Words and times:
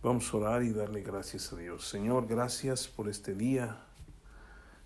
Vamos 0.00 0.32
a 0.32 0.36
orar 0.36 0.62
y 0.62 0.70
darle 0.70 1.02
gracias 1.02 1.52
a 1.52 1.56
Dios. 1.56 1.88
Señor, 1.88 2.28
gracias 2.28 2.86
por 2.86 3.08
este 3.08 3.34
día 3.34 3.80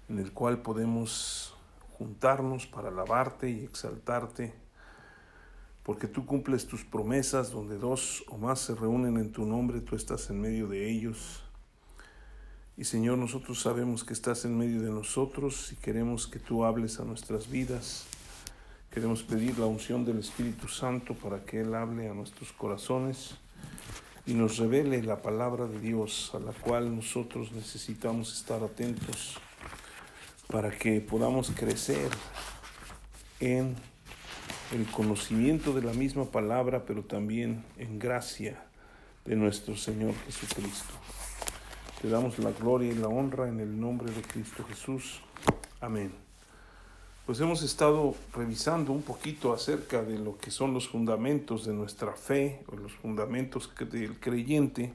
en 0.08 0.19
el 0.19 0.33
cual 0.33 0.62
podemos 0.62 1.54
juntarnos 1.99 2.67
para 2.67 2.88
alabarte 2.88 3.51
y 3.51 3.62
exaltarte, 3.62 4.54
porque 5.83 6.09
tú 6.09 6.25
cumples 6.25 6.67
tus 6.67 6.83
promesas, 6.87 7.51
donde 7.51 7.77
dos 7.77 8.25
o 8.29 8.38
más 8.38 8.61
se 8.61 8.75
reúnen 8.75 9.19
en 9.19 9.33
tu 9.33 9.45
nombre, 9.45 9.83
tú 9.83 9.96
estás 9.96 10.30
en 10.30 10.40
medio 10.40 10.67
de 10.67 10.90
ellos. 10.90 11.42
Y 12.79 12.85
Señor, 12.85 13.19
nosotros 13.19 13.60
sabemos 13.60 14.04
que 14.04 14.15
estás 14.15 14.47
en 14.47 14.56
medio 14.56 14.81
de 14.81 14.90
nosotros 14.90 15.72
y 15.72 15.76
queremos 15.76 16.27
que 16.27 16.38
tú 16.38 16.65
hables 16.65 17.01
a 17.01 17.05
nuestras 17.05 17.51
vidas. 17.51 18.06
Queremos 18.91 19.23
pedir 19.23 19.59
la 19.59 19.66
unción 19.66 20.06
del 20.06 20.20
Espíritu 20.20 20.69
Santo 20.69 21.12
para 21.12 21.45
que 21.45 21.60
Él 21.60 21.74
hable 21.74 22.09
a 22.09 22.15
nuestros 22.15 22.51
corazones 22.52 23.37
y 24.27 24.34
nos 24.34 24.59
revele 24.59 25.02
la 25.02 25.20
palabra 25.20 25.66
de 25.66 25.80
Dios 25.80 26.30
a 26.35 26.39
la 26.39 26.53
cual 26.53 26.95
nosotros 26.95 27.53
necesitamos 27.53 28.33
estar 28.33 28.63
atentos 28.63 29.39
para 30.47 30.71
que 30.71 31.01
podamos 31.01 31.51
crecer 31.51 32.11
en 33.41 33.75
el 34.73 34.87
conocimiento 34.87 35.73
de 35.73 35.83
la 35.83 35.93
misma 35.93 36.25
palabra, 36.25 36.85
pero 36.87 37.03
también 37.03 37.65
en 37.79 37.99
gracia 37.99 38.63
de 39.25 39.37
nuestro 39.37 39.77
Señor 39.77 40.15
Jesucristo. 40.27 40.95
Te 42.01 42.09
damos 42.09 42.39
la 42.39 42.52
gloria 42.52 42.93
y 42.93 42.95
la 42.95 43.09
honra 43.09 43.49
en 43.49 43.61
el 43.61 43.79
nombre 43.79 44.13
de 44.13 44.23
Cristo 44.23 44.65
Jesús. 44.65 45.21
Amén. 45.80 46.32
Pues 47.33 47.41
hemos 47.41 47.63
estado 47.63 48.15
revisando 48.35 48.93
un 48.93 49.01
poquito 49.01 49.55
acerca 49.55 50.03
de 50.03 50.19
lo 50.19 50.37
que 50.37 50.51
son 50.51 50.75
los 50.75 50.87
fundamentos 50.87 51.65
de 51.65 51.73
nuestra 51.73 52.13
fe, 52.13 52.61
o 52.71 52.77
los 52.77 52.93
fundamentos 52.93 53.73
del 53.91 54.21
creyente. 54.21 54.93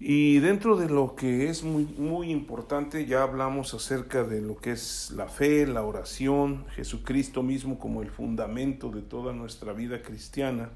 Y 0.00 0.38
dentro 0.38 0.78
de 0.78 0.88
lo 0.88 1.14
que 1.14 1.50
es 1.50 1.62
muy, 1.62 1.84
muy 1.84 2.30
importante, 2.30 3.04
ya 3.04 3.22
hablamos 3.22 3.74
acerca 3.74 4.24
de 4.24 4.40
lo 4.40 4.56
que 4.56 4.72
es 4.72 5.12
la 5.14 5.28
fe, 5.28 5.66
la 5.66 5.82
oración, 5.82 6.64
Jesucristo 6.74 7.42
mismo 7.42 7.78
como 7.78 8.00
el 8.00 8.10
fundamento 8.10 8.88
de 8.88 9.02
toda 9.02 9.34
nuestra 9.34 9.74
vida 9.74 10.00
cristiana. 10.00 10.70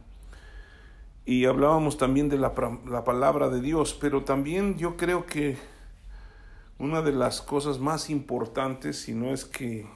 Y 1.25 1.47
hablábamos 1.47 1.97
también 1.97 2.28
de 2.28 2.37
la, 2.37 2.53
la 2.87 3.03
palabra 3.05 3.48
de 3.48 3.62
Dios, 3.62 3.97
pero 3.98 4.25
también 4.25 4.77
yo 4.77 4.98
creo 4.98 5.25
que 5.25 5.56
una 6.81 7.03
de 7.03 7.12
las 7.12 7.41
cosas 7.41 7.78
más 7.78 8.11
importantes, 8.11 9.03
si 9.03 9.14
no 9.14 9.33
es 9.33 9.45
que, 9.45 9.86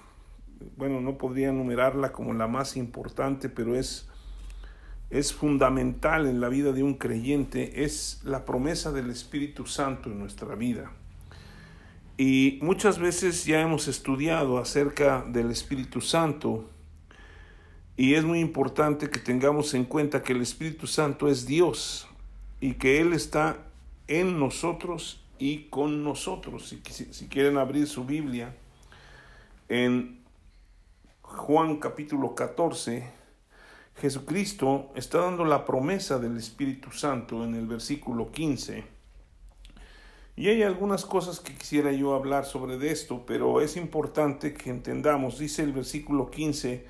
bueno, 0.76 1.00
no 1.00 1.18
podría 1.18 1.48
enumerarla 1.48 2.12
como 2.12 2.32
la 2.32 2.46
más 2.46 2.76
importante, 2.76 3.48
pero 3.48 3.74
es 3.74 4.08
es 5.10 5.32
fundamental 5.32 6.26
en 6.26 6.40
la 6.40 6.48
vida 6.48 6.72
de 6.72 6.82
un 6.82 6.94
creyente 6.94 7.84
es 7.84 8.20
la 8.24 8.44
promesa 8.44 8.90
del 8.90 9.10
Espíritu 9.10 9.66
Santo 9.66 10.10
en 10.10 10.18
nuestra 10.18 10.54
vida. 10.54 10.90
Y 12.16 12.58
muchas 12.62 12.98
veces 12.98 13.44
ya 13.44 13.60
hemos 13.60 13.88
estudiado 13.88 14.58
acerca 14.58 15.24
del 15.28 15.50
Espíritu 15.50 16.00
Santo 16.00 16.68
y 17.96 18.14
es 18.14 18.24
muy 18.24 18.40
importante 18.40 19.10
que 19.10 19.20
tengamos 19.20 19.74
en 19.74 19.84
cuenta 19.84 20.22
que 20.22 20.32
el 20.32 20.42
Espíritu 20.42 20.86
Santo 20.86 21.28
es 21.28 21.46
Dios 21.46 22.08
y 22.60 22.74
que 22.74 23.00
Él 23.00 23.12
está 23.12 23.58
en 24.08 24.38
nosotros 24.38 25.23
y 25.38 25.64
con 25.64 26.04
nosotros. 26.04 26.68
Si, 26.68 26.80
si 27.12 27.28
quieren 27.28 27.58
abrir 27.58 27.86
su 27.86 28.04
Biblia 28.04 28.54
en 29.68 30.22
Juan 31.22 31.76
capítulo 31.76 32.34
14, 32.34 33.10
Jesucristo 33.96 34.90
está 34.94 35.18
dando 35.18 35.44
la 35.44 35.64
promesa 35.64 36.18
del 36.18 36.36
Espíritu 36.36 36.90
Santo 36.90 37.44
en 37.44 37.54
el 37.54 37.66
versículo 37.66 38.30
15. 38.30 38.84
Y 40.36 40.48
hay 40.48 40.62
algunas 40.64 41.04
cosas 41.04 41.38
que 41.38 41.54
quisiera 41.54 41.92
yo 41.92 42.14
hablar 42.14 42.44
sobre 42.44 42.90
esto, 42.90 43.24
pero 43.24 43.60
es 43.60 43.76
importante 43.76 44.52
que 44.52 44.70
entendamos, 44.70 45.38
dice 45.38 45.62
el 45.62 45.72
versículo 45.72 46.30
15, 46.30 46.86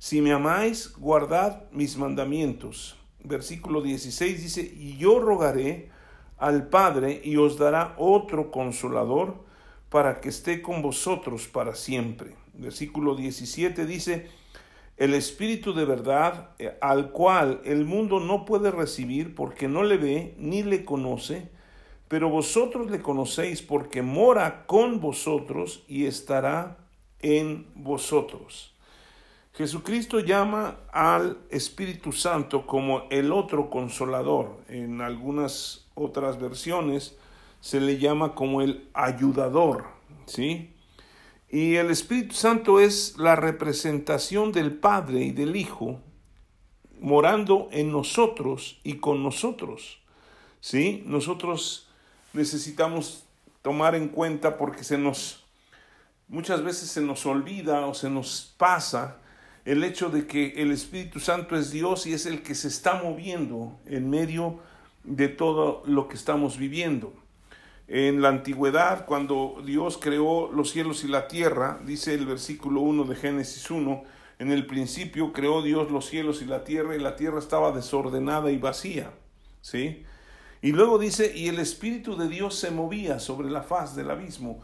si 0.00 0.20
me 0.20 0.32
amáis, 0.32 0.92
guardad 0.96 1.70
mis 1.70 1.96
mandamientos. 1.96 2.96
Versículo 3.22 3.82
16 3.82 4.42
dice, 4.42 4.62
y 4.62 4.96
yo 4.96 5.20
rogaré 5.20 5.90
al 6.38 6.68
Padre 6.68 7.20
y 7.24 7.36
os 7.36 7.58
dará 7.58 7.94
otro 7.98 8.50
consolador 8.50 9.34
para 9.88 10.20
que 10.20 10.28
esté 10.28 10.62
con 10.62 10.82
vosotros 10.82 11.48
para 11.48 11.74
siempre. 11.74 12.34
Versículo 12.54 13.14
17 13.14 13.86
dice, 13.86 14.26
el 14.96 15.14
Espíritu 15.14 15.74
de 15.74 15.84
verdad, 15.84 16.50
eh, 16.58 16.76
al 16.80 17.12
cual 17.12 17.60
el 17.64 17.84
mundo 17.84 18.18
no 18.20 18.44
puede 18.44 18.70
recibir 18.70 19.34
porque 19.34 19.68
no 19.68 19.84
le 19.84 19.96
ve 19.96 20.34
ni 20.38 20.62
le 20.62 20.84
conoce, 20.84 21.48
pero 22.08 22.30
vosotros 22.30 22.90
le 22.90 23.00
conocéis 23.00 23.62
porque 23.62 24.02
mora 24.02 24.66
con 24.66 25.00
vosotros 25.00 25.84
y 25.86 26.06
estará 26.06 26.78
en 27.20 27.66
vosotros. 27.74 28.74
Jesucristo 29.58 30.20
llama 30.20 30.76
al 30.92 31.36
Espíritu 31.50 32.12
Santo 32.12 32.64
como 32.64 33.08
el 33.10 33.32
otro 33.32 33.70
consolador. 33.70 34.60
En 34.68 35.00
algunas 35.00 35.88
otras 35.96 36.40
versiones 36.40 37.16
se 37.60 37.80
le 37.80 37.98
llama 37.98 38.36
como 38.36 38.62
el 38.62 38.88
ayudador, 38.94 39.86
¿sí? 40.26 40.70
Y 41.50 41.74
el 41.74 41.90
Espíritu 41.90 42.36
Santo 42.36 42.78
es 42.78 43.18
la 43.18 43.34
representación 43.34 44.52
del 44.52 44.76
Padre 44.76 45.22
y 45.22 45.32
del 45.32 45.56
Hijo 45.56 45.98
morando 47.00 47.68
en 47.72 47.90
nosotros 47.90 48.78
y 48.84 48.98
con 48.98 49.24
nosotros. 49.24 49.98
¿Sí? 50.60 51.02
Nosotros 51.04 51.88
necesitamos 52.32 53.24
tomar 53.62 53.96
en 53.96 54.06
cuenta 54.06 54.56
porque 54.56 54.84
se 54.84 54.98
nos 54.98 55.44
muchas 56.28 56.62
veces 56.62 56.90
se 56.90 57.00
nos 57.00 57.26
olvida 57.26 57.84
o 57.86 57.94
se 57.94 58.08
nos 58.08 58.54
pasa 58.56 59.18
el 59.68 59.84
hecho 59.84 60.08
de 60.08 60.26
que 60.26 60.54
el 60.62 60.72
Espíritu 60.72 61.20
Santo 61.20 61.54
es 61.54 61.70
Dios 61.70 62.06
y 62.06 62.14
es 62.14 62.24
el 62.24 62.42
que 62.42 62.54
se 62.54 62.68
está 62.68 63.02
moviendo 63.02 63.78
en 63.84 64.08
medio 64.08 64.60
de 65.04 65.28
todo 65.28 65.82
lo 65.84 66.08
que 66.08 66.16
estamos 66.16 66.56
viviendo. 66.56 67.12
En 67.86 68.22
la 68.22 68.30
antigüedad, 68.30 69.04
cuando 69.04 69.60
Dios 69.62 69.98
creó 69.98 70.50
los 70.50 70.70
cielos 70.70 71.04
y 71.04 71.08
la 71.08 71.28
tierra, 71.28 71.80
dice 71.84 72.14
el 72.14 72.24
versículo 72.24 72.80
1 72.80 73.04
de 73.04 73.14
Génesis 73.14 73.70
1, 73.70 74.04
en 74.38 74.52
el 74.52 74.64
principio 74.64 75.34
creó 75.34 75.60
Dios 75.60 75.90
los 75.90 76.06
cielos 76.06 76.40
y 76.40 76.46
la 76.46 76.64
tierra 76.64 76.96
y 76.96 76.98
la 76.98 77.14
tierra 77.14 77.38
estaba 77.38 77.70
desordenada 77.70 78.50
y 78.50 78.56
vacía. 78.56 79.12
¿Sí? 79.60 80.02
Y 80.62 80.72
luego 80.72 80.98
dice, 80.98 81.36
y 81.36 81.48
el 81.48 81.58
Espíritu 81.58 82.16
de 82.16 82.28
Dios 82.28 82.54
se 82.54 82.70
movía 82.70 83.18
sobre 83.18 83.50
la 83.50 83.62
faz 83.62 83.94
del 83.94 84.10
abismo. 84.10 84.62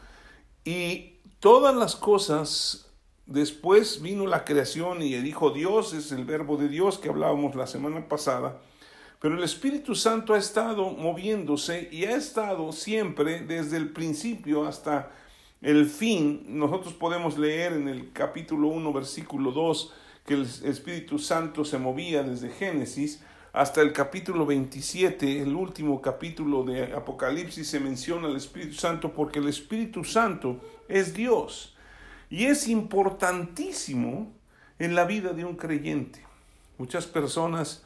Y 0.65 1.19
todas 1.41 1.77
las 1.77 1.95
cosas, 1.95 2.91
después 3.27 4.03
vino 4.03 4.27
la 4.27 4.45
creación 4.45 5.03
y 5.03 5.15
el 5.15 5.27
Hijo 5.27 5.51
Dios, 5.51 5.93
es 5.95 6.13
el 6.13 6.25
verbo 6.25 6.57
de 6.57 6.69
Dios 6.69 6.99
que 6.99 7.09
hablábamos 7.09 7.55
la 7.55 7.67
semana 7.67 8.09
pasada, 8.09 8.61
pero 9.21 9.37
el 9.37 9.43
Espíritu 9.43 9.95
Santo 9.95 10.35
ha 10.35 10.39
estado 10.39 10.91
moviéndose 10.91 11.89
y 11.91 12.05
ha 12.05 12.17
estado 12.17 12.73
siempre 12.73 13.41
desde 13.41 13.79
el 13.79 13.91
principio 13.91 14.67
hasta 14.67 15.11
el 15.63 15.87
fin. 15.87 16.45
Nosotros 16.47 16.93
podemos 16.93 17.39
leer 17.39 17.73
en 17.73 17.89
el 17.89 18.13
capítulo 18.13 18.69
1, 18.69 18.93
versículo 18.93 19.53
2, 19.53 19.93
que 20.27 20.35
el 20.35 20.43
Espíritu 20.43 21.19
Santo 21.19 21.65
se 21.65 21.79
movía 21.79 22.23
desde 22.23 22.51
Génesis 22.51 23.23
hasta 23.55 23.81
el 23.81 23.93
capítulo 23.93 24.45
27, 24.45 25.41
el 25.41 25.55
último 25.55 26.03
capítulo 26.03 26.65
de 26.65 26.93
Apocalipsis, 26.93 27.69
se 27.69 27.79
menciona 27.79 28.29
el 28.29 28.37
Espíritu 28.37 28.75
Santo 28.75 29.13
porque 29.13 29.39
el 29.39 29.49
Espíritu 29.49 30.03
Santo 30.03 30.61
es 30.89 31.15
Dios 31.15 31.74
y 32.35 32.47
es 32.47 32.67
importantísimo 32.67 34.33
en 34.81 34.97
la 34.97 35.05
vida 35.05 35.33
de 35.33 35.45
un 35.45 35.55
creyente. 35.55 36.19
Muchas 36.79 37.07
personas 37.07 37.85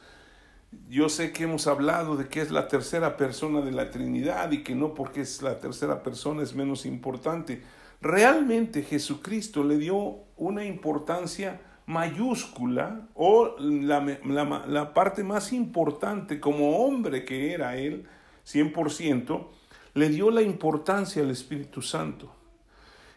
yo 0.89 1.07
sé 1.07 1.31
que 1.31 1.43
hemos 1.43 1.67
hablado 1.67 2.17
de 2.17 2.29
que 2.29 2.41
es 2.41 2.49
la 2.49 2.67
tercera 2.67 3.15
persona 3.15 3.61
de 3.61 3.71
la 3.71 3.91
Trinidad 3.91 4.51
y 4.51 4.63
que 4.63 4.73
no 4.73 4.95
porque 4.95 5.21
es 5.21 5.43
la 5.43 5.59
tercera 5.59 6.01
persona 6.01 6.41
es 6.41 6.55
menos 6.55 6.87
importante. 6.87 7.61
Realmente 8.01 8.81
Jesucristo 8.81 9.63
le 9.63 9.77
dio 9.77 10.15
una 10.35 10.65
importancia 10.65 11.61
mayúscula 11.85 13.07
o 13.13 13.55
la, 13.59 14.93
parte 14.95 15.23
más 15.23 15.53
importante 15.53 16.39
como 16.39 16.85
hombre 16.87 17.23
que 17.23 17.53
era 17.53 17.77
él, 17.77 18.07
100%, 18.47 19.45
le 19.93 20.09
dio 20.09 20.31
la 20.31 20.41
importancia 20.41 21.21
al 21.21 21.29
Espíritu 21.29 21.83
Santo. 21.83 22.38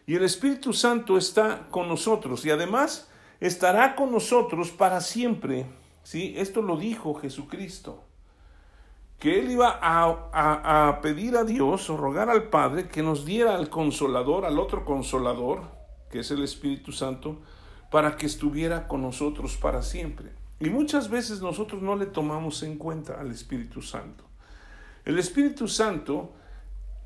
Y 0.05 0.15
el 0.15 0.23
Espíritu 0.23 0.73
Santo 0.73 1.17
está 1.17 1.67
con 1.69 1.87
nosotros 1.87 2.45
y 2.45 2.51
además 2.51 3.09
estará 3.39 3.95
con 3.95 4.11
nosotros 4.11 4.71
para 4.71 5.01
siempre 5.01 5.65
¿sí? 6.03 6.33
Esto 6.37 6.61
lo 6.61 6.77
dijo 6.77 7.15
Jesucristo, 7.15 8.03
que 9.19 9.39
él 9.39 9.51
iba 9.51 9.79
a, 9.81 10.89
a, 10.89 11.01
pedir 11.01 11.37
a 11.37 11.45
Dios 11.45 11.89
o 11.89 11.97
rogar 11.97 12.29
al 12.29 12.49
Padre 12.49 12.89
que 12.89 13.01
nos 13.01 13.25
diera 13.25 13.55
al 13.55 13.69
consolador, 13.69 14.45
al 14.45 14.59
otro 14.59 14.83
consolador, 14.83 15.61
que 16.11 16.19
es 16.19 16.31
el 16.31 16.43
Espíritu 16.43 16.91
Santo, 16.91 17.41
para 17.89 18.17
que 18.17 18.25
estuviera 18.25 18.87
con 18.87 19.01
nosotros 19.01 19.55
para 19.55 19.81
siempre. 19.81 20.33
Y 20.59 20.69
muchas 20.69 21.09
veces 21.09 21.41
nosotros 21.41 21.81
no 21.81 21.95
le 21.95 22.05
tomamos 22.05 22.63
en 22.63 22.77
cuenta 22.77 23.19
al 23.19 23.31
Espíritu 23.31 23.81
Santo. 23.81 24.25
El 25.05 25.19
Espíritu 25.19 25.67
Santo 25.67 26.33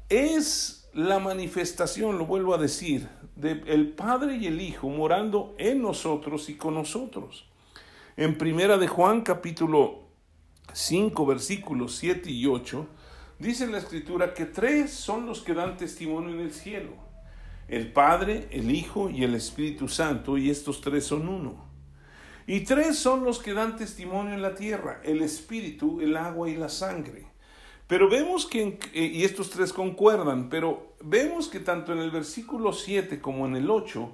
es 0.09 0.86
la 0.97 1.19
manifestación, 1.19 2.17
lo 2.17 2.25
vuelvo 2.25 2.55
a 2.55 2.57
decir, 2.57 3.07
del 3.35 3.89
Padre 3.89 4.37
y 4.37 4.47
el 4.47 4.59
Hijo 4.59 4.89
morando 4.89 5.53
en 5.59 5.79
nosotros 5.79 6.49
y 6.49 6.55
con 6.55 6.73
nosotros. 6.73 7.47
En 8.15 8.35
primera 8.35 8.79
de 8.79 8.87
Juan 8.87 9.21
capítulo 9.21 10.07
5 10.73 11.23
versículos 11.27 11.95
7 11.97 12.31
y 12.31 12.47
8 12.47 12.87
dice 13.37 13.67
la 13.67 13.77
escritura 13.77 14.33
que 14.33 14.45
tres 14.45 14.91
son 14.91 15.27
los 15.27 15.41
que 15.41 15.53
dan 15.53 15.77
testimonio 15.77 16.31
en 16.31 16.39
el 16.39 16.51
cielo. 16.51 16.93
El 17.67 17.91
Padre, 17.93 18.47
el 18.49 18.71
Hijo 18.71 19.11
y 19.11 19.23
el 19.23 19.35
Espíritu 19.35 19.87
Santo, 19.87 20.35
y 20.35 20.49
estos 20.49 20.81
tres 20.81 21.05
son 21.05 21.29
uno. 21.29 21.63
Y 22.47 22.61
tres 22.61 22.97
son 22.97 23.23
los 23.23 23.37
que 23.37 23.53
dan 23.53 23.75
testimonio 23.75 24.33
en 24.33 24.41
la 24.41 24.55
tierra, 24.55 24.99
el 25.03 25.21
Espíritu, 25.21 26.01
el 26.01 26.17
agua 26.17 26.49
y 26.49 26.55
la 26.55 26.69
sangre. 26.69 27.27
Pero 27.87 28.09
vemos 28.09 28.45
que, 28.45 28.79
eh, 28.93 29.01
y 29.01 29.23
estos 29.23 29.49
tres 29.49 29.71
concuerdan, 29.71 30.49
pero 30.49 30.93
vemos 31.01 31.47
que 31.47 31.61
tanto 31.61 31.93
en 31.93 31.99
el 31.99 32.11
versículo 32.11 32.73
7 32.73 33.21
como 33.21 33.47
en 33.47 33.55
el 33.55 33.69
8, 33.69 34.11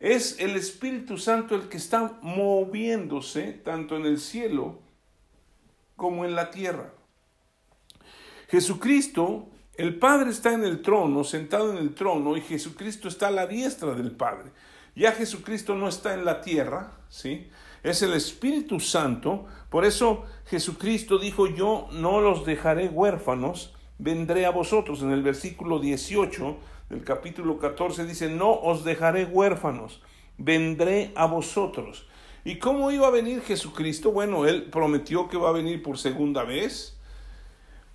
es 0.00 0.40
el 0.40 0.56
Espíritu 0.56 1.18
Santo 1.18 1.54
el 1.54 1.68
que 1.68 1.76
está 1.76 2.18
moviéndose 2.22 3.52
tanto 3.52 3.96
en 3.96 4.06
el 4.06 4.18
cielo 4.18 4.80
como 5.96 6.24
en 6.24 6.34
la 6.34 6.50
tierra. 6.50 6.94
Jesucristo, 8.48 9.48
el 9.76 9.98
Padre 9.98 10.30
está 10.30 10.54
en 10.54 10.64
el 10.64 10.80
trono, 10.80 11.22
sentado 11.22 11.70
en 11.70 11.76
el 11.76 11.94
trono, 11.94 12.38
y 12.38 12.40
Jesucristo 12.40 13.08
está 13.08 13.28
a 13.28 13.32
la 13.32 13.46
diestra 13.46 13.94
del 13.94 14.12
Padre. 14.12 14.50
Ya 14.96 15.12
Jesucristo 15.12 15.74
no 15.74 15.88
está 15.88 16.14
en 16.14 16.24
la 16.24 16.40
tierra, 16.40 16.98
¿sí? 17.10 17.48
Es 17.82 18.02
el 18.02 18.12
Espíritu 18.12 18.80
Santo. 18.80 19.46
Por 19.70 19.84
eso 19.84 20.24
Jesucristo 20.46 21.18
dijo, 21.18 21.46
yo 21.46 21.88
no 21.92 22.20
los 22.20 22.44
dejaré 22.44 22.88
huérfanos, 22.88 23.74
vendré 23.98 24.46
a 24.46 24.50
vosotros. 24.50 25.02
En 25.02 25.12
el 25.12 25.22
versículo 25.22 25.78
18 25.78 26.56
del 26.90 27.04
capítulo 27.04 27.58
14 27.58 28.04
dice, 28.04 28.28
no 28.28 28.52
os 28.52 28.84
dejaré 28.84 29.24
huérfanos, 29.24 30.02
vendré 30.36 31.12
a 31.14 31.26
vosotros. 31.26 32.06
¿Y 32.44 32.58
cómo 32.58 32.90
iba 32.90 33.06
a 33.06 33.10
venir 33.10 33.42
Jesucristo? 33.42 34.12
Bueno, 34.12 34.46
él 34.46 34.64
prometió 34.64 35.28
que 35.28 35.36
va 35.36 35.50
a 35.50 35.52
venir 35.52 35.82
por 35.82 35.98
segunda 35.98 36.42
vez, 36.42 36.98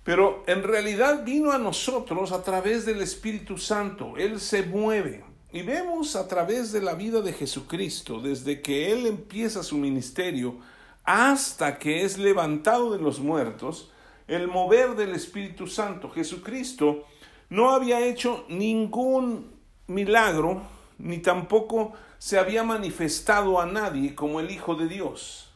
pero 0.04 0.44
en 0.46 0.62
realidad 0.62 1.24
vino 1.24 1.52
a 1.52 1.58
nosotros 1.58 2.30
a 2.32 2.42
través 2.42 2.86
del 2.86 3.02
Espíritu 3.02 3.58
Santo. 3.58 4.14
Él 4.16 4.40
se 4.40 4.62
mueve. 4.62 5.24
Y 5.52 5.62
vemos 5.62 6.16
a 6.16 6.26
través 6.26 6.72
de 6.72 6.82
la 6.82 6.94
vida 6.94 7.20
de 7.20 7.32
Jesucristo, 7.32 8.20
desde 8.20 8.60
que 8.60 8.92
Él 8.92 9.06
empieza 9.06 9.62
su 9.62 9.76
ministerio 9.76 10.56
hasta 11.04 11.78
que 11.78 12.02
es 12.02 12.18
levantado 12.18 12.92
de 12.92 12.98
los 12.98 13.20
muertos, 13.20 13.92
el 14.26 14.48
mover 14.48 14.96
del 14.96 15.14
Espíritu 15.14 15.68
Santo. 15.68 16.10
Jesucristo 16.10 17.04
no 17.48 17.70
había 17.70 18.04
hecho 18.04 18.44
ningún 18.48 19.52
milagro, 19.86 20.62
ni 20.98 21.18
tampoco 21.18 21.92
se 22.18 22.38
había 22.38 22.64
manifestado 22.64 23.60
a 23.60 23.66
nadie 23.66 24.16
como 24.16 24.40
el 24.40 24.50
Hijo 24.50 24.74
de 24.74 24.88
Dios, 24.88 25.52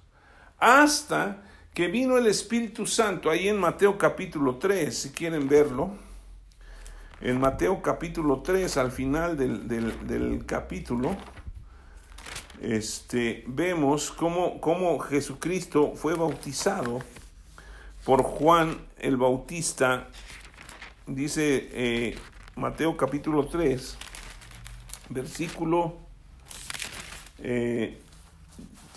hasta 0.58 1.42
que 1.74 1.88
vino 1.88 2.16
el 2.16 2.28
Espíritu 2.28 2.86
Santo, 2.86 3.28
ahí 3.28 3.48
en 3.48 3.58
Mateo 3.58 3.98
capítulo 3.98 4.56
3, 4.56 4.96
si 4.96 5.10
quieren 5.10 5.48
verlo, 5.48 5.90
en 7.20 7.38
Mateo 7.38 7.82
capítulo 7.82 8.40
3, 8.40 8.76
al 8.78 8.90
final 8.90 9.36
del, 9.36 10.44
capítulo, 10.46 11.16
este, 12.62 13.44
vemos 13.46 14.10
cómo, 14.10 14.60
cómo 14.60 14.98
Jesucristo 14.98 15.92
fue 15.94 16.14
bautizado 16.14 17.00
por 18.04 18.22
Juan 18.22 18.78
el 18.98 19.16
Bautista, 19.16 20.08
dice 21.06 21.68
eh, 21.72 22.18
Mateo 22.56 22.96
capítulo 22.96 23.46
3, 23.46 23.98
versículo 25.10 25.96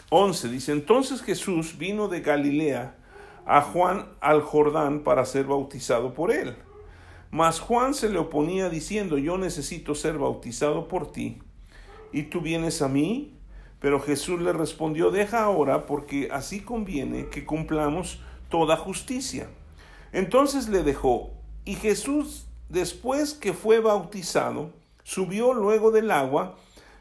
11 0.09 0.49
dice, 0.49 0.71
entonces 0.71 1.21
Jesús 1.21 1.77
vino 1.77 2.07
de 2.07 2.21
Galilea 2.21 2.95
a 3.45 3.61
Juan 3.61 4.05
al 4.21 4.41
Jordán 4.41 4.99
para 4.99 5.25
ser 5.25 5.45
bautizado 5.45 6.13
por 6.13 6.31
él. 6.31 6.55
Mas 7.33 7.59
Juan 7.59 7.95
se 7.95 8.09
le 8.09 8.19
oponía 8.19 8.69
diciendo, 8.69 9.17
yo 9.17 9.37
necesito 9.37 9.95
ser 9.95 10.19
bautizado 10.19 10.87
por 10.87 11.11
ti, 11.11 11.39
y 12.11 12.23
tú 12.23 12.41
vienes 12.41 12.81
a 12.81 12.87
mí. 12.87 13.31
Pero 13.79 13.99
Jesús 13.99 14.39
le 14.39 14.53
respondió, 14.53 15.11
deja 15.11 15.43
ahora, 15.43 15.85
porque 15.85 16.29
así 16.31 16.61
conviene 16.61 17.27
que 17.27 17.43
cumplamos 17.43 18.21
toda 18.47 18.77
justicia. 18.77 19.49
Entonces 20.13 20.69
le 20.69 20.83
dejó, 20.83 21.31
y 21.65 21.75
Jesús, 21.75 22.47
después 22.69 23.33
que 23.33 23.51
fue 23.51 23.79
bautizado, 23.79 24.71
subió 25.03 25.53
luego 25.53 25.91
del 25.91 26.11
agua, 26.11 26.55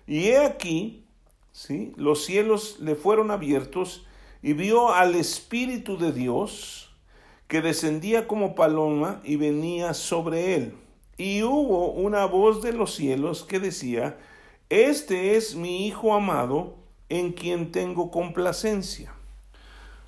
y 0.09 0.31
he 0.31 0.39
aquí 0.45 1.03
¿sí? 1.53 1.93
Los 1.97 2.25
cielos 2.25 2.79
le 2.81 2.97
fueron 2.97 3.31
abiertos 3.31 4.05
y 4.43 4.55
vio 4.55 4.93
al 4.93 5.15
Espíritu 5.15 5.97
de 5.99 6.13
Dios 6.13 6.92
que 7.53 7.61
descendía 7.61 8.27
como 8.27 8.55
paloma 8.55 9.21
y 9.25 9.37
venía 9.37 9.93
sobre 9.93 10.55
él. 10.55 10.73
Y 11.19 11.43
hubo 11.43 11.93
una 11.93 12.25
voz 12.25 12.63
de 12.63 12.73
los 12.73 12.95
cielos 12.95 13.45
que 13.45 13.61
decía, 13.61 14.17
Este 14.71 15.37
es 15.37 15.55
mi 15.55 15.87
Hijo 15.87 16.15
amado, 16.15 16.79
en 17.11 17.33
quien 17.33 17.71
tengo 17.71 18.11
complacencia. 18.11 19.13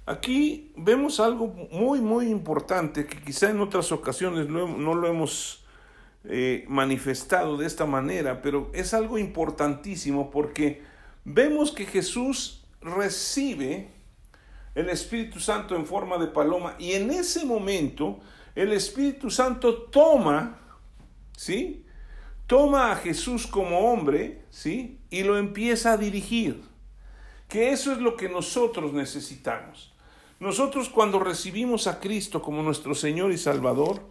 Aquí 0.06 0.72
vemos 0.74 1.20
algo 1.20 1.48
muy, 1.70 2.00
muy 2.00 2.30
importante 2.30 3.04
que 3.04 3.20
quizá 3.20 3.50
en 3.50 3.60
otras 3.60 3.92
ocasiones 3.92 4.48
no 4.48 4.94
lo 4.94 5.06
hemos 5.06 5.66
eh, 6.24 6.64
manifestado 6.66 7.58
de 7.58 7.66
esta 7.66 7.84
manera, 7.84 8.40
pero 8.40 8.70
es 8.72 8.94
algo 8.94 9.18
importantísimo 9.18 10.30
porque 10.30 10.80
vemos 11.26 11.72
que 11.72 11.84
Jesús 11.84 12.64
recibe 12.80 13.90
el 14.74 14.88
Espíritu 14.88 15.40
Santo 15.40 15.76
en 15.76 15.86
forma 15.86 16.18
de 16.18 16.26
paloma 16.26 16.76
y 16.78 16.92
en 16.92 17.10
ese 17.10 17.44
momento 17.44 18.20
el 18.54 18.72
Espíritu 18.72 19.30
Santo 19.30 19.82
toma, 19.82 20.58
¿sí? 21.36 21.84
Toma 22.46 22.92
a 22.92 22.96
Jesús 22.96 23.46
como 23.46 23.90
hombre, 23.90 24.42
¿sí? 24.50 24.98
Y 25.10 25.22
lo 25.22 25.38
empieza 25.38 25.92
a 25.92 25.96
dirigir. 25.96 26.62
Que 27.48 27.70
eso 27.70 27.92
es 27.92 27.98
lo 27.98 28.16
que 28.16 28.28
nosotros 28.28 28.92
necesitamos. 28.92 29.92
Nosotros 30.40 30.88
cuando 30.88 31.18
recibimos 31.18 31.86
a 31.86 32.00
Cristo 32.00 32.42
como 32.42 32.62
nuestro 32.62 32.94
Señor 32.94 33.32
y 33.32 33.38
Salvador, 33.38 34.02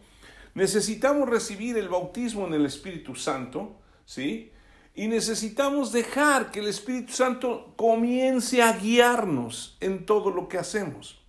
necesitamos 0.55 1.29
recibir 1.29 1.77
el 1.77 1.89
bautismo 1.89 2.47
en 2.47 2.53
el 2.53 2.65
Espíritu 2.65 3.15
Santo, 3.15 3.75
¿sí? 4.05 4.51
Y 4.95 5.07
necesitamos 5.07 5.91
dejar 5.91 6.51
que 6.51 6.59
el 6.59 6.67
Espíritu 6.67 7.13
Santo 7.13 7.73
comience 7.75 8.61
a 8.61 8.73
guiarnos 8.73 9.77
en 9.79 10.05
todo 10.05 10.29
lo 10.29 10.47
que 10.47 10.59
hacemos. 10.59 11.19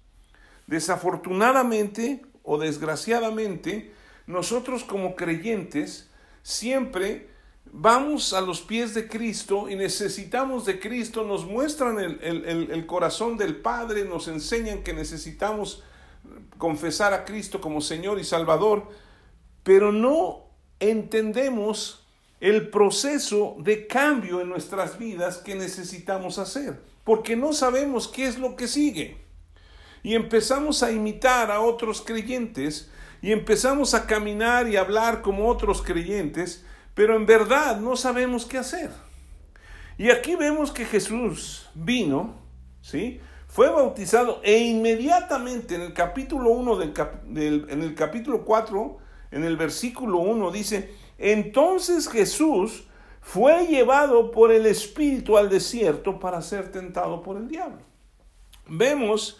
Desafortunadamente 0.66 2.23
o 2.42 2.59
desgraciadamente, 2.59 3.92
nosotros 4.26 4.85
como 4.85 5.16
creyentes 5.16 6.11
siempre 6.42 7.28
vamos 7.73 8.33
a 8.33 8.40
los 8.40 8.61
pies 8.61 8.94
de 8.94 9.09
Cristo 9.09 9.68
y 9.68 9.76
necesitamos 9.76 10.64
de 10.64 10.78
Cristo, 10.78 11.25
nos 11.25 11.47
muestran 11.47 11.99
el, 11.99 12.21
el, 12.23 12.87
corazón 12.87 13.37
del 13.37 13.56
Padre, 13.56 14.04
nos 14.04 14.28
enseñan 14.28 14.83
que 14.83 14.92
necesitamos 14.92 15.83
confesar 16.59 17.12
a 17.12 17.25
Cristo 17.25 17.61
como 17.61 17.80
Señor 17.80 18.21
y 18.21 18.25
Salvador, 18.25 18.88
pero 19.62 19.90
no 19.90 20.44
entendemos 20.78 22.03
el 22.44 22.68
proceso 22.68 23.56
de 23.60 23.86
cambio 23.86 24.42
en 24.42 24.50
nuestras 24.50 24.98
vidas 24.98 25.38
que 25.38 25.54
necesitamos 25.54 26.38
hacer, 26.38 26.78
porque 27.02 27.36
no 27.36 27.54
sabemos 27.54 28.06
qué 28.06 28.26
es 28.26 28.38
lo 28.38 28.54
que 28.54 28.68
sigue. 28.68 29.16
Y 30.02 30.14
empezamos 30.14 30.82
a 30.82 30.92
imitar 30.92 31.50
a 31.50 31.60
otros 31.60 32.02
creyentes 32.02 32.90
y 33.22 33.32
empezamos 33.32 33.94
a 33.94 34.06
caminar 34.06 34.68
y 34.68 34.76
hablar 34.76 35.22
como 35.22 35.48
otros 35.48 35.80
creyentes, 35.80 36.66
pero 36.92 37.16
en 37.16 37.24
verdad 37.24 37.80
no 37.80 37.96
sabemos 37.96 38.44
qué 38.44 38.58
hacer. 38.58 38.90
Y 39.96 40.10
aquí 40.10 40.36
vemos 40.36 40.70
que 40.70 40.84
Jesús 40.84 41.70
vino, 41.74 42.34
¿sí? 42.82 43.22
Fue 43.48 43.70
bautizado 43.70 44.42
e 44.44 44.58
inmediatamente 44.58 45.76
en 45.76 45.80
el 45.80 45.94
capítulo 45.94 46.50
1 46.50 46.76
del, 46.76 47.66
en 47.70 47.82
el 47.82 47.94
capítulo 47.94 48.44
4, 48.44 48.98
en 49.30 49.44
el 49.44 49.56
versículo 49.56 50.18
1 50.18 50.50
dice, 50.50 51.03
entonces 51.18 52.09
Jesús 52.09 52.85
fue 53.21 53.66
llevado 53.66 54.30
por 54.30 54.52
el 54.52 54.66
Espíritu 54.66 55.37
al 55.38 55.49
desierto 55.49 56.18
para 56.21 56.42
ser 56.42 56.71
tentado 56.71 57.23
por 57.23 57.37
el 57.37 57.49
diablo. 57.49 57.80
Vemos 58.66 59.38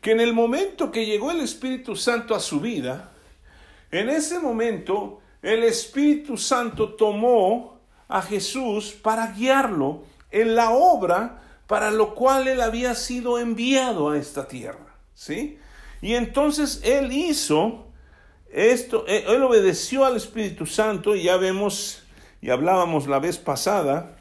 que 0.00 0.12
en 0.12 0.20
el 0.20 0.34
momento 0.34 0.90
que 0.90 1.06
llegó 1.06 1.30
el 1.30 1.40
Espíritu 1.40 1.96
Santo 1.96 2.34
a 2.34 2.40
su 2.40 2.60
vida, 2.60 3.12
en 3.90 4.08
ese 4.10 4.38
momento 4.38 5.20
el 5.42 5.62
Espíritu 5.64 6.36
Santo 6.36 6.94
tomó 6.94 7.80
a 8.08 8.20
Jesús 8.20 8.92
para 8.92 9.28
guiarlo 9.28 10.02
en 10.30 10.54
la 10.54 10.70
obra 10.70 11.42
para 11.66 11.90
lo 11.90 12.14
cual 12.14 12.48
él 12.48 12.60
había 12.60 12.94
sido 12.94 13.38
enviado 13.38 14.10
a 14.10 14.18
esta 14.18 14.46
tierra, 14.46 14.94
¿sí? 15.14 15.58
Y 16.02 16.14
entonces 16.14 16.82
él 16.84 17.12
hizo 17.12 17.86
esto, 18.52 19.04
eh, 19.08 19.24
él 19.28 19.42
obedeció 19.42 20.04
al 20.04 20.16
Espíritu 20.16 20.66
Santo 20.66 21.16
y 21.16 21.24
ya 21.24 21.36
vemos 21.38 22.02
y 22.42 22.50
hablábamos 22.50 23.06
la 23.06 23.18
vez 23.18 23.38
pasada 23.38 24.16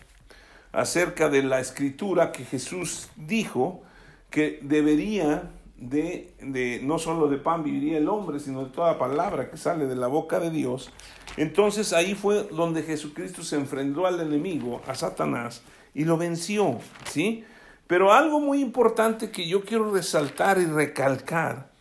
acerca 0.71 1.27
de 1.27 1.43
la 1.43 1.59
escritura 1.59 2.31
que 2.31 2.45
Jesús 2.45 3.09
dijo 3.15 3.81
que 4.29 4.59
debería 4.61 5.51
de, 5.75 6.33
de, 6.39 6.79
no 6.83 6.97
solo 6.99 7.27
de 7.27 7.37
pan 7.37 7.63
viviría 7.63 7.97
el 7.97 8.07
hombre, 8.07 8.39
sino 8.39 8.63
de 8.63 8.69
toda 8.69 8.97
palabra 8.97 9.49
que 9.49 9.57
sale 9.57 9.87
de 9.87 9.95
la 9.95 10.07
boca 10.07 10.39
de 10.39 10.51
Dios. 10.51 10.91
Entonces 11.35 11.91
ahí 11.91 12.15
fue 12.15 12.43
donde 12.51 12.83
Jesucristo 12.83 13.43
se 13.43 13.57
enfrentó 13.57 14.05
al 14.05 14.21
enemigo, 14.21 14.81
a 14.87 14.95
Satanás, 14.95 15.63
y 15.93 16.05
lo 16.05 16.17
venció, 16.17 16.77
¿sí? 17.09 17.43
Pero 17.87 18.13
algo 18.13 18.39
muy 18.39 18.61
importante 18.61 19.31
que 19.31 19.47
yo 19.47 19.65
quiero 19.65 19.91
resaltar 19.91 20.59
y 20.59 20.65
recalcar 20.65 21.71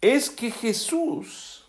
es 0.00 0.30
que 0.30 0.52
Jesús 0.52 1.59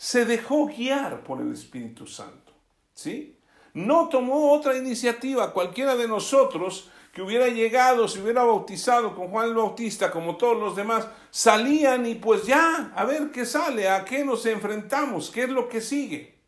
se 0.00 0.24
dejó 0.24 0.64
guiar 0.64 1.22
por 1.24 1.42
el 1.42 1.52
Espíritu 1.52 2.06
Santo, 2.06 2.54
¿sí? 2.94 3.36
No 3.74 4.08
tomó 4.08 4.50
otra 4.54 4.74
iniciativa, 4.74 5.52
cualquiera 5.52 5.94
de 5.94 6.08
nosotros 6.08 6.88
que 7.12 7.20
hubiera 7.20 7.48
llegado, 7.48 8.08
se 8.08 8.22
hubiera 8.22 8.42
bautizado 8.42 9.14
con 9.14 9.28
Juan 9.28 9.48
el 9.50 9.54
Bautista, 9.54 10.10
como 10.10 10.38
todos 10.38 10.58
los 10.58 10.74
demás, 10.74 11.06
salían 11.28 12.06
y 12.06 12.14
pues 12.14 12.46
ya, 12.46 12.94
a 12.96 13.04
ver 13.04 13.30
qué 13.30 13.44
sale, 13.44 13.90
a 13.90 14.06
qué 14.06 14.24
nos 14.24 14.46
enfrentamos, 14.46 15.28
qué 15.28 15.42
es 15.42 15.50
lo 15.50 15.68
que 15.68 15.82
sigue. 15.82 16.38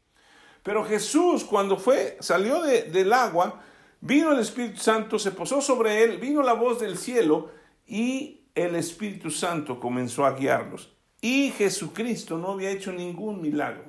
Pero 0.63 0.83
Jesús 0.87 1.45
cuando 1.45 1.77
fue, 1.77 2.17
salió 2.21 2.63
de, 2.63 2.85
del 2.85 3.13
agua, 3.13 3.61
vino 4.01 4.33
el 4.33 4.39
Espíritu 4.39 4.81
Santo, 4.81 5.19
se 5.19 5.31
posó 5.31 5.61
sobre 5.61 6.03
él, 6.03 6.17
vino 6.17 6.43
la 6.43 6.55
voz 6.55 6.81
del 6.81 6.97
cielo 6.97 7.51
y 7.87 8.47
el 8.55 8.77
Espíritu 8.77 9.31
Santo 9.31 9.79
comenzó 9.79 10.25
a 10.25 10.33
guiarlos. 10.33 10.97
Y 11.23 11.53
Jesucristo 11.53 12.37
no 12.37 12.51
había 12.51 12.71
hecho 12.71 12.93
ningún 12.93 13.41
milagro. 13.41 13.85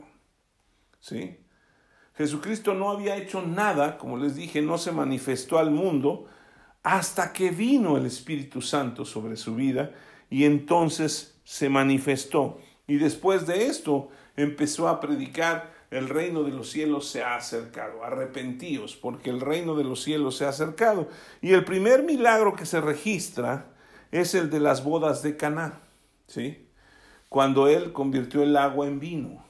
¿Sí? 1.00 1.36
Jesucristo 2.16 2.76
no 2.76 2.92
había 2.92 3.18
hecho 3.18 3.42
nada, 3.42 3.98
como 3.98 4.18
les 4.18 4.36
dije, 4.36 4.62
no 4.62 4.78
se 4.78 4.92
manifestó 4.92 5.58
al 5.58 5.72
mundo, 5.72 6.28
hasta 6.84 7.34
que 7.34 7.50
vino 7.50 7.98
el 7.98 8.06
Espíritu 8.06 8.62
Santo 8.62 9.04
sobre 9.04 9.36
su 9.36 9.56
vida 9.56 9.92
y 10.30 10.46
entonces 10.46 11.40
se 11.44 11.70
manifestó. 11.70 12.60
Y 12.86 12.98
después 12.98 13.48
de 13.48 13.66
esto 13.66 14.10
empezó 14.36 14.88
a 14.88 15.00
predicar, 15.00 15.74
el 15.90 16.10
reino 16.10 16.44
de 16.44 16.52
los 16.52 16.70
cielos 16.70 17.08
se 17.08 17.24
ha 17.24 17.36
acercado, 17.36 18.04
arrepentíos, 18.04 18.96
porque 18.96 19.30
el 19.30 19.40
reino 19.40 19.76
de 19.76 19.84
los 19.84 20.04
cielos 20.04 20.38
se 20.38 20.46
ha 20.46 20.50
acercado. 20.50 21.08
Y 21.42 21.54
el 21.54 21.66
primer 21.66 22.04
milagro 22.04 22.56
que 22.56 22.66
se 22.66 22.82
registra 22.82 23.74
es 24.12 24.36
el 24.36 24.50
de 24.50 24.60
las 24.60 24.84
bodas 24.84 25.24
de 25.24 25.38
Caná, 25.38 25.82
¿sí? 26.28 26.68
Cuando 27.34 27.68
él 27.68 27.94
convirtió 27.94 28.44
el 28.44 28.56
agua 28.56 28.86
en 28.86 29.00
vino. 29.00 29.44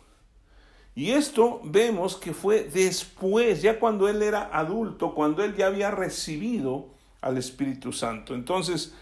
Y 0.96 1.12
esto 1.12 1.60
vemos 1.66 2.16
que 2.16 2.34
fue 2.34 2.63
después, 2.63 3.62
ya 3.62 3.78
cuando 3.78 4.08
él 4.08 4.24
era 4.24 4.50
adulto, 4.58 5.13
cuando 5.13 5.44
él 5.44 5.54
ya 5.58 5.68
había 5.68 5.92
recibido 5.92 6.88
al 7.20 7.38
Espíritu 7.38 7.92
Santo. 7.92 8.36
Entonces, 8.36 8.96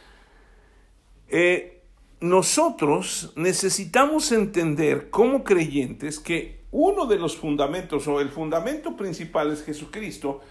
eh, 1.28 1.84
nosotros 2.22 3.34
necesitamos 3.36 4.32
entender 4.32 5.12
como 5.12 5.44
creyentes 5.44 6.18
que 6.18 6.62
uno 6.72 7.06
de 7.06 7.20
los 7.20 7.38
fundamentos 7.38 8.08
o 8.08 8.20
el 8.20 8.30
fundamento 8.30 8.98
principal 8.98 9.52
es 9.52 9.64
Jesucristo, 9.64 10.42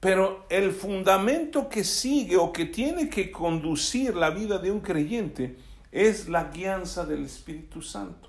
pero 0.00 0.44
el 0.50 0.72
fundamento 0.72 1.68
que 1.68 1.84
sigue 1.84 2.36
o 2.36 2.52
que 2.52 2.64
tiene 2.64 3.08
que 3.08 3.30
conducir 3.30 4.16
la 4.16 4.30
vida 4.30 4.58
de 4.58 4.72
un 4.72 4.80
creyente 4.80 5.54
es 5.96 6.28
la 6.28 6.44
guianza 6.44 7.06
del 7.06 7.24
Espíritu 7.24 7.80
Santo. 7.80 8.28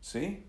¿Sí? 0.00 0.44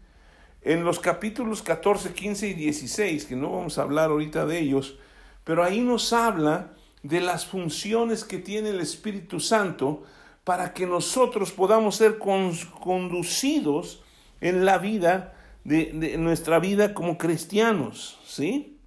En 0.61 0.83
los 0.83 0.99
capítulos 0.99 1.63
14, 1.63 2.13
15 2.13 2.49
y 2.49 2.53
16, 2.53 3.25
que 3.25 3.35
no 3.35 3.51
vamos 3.51 3.79
a 3.79 3.81
hablar 3.81 4.11
ahorita 4.11 4.45
de 4.45 4.59
ellos, 4.59 4.99
pero 5.43 5.63
ahí 5.63 5.81
nos 5.81 6.13
habla 6.13 6.73
de 7.01 7.21
las 7.21 7.47
funciones 7.47 8.23
que 8.23 8.37
tiene 8.37 8.69
el 8.69 8.79
Espíritu 8.79 9.39
Santo 9.39 10.03
para 10.43 10.73
que 10.73 10.85
nosotros 10.85 11.51
podamos 11.51 11.95
ser 11.95 12.19
conducidos 12.19 14.03
en 14.41 14.63
la 14.63 14.77
vida 14.77 15.33
de, 15.63 15.91
de, 15.93 16.17
nuestra 16.19 16.59
vida 16.59 16.93
como 16.93 17.17
cristianos, 17.17 18.19
¿sí? 18.25 18.79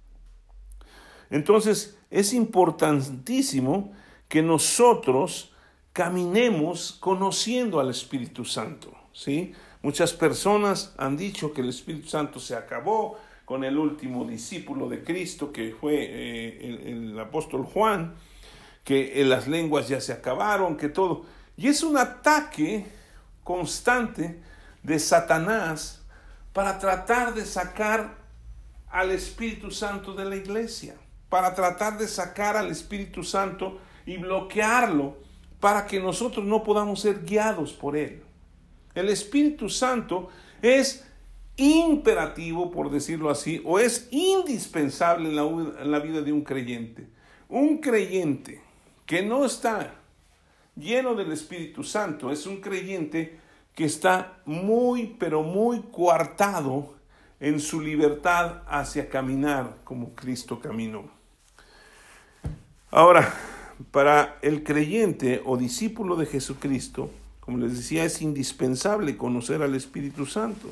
Entonces 1.29 1.97
es 2.09 2.33
importantísimo 2.33 3.91
que 4.29 4.41
nosotros 4.41 5.54
caminemos 5.95 6.97
conociendo 6.99 7.79
al 7.79 7.89
Espíritu 7.89 8.43
Santo, 8.43 8.93
¿sí? 9.13 9.53
Muchas 9.81 10.11
personas 10.11 10.93
han 10.97 11.15
dicho 11.15 11.53
que 11.53 11.61
el 11.61 11.69
Espíritu 11.69 12.09
Santo 12.09 12.37
se 12.41 12.53
acabó, 12.53 13.17
con 13.45 13.63
el 13.63 13.77
último 13.77 14.25
discípulo 14.25 14.89
de 14.89 15.05
Cristo, 15.05 15.53
que 15.53 15.73
fue 15.79 15.93
eh, 15.99 16.81
el, 16.87 17.17
apóstol 17.17 17.63
Juan, 17.63 18.15
que 18.83 19.23
las 19.23 19.47
lenguas 19.47 19.87
ya 19.87 20.01
se 20.01 20.11
acabaron, 20.11 20.75
que 20.75 20.89
todo. 20.89 21.25
Y 21.55 21.69
es 21.69 21.81
un 21.81 21.95
ataque 21.95 22.87
constante 23.45 24.41
de 24.83 24.99
Satanás 24.99 26.03
para 26.51 26.77
tratar 26.77 27.33
de 27.33 27.45
sacar 27.45 28.17
al 28.89 29.11
Espíritu 29.11 29.71
Santo 29.71 30.13
de 30.13 30.25
la 30.25 30.35
iglesia, 30.35 30.95
para 31.29 31.55
tratar 31.55 31.97
de 31.97 32.09
sacar 32.09 32.57
al 32.57 32.69
Espíritu 32.69 33.23
Santo 33.23 33.79
y 34.05 34.17
bloquearlo 34.17 35.23
para 35.65 35.87
que 35.87 35.99
nosotros 35.99 36.45
no 36.45 36.61
podamos 36.61 36.99
ser 36.99 37.25
guiados 37.25 37.73
por 37.73 37.97
él. 37.97 38.21
El 38.93 39.09
Espíritu 39.09 39.67
Santo 39.67 40.29
es 40.61 41.03
imperativo, 41.57 42.69
por 42.69 42.91
decirlo 42.91 43.31
así, 43.31 43.63
o 43.65 43.79
es 43.79 44.07
indispensable 44.11 45.27
en 45.27 45.35
la, 45.35 45.41
en 45.41 45.89
la, 45.89 45.97
vida 45.97 46.21
de 46.21 46.31
un 46.31 46.43
creyente. 46.43 47.07
Un 47.49 47.79
creyente 47.79 48.61
que 49.07 49.23
no 49.23 49.43
está 49.43 49.95
lleno 50.75 51.15
del 51.15 51.31
Espíritu 51.31 51.83
Santo 51.83 52.29
es 52.29 52.45
un 52.45 52.61
creyente 52.61 53.39
que 53.73 53.85
está 53.85 54.37
muy, 54.45 55.15
pero 55.17 55.41
muy 55.41 55.81
coartado 55.91 56.93
en 57.39 57.59
su 57.59 57.81
libertad 57.81 58.61
hacia 58.67 59.09
caminar 59.09 59.77
como 59.83 60.13
Cristo 60.13 60.59
caminó. 60.59 61.09
Ahora, 62.91 63.33
para 63.91 64.37
el 64.41 64.63
creyente 64.63 65.41
o 65.45 65.57
discípulo 65.57 66.15
de 66.15 66.25
Jesucristo, 66.25 67.09
como 67.39 67.57
les 67.57 67.77
decía, 67.77 68.05
es 68.05 68.21
indispensable 68.21 69.17
conocer 69.17 69.61
al 69.61 69.75
Espíritu 69.75 70.25
Santo 70.25 70.69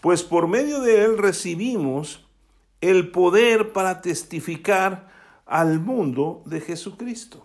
pues 0.00 0.22
por 0.22 0.46
medio 0.46 0.80
de 0.80 1.04
él 1.04 1.18
recibimos 1.18 2.24
el 2.80 3.10
poder 3.10 3.72
para 3.72 4.00
testificar 4.00 5.08
al 5.46 5.80
mundo 5.80 6.42
de 6.46 6.60
Jesucristo. 6.60 7.44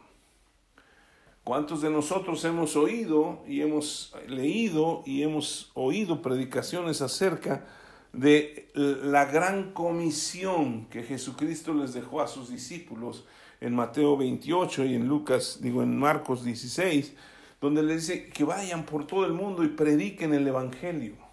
¿Cuántos 1.44 1.82
de 1.82 1.90
nosotros 1.90 2.44
hemos 2.46 2.76
oído 2.76 3.44
y 3.48 3.62
hemos 3.62 4.14
leído 4.28 5.04
y 5.06 5.24
hemos 5.24 5.72
oído 5.74 6.22
predicaciones 6.22 7.02
acerca 7.02 7.66
de 8.14 8.70
la 8.76 9.26
gran 9.26 9.74
comisión 9.74 10.86
que 10.86 11.04
Jesucristo 11.04 11.74
les 11.74 11.94
dejó 11.94 12.22
a 12.22 12.28
sus 12.28 12.50
discípulos 12.50 13.26
en 13.64 13.76
Mateo 13.76 14.18
28 14.18 14.86
y 14.86 14.96
en 14.96 15.08
Lucas, 15.08 15.60
digo 15.62 15.82
en 15.82 15.98
Marcos 15.98 16.44
16, 16.44 17.14
donde 17.60 17.82
les 17.82 18.08
dice 18.08 18.30
que 18.30 18.44
vayan 18.44 18.86
por 18.86 19.08
todo 19.08 19.26
el 19.26 19.34
mundo 19.34 19.64
y 19.64 19.70
prediquen 19.70 20.34
el 20.34 20.48
Evangelio? 20.48 21.24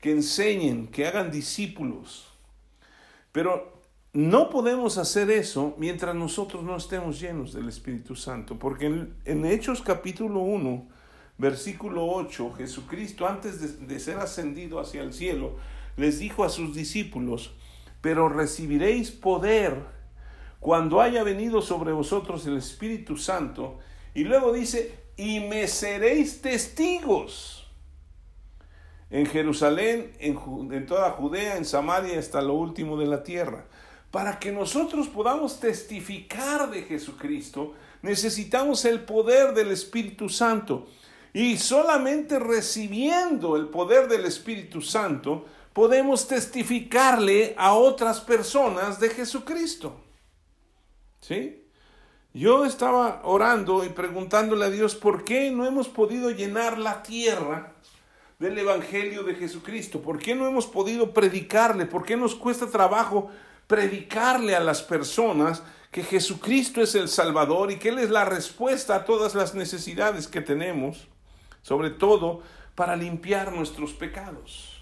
que 0.00 0.12
enseñen, 0.12 0.86
que 0.86 1.06
hagan 1.06 1.30
discípulos. 1.30 2.28
Pero 3.32 3.80
no 4.12 4.50
podemos 4.50 4.98
hacer 4.98 5.30
eso 5.30 5.74
mientras 5.78 6.14
nosotros 6.14 6.62
no 6.62 6.76
estemos 6.76 7.20
llenos 7.20 7.52
del 7.52 7.68
Espíritu 7.68 8.14
Santo, 8.14 8.58
porque 8.58 8.86
en, 9.24 9.44
Hechos 9.44 9.82
capítulo 9.82 10.40
1, 10.40 10.88
versículo 11.38 12.06
8, 12.06 12.54
Jesucristo 12.56 13.26
antes 13.26 13.86
de 13.86 14.00
ser 14.00 14.18
ascendido 14.18 14.80
hacia 14.80 15.02
el 15.02 15.12
cielo, 15.12 15.56
les 15.96 16.18
dijo 16.18 16.44
a 16.44 16.50
sus 16.50 16.74
discípulos, 16.74 17.54
pero 18.00 18.28
recibiréis 18.28 19.10
poder 19.10 19.95
cuando 20.60 21.00
haya 21.00 21.22
venido 21.22 21.62
sobre 21.62 21.92
vosotros 21.92 22.46
el 22.46 22.56
Espíritu 22.56 23.16
Santo. 23.16 23.78
Y 24.14 24.24
luego 24.24 24.52
dice, 24.52 25.06
y 25.16 25.40
me 25.40 25.66
seréis 25.68 26.42
testigos 26.42 27.66
en 29.10 29.26
Jerusalén, 29.26 30.12
en, 30.18 30.86
toda 30.86 31.10
Judea, 31.12 31.56
en 31.56 31.64
Samaria, 31.64 32.18
hasta 32.18 32.42
lo 32.42 32.54
último 32.54 32.96
de 32.96 33.06
la 33.06 33.22
tierra. 33.22 33.66
Para 34.10 34.38
que 34.38 34.50
nosotros 34.52 35.08
podamos 35.08 35.60
testificar 35.60 36.70
de 36.70 36.82
Jesucristo, 36.82 37.74
necesitamos 38.02 38.84
el 38.84 39.00
poder 39.00 39.54
del 39.54 39.70
Espíritu 39.70 40.28
Santo. 40.28 40.86
Y 41.32 41.58
solamente 41.58 42.38
recibiendo 42.38 43.56
el 43.56 43.68
poder 43.68 44.08
del 44.08 44.24
Espíritu 44.24 44.80
Santo, 44.80 45.44
podemos 45.72 46.26
testificarle 46.26 47.54
a 47.58 47.74
otras 47.74 48.20
personas 48.20 48.98
de 48.98 49.10
Jesucristo. 49.10 50.05
¿Sí? 51.26 51.64
Yo 52.32 52.64
estaba 52.64 53.22
orando 53.24 53.84
y 53.84 53.88
preguntándole 53.88 54.64
a 54.66 54.70
Dios 54.70 54.94
por 54.94 55.24
qué 55.24 55.50
no 55.50 55.66
hemos 55.66 55.88
podido 55.88 56.30
llenar 56.30 56.78
la 56.78 57.02
tierra 57.02 57.72
del 58.38 58.56
Evangelio 58.58 59.24
de 59.24 59.34
Jesucristo? 59.34 60.00
¿Por 60.02 60.18
qué 60.20 60.36
no 60.36 60.46
hemos 60.46 60.66
podido 60.66 61.12
predicarle? 61.12 61.86
¿Por 61.86 62.04
qué 62.04 62.16
nos 62.16 62.36
cuesta 62.36 62.68
trabajo 62.68 63.28
predicarle 63.66 64.54
a 64.54 64.60
las 64.60 64.82
personas 64.82 65.64
que 65.90 66.04
Jesucristo 66.04 66.80
es 66.80 66.94
el 66.94 67.08
Salvador 67.08 67.72
y 67.72 67.78
que 67.78 67.88
Él 67.88 67.98
es 67.98 68.10
la 68.10 68.24
respuesta 68.24 68.94
a 68.94 69.04
todas 69.04 69.34
las 69.34 69.56
necesidades 69.56 70.28
que 70.28 70.42
tenemos, 70.42 71.08
sobre 71.60 71.90
todo 71.90 72.42
para 72.76 72.94
limpiar 72.94 73.52
nuestros 73.52 73.94
pecados? 73.94 74.76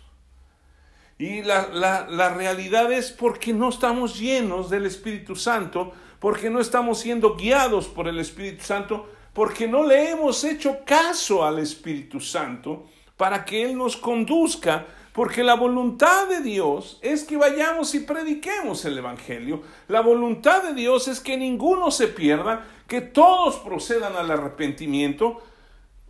Y 1.17 1.41
la, 1.41 1.69
la, 1.69 2.35
realidad 2.35 2.93
es 2.93 3.13
porque 3.13 3.55
no 3.55 3.71
estamos 3.71 4.19
llenos 4.19 4.69
del 4.69 4.85
Espíritu 4.85 5.37
Santo, 5.37 5.93
porque 6.25 6.49
no 6.49 6.59
estamos 6.59 7.01
siendo 7.01 7.37
guiados 7.37 7.87
por 7.87 8.09
el 8.09 8.19
Espíritu 8.19 8.65
Santo, 8.65 9.11
porque 9.35 9.69
no 9.69 9.85
le 9.85 10.11
hemos 10.11 10.43
hecho 10.43 10.79
caso 10.87 11.45
al 11.45 11.59
Espíritu 11.59 12.19
Santo 12.19 12.87
para 13.19 13.45
que 13.45 13.63
Él 13.63 13.77
nos 13.77 13.99
conduzca, 13.99 14.87
porque 15.13 15.45
la 15.45 15.53
voluntad 15.53 16.27
de 16.27 16.41
Dios 16.41 16.99
es 17.03 17.25
que 17.25 17.37
vayamos 17.37 17.95
y 17.95 18.01
prediquemos 18.01 18.87
el 18.87 18.97
Evangelio. 18.97 19.65
La 19.87 20.01
voluntad 20.01 20.63
de 20.63 20.73
Dios 20.73 21.09
es 21.09 21.21
que 21.21 21.37
ninguno 21.37 21.91
se 21.91 22.09
pierda, 22.09 22.67
que 22.89 23.03
todos 23.03 23.57
procedan 23.57 24.17
al 24.17 24.31
arrepentimiento, 24.31 25.43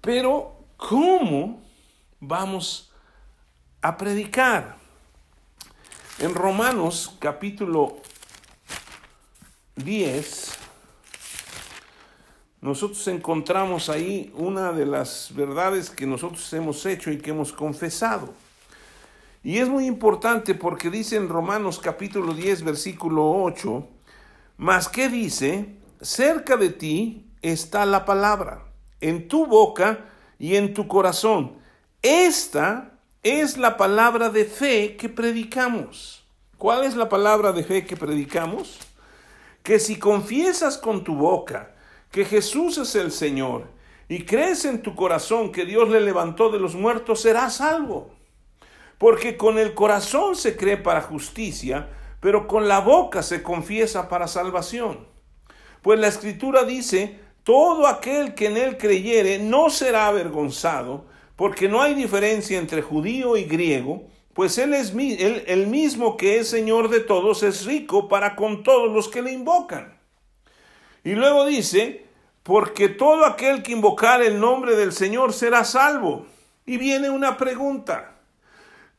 pero 0.00 0.58
¿cómo 0.76 1.60
vamos 2.20 2.92
a 3.82 3.96
predicar? 3.96 4.76
En 6.20 6.36
Romanos 6.36 7.16
capítulo 7.18 7.96
10, 9.76 10.52
nosotros 12.60 13.06
encontramos 13.08 13.88
ahí 13.88 14.32
una 14.36 14.72
de 14.72 14.86
las 14.86 15.30
verdades 15.34 15.90
que 15.90 16.06
nosotros 16.06 16.50
hemos 16.52 16.86
hecho 16.86 17.10
y 17.10 17.18
que 17.18 17.30
hemos 17.30 17.52
confesado. 17.52 18.32
Y 19.42 19.58
es 19.58 19.68
muy 19.68 19.86
importante 19.86 20.54
porque 20.54 20.88
dice 20.88 21.16
en 21.16 21.28
Romanos 21.28 21.78
capítulo 21.78 22.32
10, 22.32 22.62
versículo 22.62 23.30
8, 23.42 23.86
mas 24.56 24.88
que 24.88 25.08
dice, 25.08 25.76
cerca 26.00 26.56
de 26.56 26.70
ti 26.70 27.26
está 27.42 27.84
la 27.84 28.06
palabra, 28.06 28.64
en 29.00 29.28
tu 29.28 29.46
boca 29.46 30.06
y 30.38 30.56
en 30.56 30.72
tu 30.72 30.88
corazón. 30.88 31.52
Esta 32.00 32.92
es 33.22 33.58
la 33.58 33.76
palabra 33.76 34.30
de 34.30 34.44
fe 34.44 34.96
que 34.96 35.08
predicamos. 35.08 36.24
¿Cuál 36.56 36.84
es 36.84 36.96
la 36.96 37.08
palabra 37.08 37.52
de 37.52 37.64
fe 37.64 37.84
que 37.84 37.96
predicamos? 37.96 38.78
Que 39.64 39.78
si 39.78 39.98
confiesas 39.98 40.76
con 40.76 41.04
tu 41.04 41.16
boca 41.16 41.74
que 42.10 42.26
Jesús 42.26 42.76
es 42.76 42.94
el 42.96 43.10
Señor 43.10 43.64
y 44.08 44.26
crees 44.26 44.66
en 44.66 44.82
tu 44.82 44.94
corazón 44.94 45.52
que 45.52 45.64
Dios 45.64 45.88
le 45.88 46.02
levantó 46.02 46.50
de 46.50 46.58
los 46.58 46.74
muertos, 46.74 47.22
serás 47.22 47.56
salvo. 47.56 48.10
Porque 48.98 49.38
con 49.38 49.58
el 49.58 49.72
corazón 49.72 50.36
se 50.36 50.54
cree 50.54 50.76
para 50.76 51.00
justicia, 51.00 51.88
pero 52.20 52.46
con 52.46 52.68
la 52.68 52.80
boca 52.80 53.22
se 53.22 53.42
confiesa 53.42 54.10
para 54.10 54.28
salvación. 54.28 55.08
Pues 55.80 55.98
la 55.98 56.08
escritura 56.08 56.64
dice, 56.64 57.18
todo 57.42 57.86
aquel 57.86 58.34
que 58.34 58.48
en 58.48 58.58
él 58.58 58.76
creyere 58.76 59.38
no 59.38 59.70
será 59.70 60.08
avergonzado, 60.08 61.06
porque 61.36 61.70
no 61.70 61.80
hay 61.80 61.94
diferencia 61.94 62.58
entre 62.58 62.82
judío 62.82 63.38
y 63.38 63.44
griego, 63.44 64.08
pues 64.34 64.58
él 64.58 64.74
es 64.74 64.92
el 64.94 65.66
mismo 65.68 66.16
que 66.16 66.40
es 66.40 66.48
Señor 66.48 66.88
de 66.90 67.00
todos, 67.00 67.42
es 67.44 67.64
rico 67.64 68.08
para 68.08 68.34
con 68.34 68.62
todos 68.64 68.92
los 68.92 69.08
que 69.08 69.22
le 69.22 69.32
invocan. 69.32 69.96
Y 71.04 71.12
luego 71.12 71.46
dice, 71.46 72.04
porque 72.42 72.88
todo 72.88 73.24
aquel 73.26 73.62
que 73.62 73.72
invocar 73.72 74.22
el 74.22 74.40
nombre 74.40 74.74
del 74.74 74.92
Señor 74.92 75.32
será 75.32 75.64
salvo. 75.64 76.26
Y 76.66 76.78
viene 76.78 77.10
una 77.10 77.36
pregunta, 77.36 78.16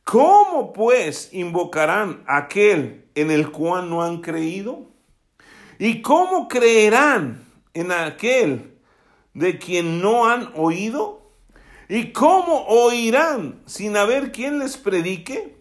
¿cómo 0.04 0.72
pues 0.72 1.28
invocarán 1.32 2.22
aquel 2.26 3.04
en 3.14 3.30
el 3.30 3.50
cual 3.50 3.90
no 3.90 4.02
han 4.02 4.20
creído? 4.20 4.86
¿Y 5.78 6.00
cómo 6.00 6.48
creerán 6.48 7.44
en 7.74 7.92
aquel 7.92 8.78
de 9.34 9.58
quien 9.58 10.00
no 10.00 10.26
han 10.26 10.50
oído? 10.54 11.15
¿Y 11.88 12.12
cómo 12.12 12.66
oirán 12.66 13.62
sin 13.66 13.96
haber 13.96 14.32
quien 14.32 14.58
les 14.58 14.76
predique? 14.76 15.56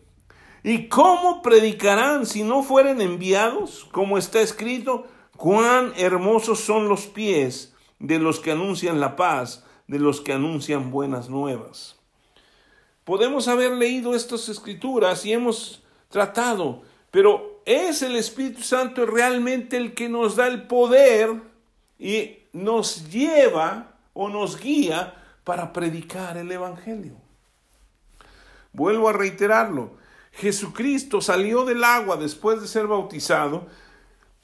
¿Y 0.64 0.88
cómo 0.88 1.44
predicarán 1.44 2.26
si 2.26 2.44
no 2.44 2.64
fueren 2.64 3.00
enviados? 3.00 3.86
Como 3.92 4.18
está 4.18 4.42
escrito, 4.42 5.06
cuán 5.38 5.94
hermosos 5.96 6.60
son 6.60 6.90
los 6.90 7.06
pies 7.06 7.76
de 8.00 8.18
los 8.18 8.40
que 8.40 8.52
anuncian 8.52 9.00
la 9.00 9.16
paz, 9.16 9.64
de 9.88 10.00
los 10.00 10.22
que 10.22 10.34
anuncian 10.34 10.90
buenas 10.90 11.30
nuevas. 11.30 11.98
Podemos 13.04 13.48
haber 13.48 13.74
leído 13.74 14.16
estas 14.16 14.50
escrituras 14.50 15.24
y 15.28 15.34
hemos 15.34 15.84
tratado, 16.10 16.82
pero 17.12 17.62
es 17.66 18.02
el 18.02 18.16
Espíritu 18.16 18.64
Santo 18.64 19.06
realmente 19.06 19.78
el 19.78 19.94
que 19.94 20.10
nos 20.10 20.36
da 20.36 20.48
el 20.48 20.64
poder 20.64 21.42
y 22.00 22.38
nos 22.52 23.12
lleva 23.12 23.98
o 24.14 24.30
nos 24.30 24.60
guía 24.60 25.22
para 25.46 25.72
predicar 25.72 26.36
el 26.36 26.52
Evangelio. 26.52 27.16
Vuelvo 28.74 29.08
a 29.08 29.14
reiterarlo. 29.14 29.94
Jesucristo 30.34 31.22
salió 31.22 31.64
del 31.64 31.86
agua 31.86 32.18
después 32.18 32.60
de 32.60 32.68
ser 32.68 32.88
bautizado, 32.88 33.68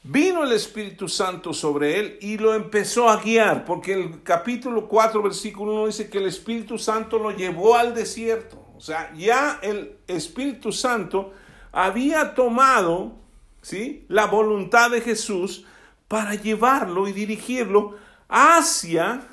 vino 0.04 0.44
el 0.44 0.54
Espíritu 0.54 1.10
Santo 1.10 1.54
sobre 1.54 2.00
él 2.00 2.18
y 2.22 2.38
lo 2.38 2.54
empezó 2.54 3.10
a 3.10 3.18
guiar, 3.18 3.66
porque 3.66 3.94
el 3.94 4.24
capítulo 4.24 4.88
4, 4.88 5.22
versículo 5.22 5.74
1 5.74 5.88
dice 5.88 6.10
que 6.10 6.20
el 6.20 6.28
Espíritu 6.28 6.78
Santo 6.78 7.20
lo 7.20 7.32
llevó 7.32 7.76
al 7.76 7.94
desierto. 7.94 8.66
O 8.78 8.80
sea, 8.80 9.14
ya 9.14 9.60
el 9.62 9.98
Espíritu 10.08 10.72
Santo 10.72 11.34
había 11.74 12.36
tomado 12.36 13.18
¿sí? 13.62 14.06
la 14.08 14.28
voluntad 14.28 14.92
de 14.92 15.02
Jesús 15.02 15.66
para 16.08 16.36
llevarlo 16.36 17.08
y 17.08 17.12
dirigirlo 17.12 17.98
hacia 18.30 19.28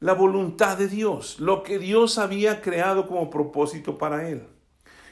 la 0.00 0.14
voluntad 0.14 0.78
de 0.78 0.88
Dios, 0.88 1.38
lo 1.40 1.62
que 1.62 1.78
Dios 1.78 2.18
había 2.18 2.62
creado 2.62 3.06
como 3.06 3.30
propósito 3.30 3.98
para 3.98 4.28
él. 4.28 4.46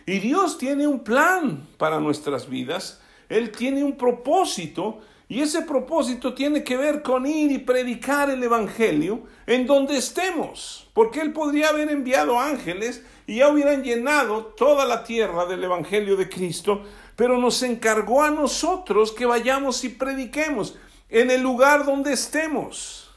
Y 0.07 0.21
Dios 0.21 0.57
tiene 0.57 0.87
un 0.87 1.05
plan 1.05 1.67
para 1.77 2.01
nuestras 2.01 2.49
vidas, 2.49 3.03
Él 3.29 3.53
tiene 3.53 3.85
un 3.85 3.99
propósito 3.99 5.01
y 5.29 5.43
ese 5.43 5.61
propósito 5.61 6.33
tiene 6.33 6.65
que 6.65 6.79
ver 6.79 7.03
con 7.03 7.27
ir 7.27 7.53
y 7.53 7.59
predicar 7.59 8.31
el 8.31 8.43
Evangelio 8.43 9.25
en 9.47 9.67
donde 9.67 9.99
estemos, 9.99 10.89
porque 10.95 11.21
Él 11.21 11.35
podría 11.35 11.69
haber 11.69 11.91
enviado 11.91 12.41
ángeles 12.41 13.05
y 13.27 13.37
ya 13.37 13.51
hubieran 13.51 13.83
llenado 13.83 14.47
toda 14.57 14.87
la 14.87 15.05
tierra 15.05 15.45
del 15.45 15.63
Evangelio 15.63 16.17
de 16.17 16.31
Cristo, 16.31 16.85
pero 17.15 17.37
nos 17.37 17.63
encargó 17.63 18.23
a 18.23 18.31
nosotros 18.31 19.13
que 19.13 19.27
vayamos 19.27 19.85
y 19.85 19.91
prediquemos 19.91 20.79
en 21.11 21.31
el 21.31 21.43
lugar 21.43 21.85
donde 21.85 22.15
estemos. 22.15 23.08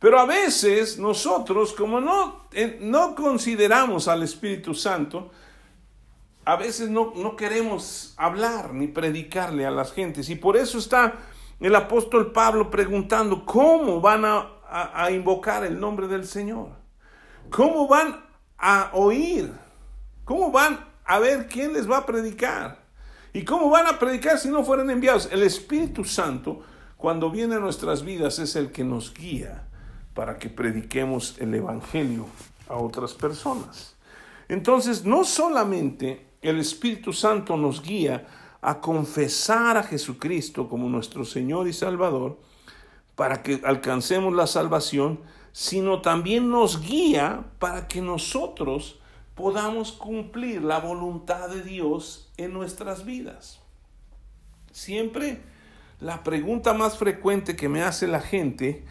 Pero 0.00 0.18
a 0.18 0.24
veces 0.24 0.98
nosotros, 0.98 1.74
como 1.74 2.00
no, 2.00 2.46
eh, 2.52 2.78
no 2.80 3.14
consideramos 3.14 4.08
al 4.08 4.22
Espíritu 4.22 4.74
Santo, 4.74 5.30
a 6.46 6.56
veces 6.56 6.88
no, 6.88 7.12
no 7.14 7.36
queremos 7.36 8.14
hablar 8.16 8.72
ni 8.72 8.88
predicarle 8.88 9.66
a 9.66 9.70
las 9.70 9.92
gentes. 9.92 10.30
Y 10.30 10.36
por 10.36 10.56
eso 10.56 10.78
está 10.78 11.18
el 11.60 11.76
apóstol 11.76 12.32
Pablo 12.32 12.70
preguntando, 12.70 13.44
¿cómo 13.44 14.00
van 14.00 14.24
a, 14.24 14.48
a 14.70 15.10
invocar 15.10 15.64
el 15.64 15.78
nombre 15.78 16.08
del 16.08 16.26
Señor? 16.26 16.70
¿Cómo 17.50 17.86
van 17.86 18.24
a 18.56 18.90
oír? 18.94 19.52
¿Cómo 20.24 20.50
van 20.50 20.82
a 21.04 21.18
ver 21.18 21.46
quién 21.46 21.74
les 21.74 21.88
va 21.88 21.98
a 21.98 22.06
predicar? 22.06 22.78
¿Y 23.34 23.44
cómo 23.44 23.68
van 23.68 23.86
a 23.86 23.98
predicar 23.98 24.38
si 24.38 24.48
no 24.48 24.64
fueran 24.64 24.88
enviados? 24.88 25.28
El 25.30 25.42
Espíritu 25.42 26.04
Santo, 26.04 26.62
cuando 26.96 27.30
viene 27.30 27.56
a 27.56 27.60
nuestras 27.60 28.02
vidas, 28.02 28.38
es 28.38 28.56
el 28.56 28.72
que 28.72 28.82
nos 28.82 29.12
guía 29.12 29.66
para 30.20 30.38
que 30.38 30.50
prediquemos 30.50 31.36
el 31.38 31.54
Evangelio 31.54 32.26
a 32.68 32.76
otras 32.76 33.14
personas. 33.14 33.96
Entonces, 34.50 35.06
no 35.06 35.24
solamente 35.24 36.26
el 36.42 36.58
Espíritu 36.58 37.14
Santo 37.14 37.56
nos 37.56 37.82
guía 37.82 38.26
a 38.60 38.82
confesar 38.82 39.78
a 39.78 39.82
Jesucristo 39.82 40.68
como 40.68 40.90
nuestro 40.90 41.24
Señor 41.24 41.68
y 41.68 41.72
Salvador, 41.72 42.38
para 43.16 43.42
que 43.42 43.62
alcancemos 43.64 44.34
la 44.34 44.46
salvación, 44.46 45.20
sino 45.52 46.02
también 46.02 46.50
nos 46.50 46.82
guía 46.82 47.46
para 47.58 47.88
que 47.88 48.02
nosotros 48.02 49.00
podamos 49.34 49.90
cumplir 49.90 50.62
la 50.62 50.80
voluntad 50.80 51.48
de 51.48 51.62
Dios 51.62 52.30
en 52.36 52.52
nuestras 52.52 53.06
vidas. 53.06 53.60
Siempre 54.70 55.40
la 55.98 56.22
pregunta 56.22 56.74
más 56.74 56.98
frecuente 56.98 57.56
que 57.56 57.70
me 57.70 57.82
hace 57.82 58.06
la 58.06 58.20
gente 58.20 58.84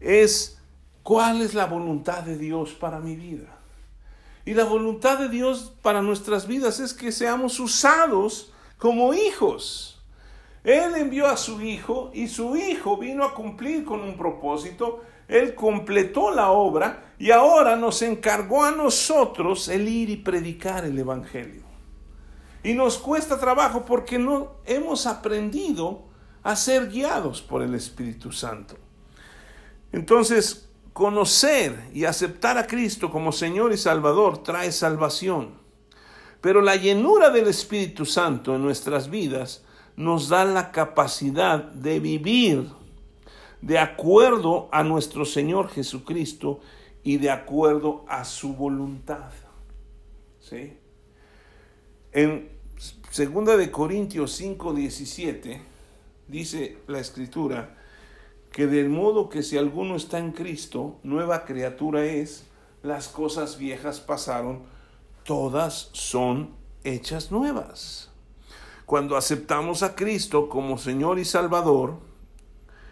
es, 0.00 0.58
¿Cuál 1.02 1.42
es 1.42 1.54
la 1.54 1.66
voluntad 1.66 2.22
de 2.22 2.38
Dios 2.38 2.72
para 2.72 3.00
mi 3.00 3.16
vida? 3.16 3.58
Y 4.44 4.54
la 4.54 4.64
voluntad 4.64 5.18
de 5.18 5.28
Dios 5.28 5.72
para 5.82 6.02
nuestras 6.02 6.46
vidas 6.46 6.80
es 6.80 6.94
que 6.94 7.12
seamos 7.12 7.60
usados 7.60 8.52
como 8.78 9.14
hijos. 9.14 10.00
Él 10.64 10.94
envió 10.96 11.26
a 11.26 11.36
su 11.36 11.60
hijo 11.60 12.10
y 12.14 12.28
su 12.28 12.56
hijo 12.56 12.96
vino 12.96 13.24
a 13.24 13.34
cumplir 13.34 13.84
con 13.84 14.00
un 14.00 14.16
propósito 14.16 15.02
Él 15.26 15.54
completó 15.54 16.30
la 16.30 16.50
obra 16.50 17.14
y 17.18 17.30
ahora 17.30 17.74
nos 17.74 18.02
encargó 18.02 18.64
a 18.64 18.70
nosotros 18.70 19.68
el 19.68 19.88
ir 19.88 20.10
y 20.10 20.16
predicar 20.16 20.84
el 20.84 20.98
Evangelio. 20.98 21.62
Y 22.62 22.74
nos 22.74 22.98
cuesta 22.98 23.40
trabajo 23.40 23.84
porque 23.84 24.18
no 24.18 24.52
hemos 24.66 25.06
aprendido 25.06 26.04
a 26.42 26.54
ser 26.54 26.88
guiados 26.90 27.40
por 27.40 27.62
el 27.62 27.74
Espíritu 27.74 28.30
Santo. 28.30 28.76
Entonces, 29.90 30.71
conocer 30.92 31.88
y 31.94 32.04
aceptar 32.04 32.58
a 32.58 32.66
Cristo 32.66 33.10
como 33.10 33.32
Señor 33.32 33.72
y 33.72 33.76
Salvador 33.76 34.42
trae 34.42 34.72
salvación. 34.72 35.54
Pero 36.40 36.60
la 36.60 36.76
llenura 36.76 37.30
del 37.30 37.48
Espíritu 37.48 38.04
Santo 38.04 38.54
en 38.54 38.62
nuestras 38.62 39.08
vidas 39.08 39.64
nos 39.96 40.28
da 40.28 40.44
la 40.44 40.72
capacidad 40.72 41.62
de 41.62 42.00
vivir 42.00 42.68
de 43.60 43.78
acuerdo 43.78 44.68
a 44.72 44.82
nuestro 44.82 45.24
Señor 45.24 45.68
Jesucristo 45.68 46.60
y 47.04 47.18
de 47.18 47.30
acuerdo 47.30 48.04
a 48.08 48.24
su 48.24 48.54
voluntad. 48.54 49.30
¿Sí? 50.40 50.76
En 52.12 52.50
2 53.16 53.58
de 53.58 53.70
Corintios 53.70 54.32
5, 54.32 54.74
17 54.74 55.62
dice 56.26 56.78
la 56.88 56.98
escritura 56.98 57.81
que 58.52 58.66
del 58.66 58.90
modo 58.90 59.30
que 59.30 59.42
si 59.42 59.56
alguno 59.56 59.96
está 59.96 60.18
en 60.18 60.32
Cristo, 60.32 60.98
nueva 61.02 61.44
criatura 61.46 62.04
es, 62.04 62.46
las 62.82 63.08
cosas 63.08 63.56
viejas 63.56 63.98
pasaron, 64.00 64.62
todas 65.24 65.88
son 65.92 66.50
hechas 66.84 67.32
nuevas. 67.32 68.10
Cuando 68.84 69.16
aceptamos 69.16 69.82
a 69.82 69.94
Cristo 69.94 70.50
como 70.50 70.76
Señor 70.76 71.18
y 71.18 71.24
Salvador, 71.24 71.98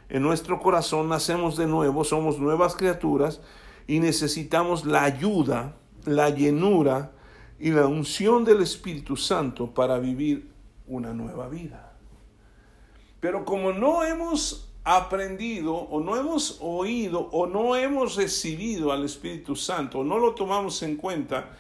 en 0.09 0.23
nuestro 0.23 0.61
corazón 0.61 1.11
nacemos 1.11 1.59
de 1.59 1.66
nuevo, 1.66 2.05
somos 2.05 2.38
nuevas 2.38 2.75
criaturas 2.75 3.42
y 3.87 4.01
necesitamos 4.01 4.87
la 4.87 5.05
ayuda, 5.05 5.77
la 6.07 6.31
llenura 6.31 7.12
y 7.59 7.70
la 7.70 7.87
unción 7.87 8.46
del 8.46 8.62
Espíritu 8.62 9.16
Santo 9.16 9.75
para 9.75 9.99
vivir 9.99 10.51
una 10.87 11.12
nueva 11.12 11.49
vida. 11.49 11.92
Pero 13.20 13.44
como 13.44 13.73
no 13.73 14.03
hemos 14.03 14.70
aprendido 14.85 15.75
o 15.75 16.01
no 16.01 16.16
hemos 16.16 16.59
oído 16.61 17.29
o 17.33 17.47
no 17.47 17.77
hemos 17.77 18.16
recibido 18.16 18.93
al 18.93 19.05
Espíritu 19.05 19.57
Santo, 19.57 20.01
o 20.01 20.05
no 20.05 20.19
lo 20.19 20.35
tomamos 20.35 20.83
en 20.83 20.97
cuenta, 20.97 21.51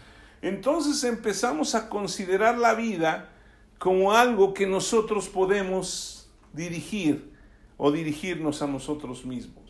entonces 0.42 1.04
empezamos 1.04 1.74
a 1.74 1.88
considerar 1.88 2.58
la 2.58 2.74
vida 2.74 3.30
como 3.78 4.12
algo 4.12 4.54
que 4.54 4.66
nosotros 4.66 5.28
podemos 5.28 6.28
dirigir 6.52 7.32
o 7.76 7.90
dirigirnos 7.90 8.62
a 8.62 8.66
nosotros 8.66 9.24
mismos. 9.24 9.64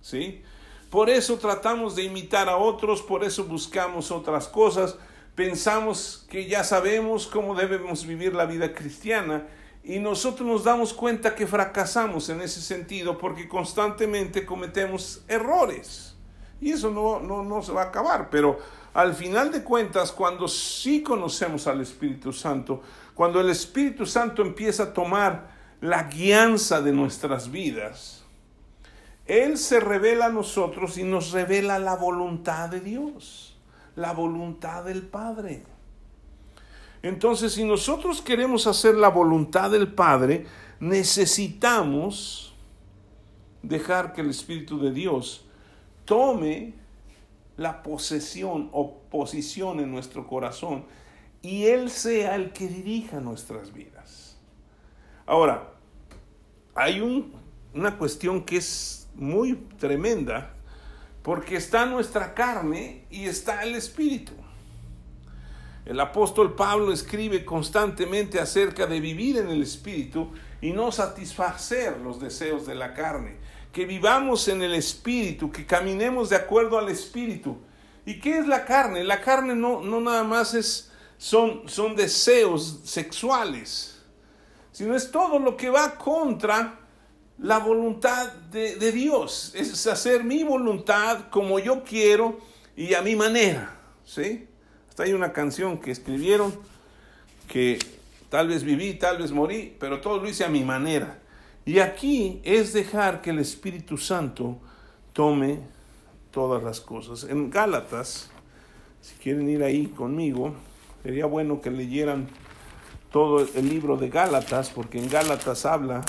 ¿Sí? 0.00 0.42
Por 0.90 1.10
eso 1.10 1.36
tratamos 1.36 1.96
de 1.96 2.04
imitar 2.04 2.48
a 2.48 2.56
otros, 2.56 3.02
por 3.02 3.24
eso 3.24 3.44
buscamos 3.44 4.10
otras 4.10 4.48
cosas, 4.48 4.96
pensamos 5.34 6.26
que 6.30 6.46
ya 6.46 6.62
sabemos 6.62 7.26
cómo 7.26 7.54
debemos 7.54 8.06
vivir 8.06 8.34
la 8.34 8.46
vida 8.46 8.72
cristiana 8.72 9.46
y 9.86 10.00
nosotros 10.00 10.48
nos 10.48 10.64
damos 10.64 10.92
cuenta 10.92 11.36
que 11.36 11.46
fracasamos 11.46 12.28
en 12.28 12.40
ese 12.40 12.60
sentido 12.60 13.16
porque 13.16 13.48
constantemente 13.48 14.44
cometemos 14.44 15.22
errores. 15.28 16.16
Y 16.60 16.72
eso 16.72 16.90
no, 16.90 17.20
no, 17.20 17.44
no 17.44 17.62
se 17.62 17.70
va 17.70 17.82
a 17.82 17.86
acabar, 17.86 18.28
pero 18.28 18.58
al 18.94 19.14
final 19.14 19.52
de 19.52 19.62
cuentas, 19.62 20.10
cuando 20.10 20.48
sí 20.48 21.04
conocemos 21.04 21.68
al 21.68 21.80
Espíritu 21.82 22.32
Santo, 22.32 22.82
cuando 23.14 23.40
el 23.40 23.48
Espíritu 23.48 24.06
Santo 24.06 24.42
empieza 24.42 24.84
a 24.84 24.92
tomar 24.92 25.50
la 25.80 26.02
guianza 26.04 26.80
de 26.80 26.90
nuestras 26.90 27.52
vidas, 27.52 28.24
Él 29.24 29.56
se 29.56 29.78
revela 29.78 30.26
a 30.26 30.30
nosotros 30.30 30.98
y 30.98 31.04
nos 31.04 31.30
revela 31.30 31.78
la 31.78 31.94
voluntad 31.94 32.70
de 32.70 32.80
Dios, 32.80 33.56
la 33.94 34.12
voluntad 34.12 34.82
del 34.82 35.02
Padre. 35.02 35.75
Entonces, 37.06 37.52
si 37.52 37.62
nosotros 37.62 38.20
queremos 38.20 38.66
hacer 38.66 38.96
la 38.96 39.10
voluntad 39.10 39.70
del 39.70 39.92
Padre, 39.92 40.46
necesitamos 40.80 42.54
dejar 43.62 44.12
que 44.12 44.22
el 44.22 44.30
Espíritu 44.30 44.80
de 44.80 44.90
Dios 44.90 45.46
tome 46.04 46.74
la 47.56 47.84
posesión 47.84 48.70
o 48.72 48.98
posición 49.10 49.78
en 49.78 49.92
nuestro 49.92 50.26
corazón 50.26 50.84
y 51.42 51.66
Él 51.66 51.90
sea 51.90 52.34
el 52.34 52.52
que 52.52 52.66
dirija 52.66 53.20
nuestras 53.20 53.72
vidas. 53.72 54.36
Ahora, 55.26 55.74
hay 56.74 57.00
una 57.72 57.98
cuestión 57.98 58.42
que 58.42 58.56
es 58.56 59.08
muy 59.14 59.54
tremenda 59.78 60.54
porque 61.22 61.54
está 61.56 61.86
nuestra 61.86 62.34
carne 62.34 63.04
y 63.10 63.26
está 63.26 63.62
el 63.62 63.76
espíritu. 63.76 64.32
El 65.86 66.00
apóstol 66.00 66.54
Pablo 66.54 66.92
escribe 66.92 67.44
constantemente 67.44 68.40
acerca 68.40 68.86
de 68.86 69.00
vivir 69.00 69.38
en 69.38 69.48
el 69.48 69.62
espíritu 69.62 70.32
y 70.60 70.72
no 70.72 70.92
satisfacer 70.92 71.98
los 71.98 72.20
deseos 72.20 72.66
de 72.66 72.74
la 72.74 72.92
carne 72.92 73.38
que 73.76 73.84
vivamos 73.84 74.48
en 74.48 74.62
el 74.62 74.74
Espíritu, 74.74 75.52
que 75.52 75.66
caminemos 75.66 76.30
de 76.30 76.36
acuerdo 76.36 76.78
al 76.78 76.88
Espíritu. 76.88 77.58
¿Y 78.06 78.18
qué 78.18 78.38
es 78.38 78.46
la 78.46 78.64
carne? 78.64 79.04
La 79.04 79.20
carne 79.20 79.54
no, 79.54 79.82
no 79.82 80.00
nada 80.00 80.24
más 80.24 80.54
es, 80.54 80.90
son, 81.18 81.68
son 81.68 81.94
deseos 81.94 82.80
sexuales, 82.84 84.00
sino 84.72 84.96
es 84.96 85.10
todo 85.10 85.38
lo 85.38 85.58
que 85.58 85.68
va 85.68 85.94
contra 85.96 86.80
la 87.36 87.58
voluntad 87.58 88.32
de, 88.50 88.76
de 88.76 88.92
Dios. 88.92 89.52
Es 89.54 89.86
hacer 89.86 90.24
mi 90.24 90.42
voluntad 90.42 91.28
como 91.28 91.58
yo 91.58 91.84
quiero 91.84 92.38
y 92.74 92.94
a 92.94 93.02
mi 93.02 93.14
manera. 93.14 93.78
¿sí? 94.06 94.48
Hay 94.98 95.12
una 95.12 95.32
canción 95.32 95.78
que 95.78 95.90
escribieron 95.90 96.54
que 97.48 97.78
tal 98.30 98.48
vez 98.48 98.64
viví, 98.64 98.94
tal 98.94 99.18
vez 99.18 99.30
morí, 99.30 99.76
pero 99.78 100.00
todo 100.00 100.18
lo 100.18 100.28
hice 100.28 100.44
a 100.44 100.48
mi 100.48 100.64
manera. 100.64 101.18
Y 101.66 101.80
aquí 101.80 102.40
es 102.44 102.72
dejar 102.72 103.20
que 103.20 103.30
el 103.30 103.38
Espíritu 103.38 103.98
Santo 103.98 104.58
tome 105.12 105.60
todas 106.30 106.62
las 106.62 106.80
cosas. 106.80 107.24
En 107.24 107.50
Gálatas, 107.50 108.30
si 109.02 109.16
quieren 109.16 109.48
ir 109.48 109.62
ahí 109.62 109.86
conmigo, 109.86 110.54
sería 111.02 111.26
bueno 111.26 111.60
que 111.60 111.70
leyeran 111.70 112.28
todo 113.10 113.46
el 113.54 113.68
libro 113.68 113.96
de 113.96 114.08
Gálatas, 114.08 114.70
porque 114.70 114.98
en 114.98 115.10
Gálatas 115.10 115.66
habla 115.66 116.04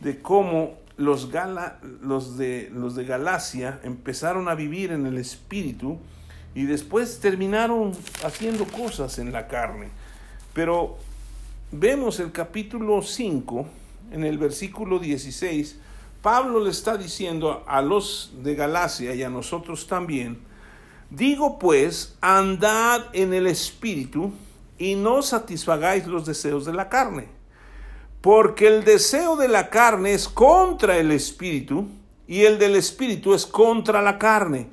de 0.00 0.20
cómo 0.20 0.78
los, 0.96 1.28
los, 2.00 2.36
de, 2.36 2.70
los 2.72 2.94
de 2.94 3.04
Galacia 3.04 3.80
empezaron 3.82 4.48
a 4.48 4.54
vivir 4.54 4.92
en 4.92 5.06
el 5.06 5.18
Espíritu 5.18 5.98
y 6.54 6.64
después 6.64 7.20
terminaron 7.20 7.92
haciendo 8.24 8.64
cosas 8.66 9.18
en 9.18 9.32
la 9.32 9.48
carne. 9.48 9.88
Pero 10.52 10.98
vemos 11.70 12.20
el 12.20 12.32
capítulo 12.32 13.02
5 13.02 13.66
en 14.12 14.24
el 14.24 14.38
versículo 14.38 14.98
16, 14.98 15.78
Pablo 16.20 16.60
le 16.60 16.70
está 16.70 16.96
diciendo 16.96 17.64
a 17.66 17.82
los 17.82 18.32
de 18.42 18.54
Galacia 18.54 19.14
y 19.14 19.22
a 19.22 19.30
nosotros 19.30 19.86
también, 19.86 20.38
digo 21.10 21.58
pues, 21.58 22.16
andad 22.20 23.06
en 23.12 23.34
el 23.34 23.46
espíritu 23.46 24.32
y 24.78 24.94
no 24.94 25.22
satisfagáis 25.22 26.06
los 26.06 26.26
deseos 26.26 26.64
de 26.64 26.74
la 26.74 26.88
carne, 26.88 27.28
porque 28.20 28.68
el 28.68 28.84
deseo 28.84 29.36
de 29.36 29.48
la 29.48 29.70
carne 29.70 30.12
es 30.12 30.28
contra 30.28 30.98
el 30.98 31.10
espíritu 31.10 31.88
y 32.28 32.42
el 32.42 32.58
del 32.58 32.76
espíritu 32.76 33.34
es 33.34 33.46
contra 33.46 34.00
la 34.00 34.18
carne. 34.18 34.68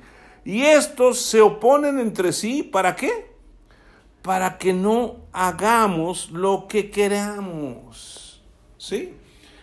Y 0.50 0.62
estos 0.62 1.20
se 1.20 1.40
oponen 1.40 2.00
entre 2.00 2.32
sí, 2.32 2.64
¿para 2.64 2.96
qué? 2.96 3.36
Para 4.20 4.58
que 4.58 4.72
no 4.72 5.18
hagamos 5.30 6.32
lo 6.32 6.66
que 6.66 6.90
queramos. 6.90 8.42
¿Sí? 8.76 9.14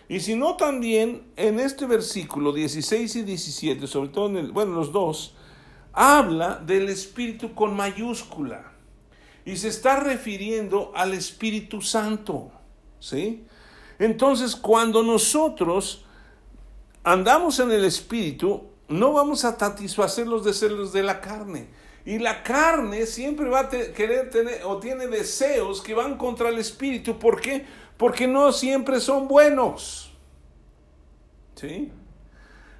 Y 0.08 0.20
si 0.20 0.34
no 0.34 0.56
también 0.56 1.30
en 1.36 1.60
este 1.60 1.84
versículo 1.84 2.54
16 2.54 3.16
y 3.16 3.22
17, 3.22 3.86
sobre 3.86 4.08
todo 4.08 4.28
en 4.30 4.38
el, 4.38 4.50
bueno, 4.50 4.76
los 4.76 4.90
dos, 4.90 5.34
habla 5.92 6.54
del 6.54 6.88
Espíritu 6.88 7.54
con 7.54 7.76
mayúscula. 7.76 8.72
Y 9.44 9.58
se 9.58 9.68
está 9.68 10.00
refiriendo 10.00 10.92
al 10.94 11.12
Espíritu 11.12 11.82
Santo. 11.82 12.50
¿Sí? 12.98 13.44
Entonces, 13.98 14.56
cuando 14.56 15.02
nosotros 15.02 16.06
andamos 17.04 17.60
en 17.60 17.72
el 17.72 17.84
Espíritu, 17.84 18.68
no 18.88 19.12
vamos 19.12 19.44
a 19.44 19.58
satisfacer 19.58 20.26
los 20.26 20.44
deseos 20.44 20.92
de 20.92 21.02
la 21.02 21.20
carne. 21.20 21.68
Y 22.04 22.18
la 22.18 22.42
carne 22.42 23.04
siempre 23.06 23.48
va 23.48 23.60
a 23.60 23.68
querer 23.68 24.30
tener 24.30 24.62
o 24.64 24.78
tiene 24.78 25.06
deseos 25.08 25.82
que 25.82 25.94
van 25.94 26.16
contra 26.16 26.48
el 26.48 26.58
Espíritu. 26.58 27.18
¿Por 27.18 27.40
qué? 27.40 27.66
porque 27.98 28.26
no 28.26 28.52
siempre 28.52 29.00
son 29.00 29.28
buenos. 29.28 30.10
¿Sí? 31.56 31.92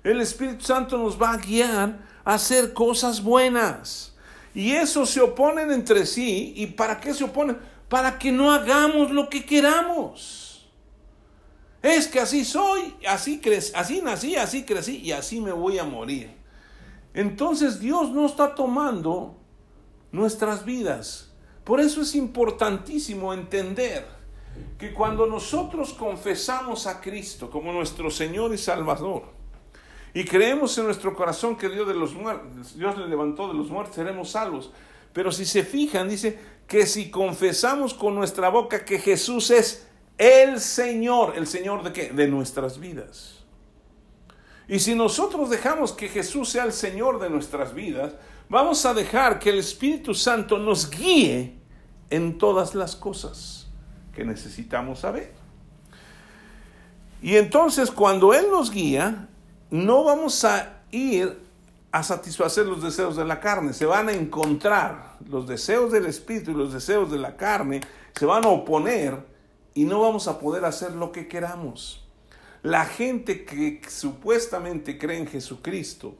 El 0.05 0.21
Espíritu 0.21 0.64
Santo 0.64 0.97
nos 0.97 1.21
va 1.21 1.33
a 1.33 1.37
guiar 1.37 1.99
a 2.25 2.35
hacer 2.35 2.73
cosas 2.73 3.23
buenas. 3.23 4.14
Y 4.55 4.73
eso 4.73 5.05
se 5.05 5.21
oponen 5.21 5.71
entre 5.73 6.07
sí. 6.07 6.55
¿Y 6.57 6.68
para 6.68 7.01
qué 7.01 7.12
se 7.12 7.25
oponen? 7.25 7.59
Para 7.88 8.18
que 8.18 8.31
no 8.31 8.53
hagamos 8.53 9.11
lo 9.11 9.29
que 9.29 9.44
queramos. 9.44 10.48
Es 11.83 12.09
que 12.09 12.21
así 12.21 12.45
soy, 12.45 12.95
así, 13.09 13.41
así 13.75 14.03
nací, 14.03 14.37
así 14.37 14.64
crecí 14.64 14.97
y 14.97 15.12
así 15.12 15.41
me 15.41 15.53
voy 15.53 15.79
a 15.79 15.85
morir. 15.85 16.31
Entonces 17.14 17.79
Dios 17.81 18.11
no 18.11 18.27
está 18.27 18.55
tomando 18.55 19.37
nuestras 20.11 20.64
vidas. 20.64 21.33
Por 21.64 21.81
eso 21.81 22.03
es 22.03 22.14
importantísimo 22.14 23.33
entender 23.33 24.07
que 24.79 24.93
cuando 24.93 25.27
nosotros 25.27 25.93
confesamos 25.93 26.87
a 26.87 27.01
Cristo 27.01 27.51
como 27.51 27.73
nuestro 27.73 28.11
Señor 28.11 28.53
y 28.55 28.59
Salvador 28.59 29.25
y 30.14 30.25
creemos 30.25 30.77
en 30.79 30.87
nuestro 30.87 31.14
corazón 31.14 31.57
que 31.57 31.69
Dios, 31.69 31.87
de 31.87 31.95
los 31.95 32.14
Dios 32.75 32.99
le 32.99 33.07
levantó 33.09 33.49
de 33.49 33.55
los 33.55 33.69
muertos, 33.69 33.95
seremos 33.95 34.31
salvos. 34.31 34.73
Pero 35.12 35.31
si 35.31 35.45
se 35.45 35.62
fijan, 35.62 36.09
dice 36.09 36.38
que 36.67 36.87
si 36.87 37.11
confesamos 37.11 37.95
con 37.95 38.14
nuestra 38.14 38.49
boca 38.49 38.85
que 38.85 38.99
Jesús 38.99 39.51
es 39.51 39.88
el 40.18 40.61
Señor, 40.61 41.35
¿el 41.37 41.46
Señor 41.46 41.85
de 41.85 41.92
qué? 41.92 42.11
De 42.11 42.26
nuestras 42.26 42.78
vidas. 42.78 43.38
Y 44.66 44.81
si 44.81 44.94
nosotros 44.94 45.48
dejamos 45.48 45.92
que 45.92 46.09
Jesús 46.09 46.50
sea 46.50 46.64
el 46.64 46.72
Señor 46.72 47.20
de 47.20 47.31
nuestras 47.31 47.72
vidas, 47.72 48.12
vamos 48.48 48.85
a 48.85 48.92
dejar 48.92 49.38
que 49.38 49.50
el 49.50 49.59
Espíritu 49.59 50.12
Santo 50.12 50.59
nos 50.59 50.90
guíe 50.90 51.54
en 52.11 52.37
todas 52.37 52.74
las 52.74 52.94
cosas 52.94 53.68
que 54.14 54.24
necesitamos 54.24 55.00
saber. 55.00 55.33
Y 57.22 57.37
entonces 57.37 57.90
cuando 57.90 58.35
Él 58.35 58.46
nos 58.50 58.70
guía, 58.70 59.28
no 59.70 60.04
vamos 60.04 60.44
a 60.44 60.83
ir 60.90 61.38
a 61.90 62.02
satisfacer 62.02 62.66
los 62.66 62.83
deseos 62.83 63.16
de 63.16 63.24
la 63.24 63.40
carne, 63.40 63.72
se 63.72 63.87
van 63.87 64.09
a 64.09 64.12
encontrar 64.12 65.16
los 65.26 65.48
deseos 65.48 65.90
del 65.90 66.07
Espíritu 66.07 66.50
y 66.50 66.54
los 66.54 66.72
deseos 66.72 67.11
de 67.11 67.18
la 67.18 67.37
carne, 67.37 67.81
se 68.14 68.26
van 68.26 68.44
a 68.44 68.48
oponer 68.48 69.16
y 69.79 69.85
no 69.85 70.01
vamos 70.01 70.27
a 70.27 70.41
poder 70.41 70.64
hacer 70.64 70.97
lo 70.97 71.12
que 71.12 71.29
queramos. 71.29 72.05
La 72.64 72.85
gente 72.85 73.45
que 73.45 73.81
supuestamente 73.88 74.99
cree 74.99 75.19
en 75.19 75.29
Jesucristo 75.29 76.17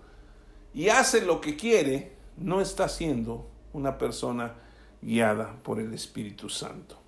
y 0.73 0.91
hace 0.91 1.23
lo 1.23 1.41
que 1.41 1.57
quiere, 1.57 2.13
no 2.37 2.61
está 2.61 2.89
siendo 2.89 3.51
una 3.73 3.99
persona 3.99 4.55
guiada 5.03 5.57
por 5.65 5.81
el 5.81 5.93
Espíritu 5.93 6.49
Santo. 6.49 7.01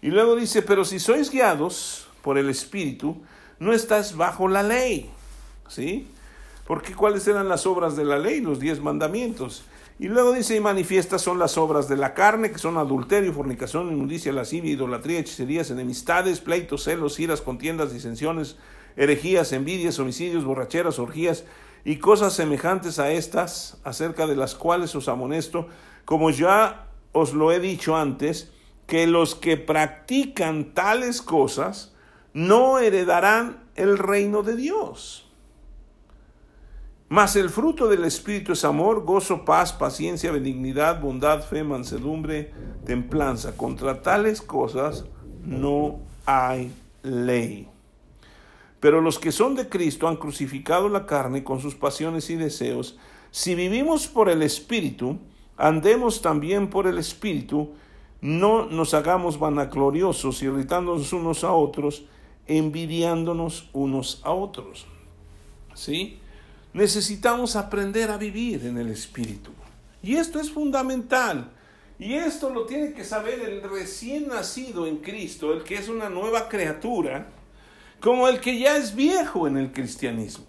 Y 0.00 0.10
luego 0.10 0.36
dice, 0.36 0.62
pero 0.62 0.84
si 0.84 1.00
sois 1.00 1.28
guiados 1.28 2.06
por 2.22 2.38
el 2.38 2.48
Espíritu, 2.50 3.20
no 3.58 3.72
estás 3.72 4.16
bajo 4.16 4.46
la 4.46 4.62
ley. 4.62 5.10
¿Sí? 5.66 6.06
Porque 6.68 6.94
¿cuáles 6.94 7.26
eran 7.26 7.48
las 7.48 7.66
obras 7.66 7.96
de 7.96 8.04
la 8.04 8.20
ley? 8.20 8.40
Los 8.40 8.60
diez 8.60 8.80
mandamientos. 8.80 9.64
Y 10.00 10.08
luego 10.08 10.32
dice, 10.32 10.56
y 10.56 10.60
manifiestas 10.60 11.20
son 11.20 11.38
las 11.38 11.58
obras 11.58 11.86
de 11.86 11.98
la 11.98 12.14
carne, 12.14 12.50
que 12.50 12.56
son 12.56 12.78
adulterio, 12.78 13.34
fornicación, 13.34 13.92
inmundicia, 13.92 14.32
lascivia, 14.32 14.72
idolatría, 14.72 15.18
hechicerías, 15.18 15.70
enemistades, 15.70 16.40
pleitos, 16.40 16.84
celos, 16.84 17.20
iras, 17.20 17.42
contiendas, 17.42 17.92
disensiones, 17.92 18.56
herejías, 18.96 19.52
envidias, 19.52 19.98
homicidios, 19.98 20.46
borracheras, 20.46 20.98
orgías 20.98 21.44
y 21.84 21.96
cosas 21.96 22.32
semejantes 22.32 22.98
a 22.98 23.10
estas, 23.12 23.78
acerca 23.84 24.26
de 24.26 24.36
las 24.36 24.54
cuales 24.54 24.94
os 24.94 25.06
amonesto, 25.06 25.68
como 26.06 26.30
ya 26.30 26.86
os 27.12 27.34
lo 27.34 27.52
he 27.52 27.60
dicho 27.60 27.94
antes, 27.94 28.50
que 28.86 29.06
los 29.06 29.34
que 29.34 29.58
practican 29.58 30.72
tales 30.72 31.20
cosas 31.20 31.92
no 32.32 32.78
heredarán 32.78 33.64
el 33.74 33.98
reino 33.98 34.42
de 34.42 34.56
Dios. 34.56 35.29
Mas 37.10 37.34
el 37.34 37.50
fruto 37.50 37.88
del 37.88 38.04
Espíritu 38.04 38.52
es 38.52 38.64
amor, 38.64 39.02
gozo, 39.04 39.44
paz, 39.44 39.72
paciencia, 39.72 40.30
benignidad, 40.30 41.00
bondad, 41.00 41.42
fe, 41.42 41.64
mansedumbre, 41.64 42.52
templanza. 42.86 43.56
Contra 43.56 44.00
tales 44.00 44.40
cosas 44.40 45.06
no 45.44 45.98
hay 46.24 46.72
ley. 47.02 47.66
Pero 48.78 49.00
los 49.00 49.18
que 49.18 49.32
son 49.32 49.56
de 49.56 49.68
Cristo 49.68 50.06
han 50.06 50.18
crucificado 50.18 50.88
la 50.88 51.04
carne 51.04 51.42
con 51.42 51.58
sus 51.58 51.74
pasiones 51.74 52.30
y 52.30 52.36
deseos. 52.36 52.96
Si 53.32 53.56
vivimos 53.56 54.06
por 54.06 54.28
el 54.28 54.40
Espíritu, 54.44 55.18
andemos 55.56 56.22
también 56.22 56.70
por 56.70 56.86
el 56.86 56.96
Espíritu, 56.96 57.70
no 58.20 58.66
nos 58.66 58.94
hagamos 58.94 59.40
vanagloriosos, 59.40 60.44
irritándonos 60.44 61.12
unos 61.12 61.42
a 61.42 61.50
otros, 61.50 62.04
envidiándonos 62.46 63.68
unos 63.72 64.20
a 64.22 64.30
otros. 64.30 64.86
¿Sí? 65.74 66.19
Necesitamos 66.72 67.56
aprender 67.56 68.10
a 68.10 68.16
vivir 68.16 68.66
en 68.66 68.78
el 68.78 68.90
Espíritu. 68.90 69.52
Y 70.02 70.16
esto 70.16 70.40
es 70.40 70.50
fundamental. 70.50 71.50
Y 71.98 72.14
esto 72.14 72.48
lo 72.48 72.64
tiene 72.64 72.92
que 72.92 73.04
saber 73.04 73.40
el 73.40 73.62
recién 73.62 74.28
nacido 74.28 74.86
en 74.86 74.98
Cristo, 74.98 75.52
el 75.52 75.62
que 75.62 75.74
es 75.76 75.88
una 75.88 76.08
nueva 76.08 76.48
criatura, 76.48 77.26
como 78.00 78.26
el 78.26 78.40
que 78.40 78.58
ya 78.58 78.76
es 78.78 78.94
viejo 78.94 79.46
en 79.46 79.58
el 79.58 79.72
cristianismo. 79.72 80.46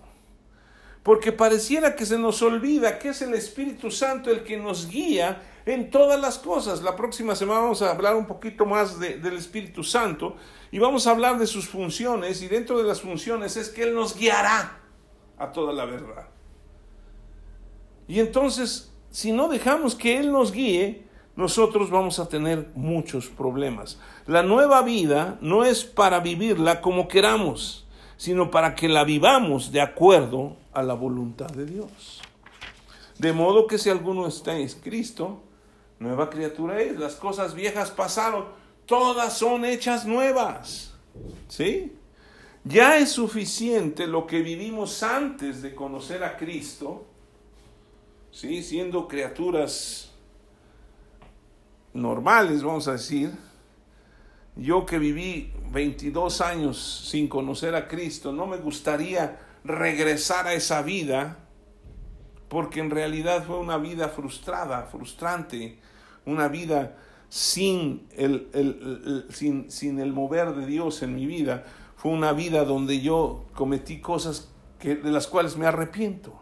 Porque 1.04 1.32
pareciera 1.32 1.96
que 1.96 2.06
se 2.06 2.18
nos 2.18 2.42
olvida 2.42 3.00
que 3.00 3.10
es 3.10 3.22
el 3.22 3.34
Espíritu 3.34 3.92
Santo 3.92 4.30
el 4.30 4.44
que 4.44 4.56
nos 4.56 4.88
guía 4.88 5.42
en 5.66 5.90
todas 5.90 6.20
las 6.22 6.38
cosas. 6.38 6.84
La 6.84 6.96
próxima 6.96 7.36
semana 7.36 7.62
vamos 7.62 7.82
a 7.82 7.92
hablar 7.92 8.16
un 8.16 8.28
poquito 8.28 8.66
más 8.66 9.00
del 9.00 9.36
Espíritu 9.36 9.84
Santo 9.84 10.38
y 10.72 10.80
vamos 10.80 11.06
a 11.06 11.12
hablar 11.12 11.38
de 11.38 11.48
sus 11.48 11.68
funciones 11.68 12.42
y 12.42 12.48
dentro 12.48 12.78
de 12.78 12.86
las 12.86 13.02
funciones 13.02 13.58
es 13.58 13.70
que 13.70 13.84
Él 13.84 13.94
nos 13.94 14.16
guiará 14.16 14.81
a 15.42 15.52
toda 15.52 15.74
la 15.74 15.86
verdad. 15.86 16.28
Y 18.08 18.20
entonces, 18.20 18.92
si 19.10 19.32
no 19.32 19.48
dejamos 19.48 19.96
que 19.96 20.20
Él 20.20 20.32
nos 20.32 20.52
guíe, 20.52 21.04
nosotros 21.36 21.90
vamos 21.90 22.20
a 22.20 22.30
tener 22.30 22.70
muchos 22.76 23.28
problemas. 23.28 24.00
La 24.28 24.44
nueva 24.44 24.84
vida 24.84 25.40
no 25.42 25.64
es 25.64 25.84
para 25.84 26.20
vivirla 26.20 26.82
como 26.82 27.08
queramos, 27.08 27.88
sino 28.18 28.52
para 28.52 28.76
que 28.76 28.88
la 28.88 29.04
vivamos 29.04 29.72
de 29.72 29.82
acuerdo 29.82 30.58
a 30.74 30.84
la 30.84 30.94
voluntad 30.94 31.48
de 31.48 31.66
Dios. 31.66 32.22
De 33.18 33.34
modo 33.34 33.66
que 33.66 33.80
si 33.80 33.90
alguno 33.90 34.28
está 34.28 34.58
en 34.58 34.70
Cristo, 34.70 35.42
nueva 36.00 36.30
criatura 36.30 36.82
es. 36.82 37.00
Las 37.00 37.16
cosas 37.16 37.56
viejas 37.56 37.90
pasaron, 37.90 38.46
todas 38.86 39.38
son 39.38 39.66
hechas 39.66 40.06
nuevas. 40.06 40.94
¿Sí? 41.48 41.94
Ya 42.64 42.98
es 42.98 43.12
suficiente 43.12 44.06
lo 44.06 44.28
que 44.28 44.42
vivimos 44.42 45.02
antes 45.02 45.64
de 45.64 45.74
conocer 45.74 46.24
a 46.24 46.38
Cristo, 46.38 47.06
¿sí? 48.32 48.62
siendo 48.62 49.08
criaturas 49.08 50.12
normales, 51.94 52.62
vamos 52.62 52.88
a 52.88 52.94
decir. 52.94 53.32
Yo 54.56 54.86
que 54.86 55.00
viví 55.00 55.52
22 55.72 56.42
años 56.42 57.08
sin 57.10 57.28
conocer 57.28 57.74
a 57.74 57.88
Cristo, 57.88 58.32
no 58.32 58.46
me 58.46 58.58
gustaría 58.58 59.40
regresar 59.64 60.46
a 60.46 60.54
esa 60.54 60.84
vida, 60.84 61.40
porque 62.48 62.80
en 62.80 62.92
realidad 62.92 63.44
fue 63.46 63.58
una 63.58 63.78
vida 63.78 64.10
frustrada, 64.10 64.84
frustrante, 64.84 65.80
una 66.26 66.48
vida 66.48 66.98
sin 67.30 68.08
el, 68.18 69.26
sin, 69.32 69.72
sin 69.72 70.00
el 70.00 70.14
mover 70.14 70.54
de 70.54 70.68
Dios 70.68 71.02
en 71.02 71.16
mi 71.16 71.26
vida 71.26 71.64
fue 72.02 72.10
una 72.10 72.34
vida 72.34 72.66
donde 72.66 73.00
yo 73.00 73.44
cometí 73.54 74.02
cosas 74.02 74.50
que, 74.80 74.96
de 74.96 75.12
las 75.12 75.28
cuales 75.28 75.56
me 75.56 75.68
arrepiento. 75.68 76.34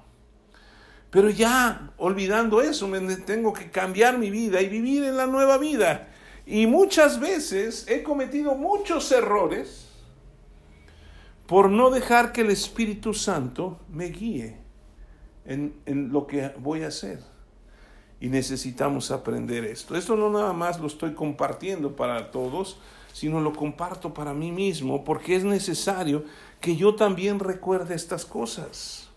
Pero 1.09 1.29
ya, 1.29 1.91
olvidando 1.97 2.61
eso, 2.61 2.87
me 2.87 3.01
tengo 3.17 3.51
que 3.51 3.69
cambiar 3.69 4.17
mi 4.17 4.29
vida 4.29 4.61
y 4.61 4.69
vivir 4.69 5.03
en 5.03 5.17
la 5.17 5.27
nueva 5.27 5.57
vida. 5.57 6.07
Y 6.45 6.65
muchas 6.65 7.19
veces 7.19 7.85
he 7.89 8.03
cometido 8.03 8.55
muchos 8.55 9.11
errores 9.11 9.89
por 11.45 11.69
no 11.69 11.89
dejar 11.89 12.31
que 12.31 12.39
el 12.39 12.51
Espíritu 12.51 13.13
Santo 13.13 13.81
me 13.89 14.05
guíe 14.05 14.55
en, 15.43 15.73
en 15.85 16.13
lo 16.13 16.25
que 16.25 16.53
voy 16.57 16.83
a 16.83 16.87
hacer. 16.87 17.19
Y 18.21 18.29
necesitamos 18.29 19.11
aprender 19.11 19.65
esto. 19.65 19.97
Esto 19.97 20.15
no 20.15 20.29
nada 20.29 20.53
más 20.53 20.79
lo 20.79 20.87
estoy 20.87 21.15
compartiendo 21.15 21.97
para 21.97 22.31
todos, 22.31 22.79
sino 23.13 23.41
lo 23.41 23.53
comparto 23.53 24.13
para 24.13 24.33
mí 24.33 24.51
mismo 24.51 25.03
porque 25.03 25.35
es 25.35 25.43
necesario 25.43 26.23
que 26.61 26.75
yo 26.75 26.95
también 26.95 27.39
recuerde 27.39 27.95
estas 27.95 28.25
cosas. 28.25 29.09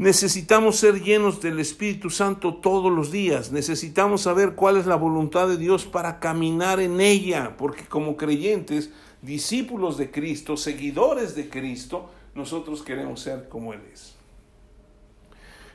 Necesitamos 0.00 0.76
ser 0.76 1.02
llenos 1.02 1.42
del 1.42 1.60
Espíritu 1.60 2.08
Santo 2.08 2.54
todos 2.54 2.90
los 2.90 3.12
días. 3.12 3.52
Necesitamos 3.52 4.22
saber 4.22 4.54
cuál 4.54 4.78
es 4.78 4.86
la 4.86 4.96
voluntad 4.96 5.46
de 5.46 5.58
Dios 5.58 5.84
para 5.84 6.20
caminar 6.20 6.80
en 6.80 7.02
ella, 7.02 7.54
porque 7.58 7.84
como 7.84 8.16
creyentes, 8.16 8.90
discípulos 9.20 9.98
de 9.98 10.10
Cristo, 10.10 10.56
seguidores 10.56 11.34
de 11.34 11.50
Cristo, 11.50 12.08
nosotros 12.34 12.80
queremos 12.82 13.20
ser 13.20 13.50
como 13.50 13.74
Él 13.74 13.82
es. 13.92 14.14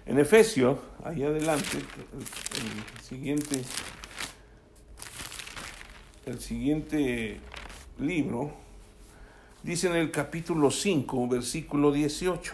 En 0.07 0.19
Efesios, 0.19 0.79
ahí 1.03 1.23
adelante, 1.23 1.77
el, 1.77 3.03
siguiente 3.03 3.61
el 6.25 6.39
siguiente 6.39 7.39
libro, 7.99 8.51
dice 9.61 9.87
en 9.87 9.95
el 9.95 10.09
capítulo 10.09 10.71
5, 10.71 11.27
versículo 11.27 11.91
18, 11.91 12.53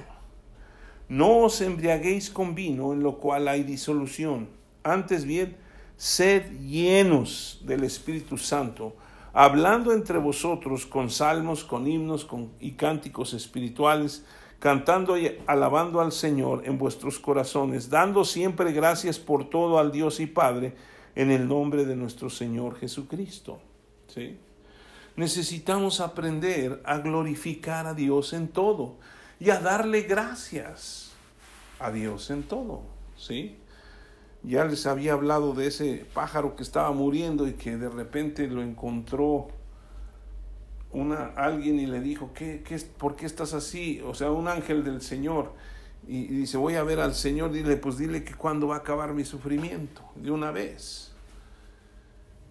no 1.07 1.39
os 1.39 1.61
embriaguéis 1.61 2.29
con 2.29 2.53
vino 2.53 2.91
en 2.91 3.01
lo 3.01 3.17
cual 3.17 3.47
hay 3.47 3.63
disolución, 3.63 4.49
antes 4.83 5.23
bien, 5.23 5.55
sed 5.95 6.51
llenos 6.59 7.61
del 7.63 7.85
Espíritu 7.85 8.37
Santo, 8.37 8.93
hablando 9.31 9.93
entre 9.93 10.17
vosotros 10.17 10.85
con 10.85 11.09
salmos, 11.09 11.63
con 11.63 11.87
himnos 11.87 12.25
con, 12.25 12.51
y 12.59 12.71
cánticos 12.71 13.33
espirituales, 13.33 14.25
cantando 14.59 15.17
y 15.17 15.37
alabando 15.47 16.01
al 16.01 16.11
Señor 16.11 16.63
en 16.65 16.77
vuestros 16.77 17.19
corazones, 17.19 17.89
dando 17.89 18.25
siempre 18.25 18.73
gracias 18.73 19.17
por 19.17 19.49
todo 19.49 19.79
al 19.79 19.93
Dios 19.93 20.19
y 20.19 20.27
Padre, 20.27 20.73
en 21.15 21.31
el 21.31 21.47
nombre 21.47 21.85
de 21.85 21.95
nuestro 21.95 22.29
Señor 22.29 22.77
Jesucristo. 22.79 23.59
¿Sí? 24.07 24.37
Necesitamos 25.15 25.99
aprender 25.99 26.81
a 26.85 26.99
glorificar 26.99 27.85
a 27.87 27.93
Dios 27.93 28.33
en 28.33 28.47
todo 28.47 28.95
y 29.39 29.49
a 29.49 29.59
darle 29.59 30.01
gracias 30.03 31.11
a 31.79 31.91
Dios 31.91 32.29
en 32.29 32.43
todo. 32.43 32.81
¿Sí? 33.17 33.57
Ya 34.43 34.65
les 34.65 34.87
había 34.87 35.13
hablado 35.13 35.53
de 35.53 35.67
ese 35.67 36.05
pájaro 36.13 36.55
que 36.55 36.63
estaba 36.63 36.91
muriendo 36.91 37.47
y 37.47 37.53
que 37.53 37.77
de 37.77 37.89
repente 37.89 38.47
lo 38.47 38.61
encontró 38.61 39.49
una, 40.91 41.27
alguien 41.35 41.79
y 41.79 41.85
le 41.85 42.01
dijo, 42.01 42.31
¿Qué, 42.33 42.63
qué, 42.67 42.77
¿por 42.97 43.15
qué 43.15 43.25
estás 43.25 43.53
así? 43.53 44.01
O 44.01 44.13
sea, 44.13 44.31
un 44.31 44.47
ángel 44.47 44.83
del 44.83 45.01
Señor. 45.01 45.53
Y, 46.11 46.27
dice, 46.27 46.57
voy 46.57 46.75
a 46.75 46.83
ver 46.83 46.99
al 46.99 47.15
Señor, 47.15 47.53
dile, 47.53 47.77
pues 47.77 47.97
dile 47.97 48.25
que 48.25 48.33
cuándo 48.33 48.67
va 48.67 48.75
a 48.75 48.79
acabar 48.79 49.13
mi 49.13 49.23
sufrimiento, 49.23 50.01
de 50.15 50.29
una 50.29 50.51
vez. 50.51 51.13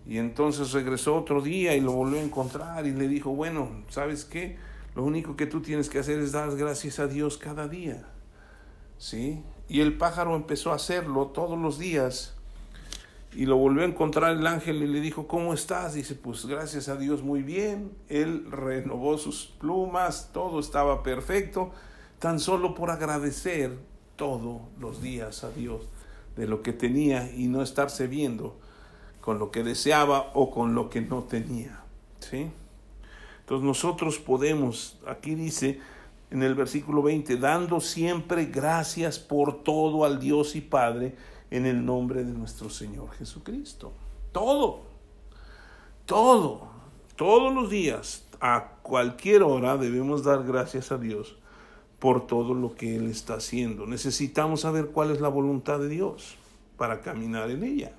Y 0.07 0.16
entonces 0.16 0.73
regresó 0.73 1.14
otro 1.14 1.42
día 1.42 1.77
y 1.77 1.83
lo 1.83 1.92
volvió 1.92 2.18
a 2.20 2.23
encontrar 2.23 2.87
y 2.87 2.92
le 2.92 3.07
dijo, 3.07 3.33
bueno, 3.33 3.85
¿sabes 3.90 4.25
qué? 4.25 4.57
Lo 4.94 5.05
único 5.05 5.37
que 5.37 5.44
tú 5.44 5.61
tienes 5.61 5.90
que 5.90 5.99
hacer 5.99 6.20
es 6.20 6.33
dar 6.33 6.57
gracias 6.57 7.01
a 7.01 7.07
Dios 7.07 7.37
cada 7.37 7.68
día. 7.68 8.09
¿Sí? 8.96 9.42
Y 9.68 9.81
el 9.81 9.99
pájaro 9.99 10.37
empezó 10.37 10.73
a 10.73 10.77
hacerlo 10.77 11.27
todos 11.27 11.59
los 11.59 11.79
días. 11.79 12.35
Y 13.35 13.44
lo 13.44 13.59
volvió 13.59 13.83
a 13.83 13.87
encontrar 13.88 14.38
el 14.38 14.46
ángel 14.46 14.83
y 14.83 14.87
le 14.87 15.03
dijo, 15.03 15.29
¿cómo 15.29 15.53
estás? 15.53 15.92
Dice, 15.92 16.14
pues 16.14 16.46
gracias 16.46 16.88
a 16.88 16.96
Dios 16.96 17.23
muy 17.23 17.42
bien. 17.42 17.92
Él 18.09 18.51
renovó 18.51 19.18
sus 19.18 19.44
plumas, 19.44 20.31
todo 20.33 20.61
estaba 20.61 21.03
perfecto, 21.03 21.73
tan 22.20 22.38
solo 22.38 22.74
por 22.74 22.90
agradecer 22.90 23.76
todos 24.14 24.61
los 24.78 25.02
días 25.02 25.42
a 25.42 25.50
Dios 25.50 25.80
de 26.37 26.46
lo 26.46 26.62
que 26.62 26.72
tenía 26.72 27.33
y 27.35 27.48
no 27.48 27.62
estarse 27.62 28.06
viendo 28.06 28.56
con 29.22 29.38
lo 29.38 29.50
que 29.50 29.64
deseaba 29.64 30.30
o 30.35 30.50
con 30.50 30.74
lo 30.74 30.90
que 30.90 31.00
no 31.00 31.24
tenía. 31.24 31.83
¿Sí? 32.20 32.50
Entonces 33.40 33.66
nosotros 33.66 34.18
podemos, 34.18 34.98
aquí 35.06 35.35
dice, 35.35 35.80
en 36.30 36.42
el 36.42 36.54
versículo 36.54 37.02
20, 37.02 37.37
dando 37.38 37.80
siempre 37.80 38.44
gracias 38.44 39.18
por 39.18 39.64
todo 39.64 40.04
al 40.04 40.20
Dios 40.20 40.54
y 40.56 40.61
Padre 40.61 41.16
en 41.50 41.64
el 41.64 41.85
nombre 41.85 42.22
de 42.22 42.33
nuestro 42.33 42.68
Señor 42.68 43.11
Jesucristo. 43.12 43.92
Todo, 44.30 44.83
todo, 46.04 46.68
todos 47.16 47.52
los 47.52 47.70
días, 47.70 48.26
a 48.40 48.74
cualquier 48.83 49.42
hora 49.42 49.78
debemos 49.78 50.22
dar 50.22 50.44
gracias 50.44 50.92
a 50.92 50.98
Dios 50.98 51.39
por 52.01 52.27
todo 52.27 52.55
lo 52.55 52.75
que 52.75 52.97
Él 52.97 53.09
está 53.09 53.35
haciendo. 53.35 53.87
Necesitamos 53.87 54.63
saber 54.63 54.87
cuál 54.87 55.11
es 55.13 55.21
la 55.21 55.29
voluntad 55.29 55.79
de 55.79 55.89
Dios 55.89 56.37
para 56.77 57.03
caminar 57.03 57.51
en 57.51 57.63
ella. 57.63 57.93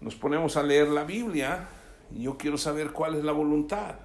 Nos 0.00 0.14
ponemos 0.16 0.56
a 0.56 0.62
leer 0.62 0.88
la 0.88 1.04
Biblia 1.04 1.68
y 2.14 2.22
yo 2.22 2.36
quiero 2.36 2.58
saber 2.58 2.90
cuál 2.92 3.14
es 3.14 3.24
la 3.24 3.32
voluntad. 3.32 3.96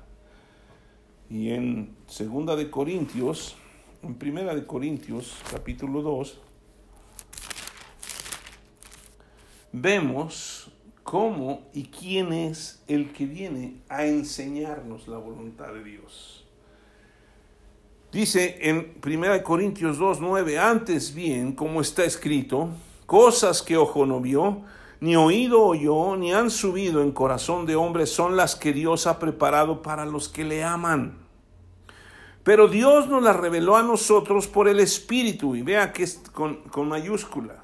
Y 1.30 1.52
en 1.52 1.96
Segunda 2.08 2.56
de 2.56 2.70
Corintios, 2.70 3.56
en 4.04 4.16
Primera 4.16 4.54
de 4.54 4.66
Corintios, 4.66 5.38
capítulo 5.50 6.02
2, 6.02 6.42
vemos 9.72 10.70
cómo 11.04 11.70
y 11.74 11.86
quién 11.86 12.34
es 12.34 12.84
el 12.88 13.14
que 13.14 13.26
viene 13.26 13.76
a 13.88 14.06
enseñarnos 14.06 15.08
la 15.08 15.18
voluntad 15.18 15.74
de 15.74 15.84
Dios. 15.84 16.49
Dice 18.12 18.58
en 18.62 18.96
Primera 19.02 19.34
de 19.34 19.44
Corintios 19.44 20.00
2, 20.00 20.20
9, 20.20 20.58
antes 20.58 21.14
bien, 21.14 21.52
como 21.52 21.80
está 21.80 22.04
escrito, 22.06 22.70
cosas 23.06 23.62
que 23.62 23.78
ojo 23.78 24.08
no 24.08 24.20
vio, 24.20 24.64
ni 25.00 25.16
oído 25.16 25.62
oyó, 25.62 26.16
ni 26.16 26.34
han 26.34 26.50
subido 26.50 27.04
en 27.04 27.12
corazón 27.12 27.68
de 27.68 27.76
hombre 27.76 28.08
son 28.08 28.36
las 28.36 28.56
que 28.56 28.74
Dios 28.74 29.06
ha 29.06 29.20
preparado 29.20 29.84
para 29.84 30.08
los 30.08 30.28
que 30.28 30.44
le 30.44 30.64
aman. 30.64 31.20
Pero 32.44 32.68
Dios 32.68 33.08
nos 33.08 33.22
las 33.22 33.36
reveló 33.36 33.76
a 33.76 33.84
nosotros 33.84 34.48
por 34.48 34.68
el 34.68 34.80
Espíritu, 34.80 35.56
y 35.56 35.62
vea 35.62 35.94
que 35.94 36.02
es 36.02 36.20
con, 36.34 36.64
con 36.64 36.88
mayúscula. 36.88 37.64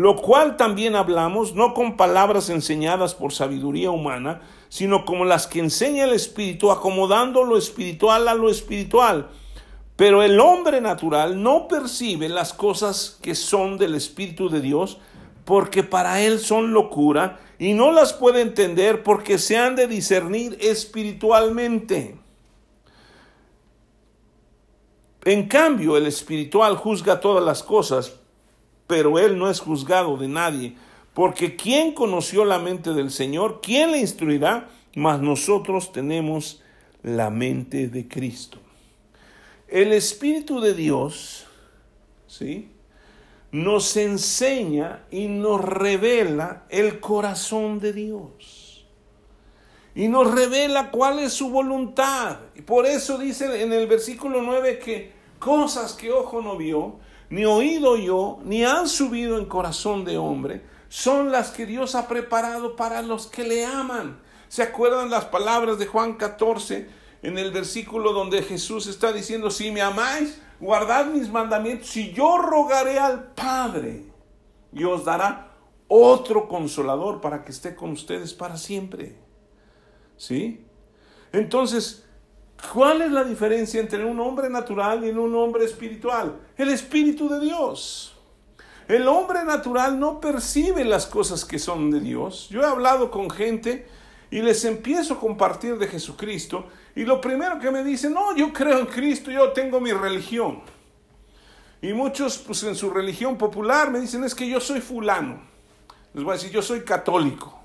lo 0.00 0.16
cual 0.16 0.56
también 0.56 0.96
hablamos, 0.96 1.54
no 1.54 1.74
con 1.74 1.98
palabras 1.98 2.48
enseñadas 2.48 3.14
por 3.14 3.34
sabiduría 3.34 3.90
humana, 3.90 4.40
sino 4.70 5.04
como 5.04 5.26
las 5.26 5.46
que 5.46 5.58
enseña 5.58 6.04
el 6.04 6.14
Espíritu, 6.14 6.70
acomodando 6.70 7.44
lo 7.44 7.58
espiritual 7.58 8.26
a 8.26 8.32
lo 8.32 8.48
espiritual. 8.48 9.28
Pero 9.96 10.22
el 10.22 10.40
hombre 10.40 10.80
natural 10.80 11.42
no 11.42 11.68
percibe 11.68 12.30
las 12.30 12.54
cosas 12.54 13.18
que 13.20 13.34
son 13.34 13.76
del 13.76 13.94
Espíritu 13.94 14.48
de 14.48 14.62
Dios, 14.62 14.96
porque 15.44 15.82
para 15.82 16.22
él 16.22 16.38
son 16.38 16.72
locura 16.72 17.38
y 17.58 17.74
no 17.74 17.92
las 17.92 18.14
puede 18.14 18.40
entender 18.40 19.02
porque 19.02 19.36
se 19.36 19.58
han 19.58 19.76
de 19.76 19.86
discernir 19.86 20.56
espiritualmente. 20.62 22.16
En 25.26 25.46
cambio, 25.46 25.98
el 25.98 26.06
espiritual 26.06 26.78
juzga 26.78 27.20
todas 27.20 27.44
las 27.44 27.62
cosas, 27.62 28.19
pero 28.90 29.20
él 29.20 29.38
no 29.38 29.48
es 29.48 29.60
juzgado 29.60 30.16
de 30.16 30.26
nadie, 30.26 30.74
porque 31.14 31.54
¿quién 31.54 31.94
conoció 31.94 32.44
la 32.44 32.58
mente 32.58 32.92
del 32.92 33.12
Señor? 33.12 33.60
¿Quién 33.62 33.92
le 33.92 34.00
instruirá? 34.00 34.68
Mas 34.96 35.20
nosotros 35.20 35.92
tenemos 35.92 36.60
la 37.04 37.30
mente 37.30 37.86
de 37.86 38.08
Cristo. 38.08 38.58
El 39.68 39.92
Espíritu 39.92 40.60
de 40.60 40.74
Dios, 40.74 41.46
¿sí? 42.26 42.68
nos 43.52 43.96
enseña 43.96 45.04
y 45.12 45.28
nos 45.28 45.64
revela 45.64 46.64
el 46.68 46.98
corazón 46.98 47.78
de 47.78 47.92
Dios. 47.92 48.88
Y 49.94 50.08
nos 50.08 50.34
revela 50.34 50.90
cuál 50.90 51.20
es 51.20 51.32
su 51.32 51.50
voluntad. 51.50 52.38
Y 52.56 52.62
por 52.62 52.86
eso 52.86 53.18
dice 53.18 53.62
en 53.62 53.72
el 53.72 53.86
versículo 53.86 54.42
9 54.42 54.80
que 54.80 55.12
cosas 55.38 55.92
que 55.92 56.10
ojo 56.10 56.42
no 56.42 56.56
vio, 56.56 56.98
ni 57.30 57.44
oído 57.44 57.96
yo, 57.96 58.40
ni 58.44 58.64
han 58.64 58.88
subido 58.88 59.38
en 59.38 59.46
corazón 59.46 60.04
de 60.04 60.18
hombre, 60.18 60.62
son 60.88 61.30
las 61.30 61.50
que 61.50 61.64
Dios 61.64 61.94
ha 61.94 62.08
preparado 62.08 62.76
para 62.76 63.00
los 63.02 63.28
que 63.28 63.44
le 63.44 63.64
aman. 63.64 64.20
¿Se 64.48 64.62
acuerdan 64.62 65.10
las 65.10 65.26
palabras 65.26 65.78
de 65.78 65.86
Juan 65.86 66.14
14 66.14 66.88
en 67.22 67.38
el 67.38 67.52
versículo 67.52 68.12
donde 68.12 68.42
Jesús 68.42 68.88
está 68.88 69.12
diciendo, 69.12 69.50
si 69.50 69.70
me 69.70 69.80
amáis, 69.80 70.40
guardad 70.58 71.06
mis 71.06 71.30
mandamientos 71.30 71.96
y 71.96 72.12
yo 72.12 72.38
rogaré 72.38 72.98
al 72.98 73.32
Padre 73.32 74.06
y 74.72 74.82
os 74.84 75.04
dará 75.04 75.52
otro 75.86 76.48
consolador 76.48 77.20
para 77.20 77.44
que 77.44 77.52
esté 77.52 77.76
con 77.76 77.90
ustedes 77.90 78.34
para 78.34 78.56
siempre. 78.56 79.16
¿Sí? 80.16 80.66
Entonces, 81.32 82.06
¿cuál 82.72 83.02
es 83.02 83.10
la 83.10 83.24
diferencia 83.24 83.80
entre 83.80 84.04
un 84.04 84.20
hombre 84.20 84.48
natural 84.48 85.04
y 85.04 85.10
un 85.10 85.34
hombre 85.34 85.64
espiritual? 85.64 86.36
El 86.56 86.70
Espíritu 86.70 87.28
de 87.28 87.40
Dios. 87.40 88.16
El 88.88 89.06
hombre 89.06 89.44
natural 89.44 89.98
no 90.00 90.20
percibe 90.20 90.84
las 90.84 91.06
cosas 91.06 91.44
que 91.44 91.58
son 91.58 91.90
de 91.90 92.00
Dios. 92.00 92.48
Yo 92.50 92.62
he 92.62 92.66
hablado 92.66 93.10
con 93.10 93.30
gente 93.30 93.86
y 94.30 94.40
les 94.42 94.64
empiezo 94.64 95.14
a 95.14 95.20
compartir 95.20 95.78
de 95.78 95.86
Jesucristo 95.86 96.66
y 96.94 97.04
lo 97.04 97.20
primero 97.20 97.58
que 97.58 97.70
me 97.70 97.84
dicen, 97.84 98.12
no, 98.12 98.34
yo 98.34 98.52
creo 98.52 98.80
en 98.80 98.86
Cristo, 98.86 99.30
yo 99.30 99.52
tengo 99.52 99.80
mi 99.80 99.92
religión. 99.92 100.60
Y 101.82 101.92
muchos, 101.92 102.38
pues 102.38 102.62
en 102.64 102.74
su 102.74 102.90
religión 102.90 103.38
popular 103.38 103.90
me 103.90 104.00
dicen, 104.00 104.24
es 104.24 104.34
que 104.34 104.48
yo 104.48 104.60
soy 104.60 104.80
fulano. 104.80 105.40
Les 106.12 106.24
voy 106.24 106.32
a 106.32 106.34
decir, 106.34 106.50
yo 106.50 106.60
soy 106.60 106.80
católico. 106.80 107.58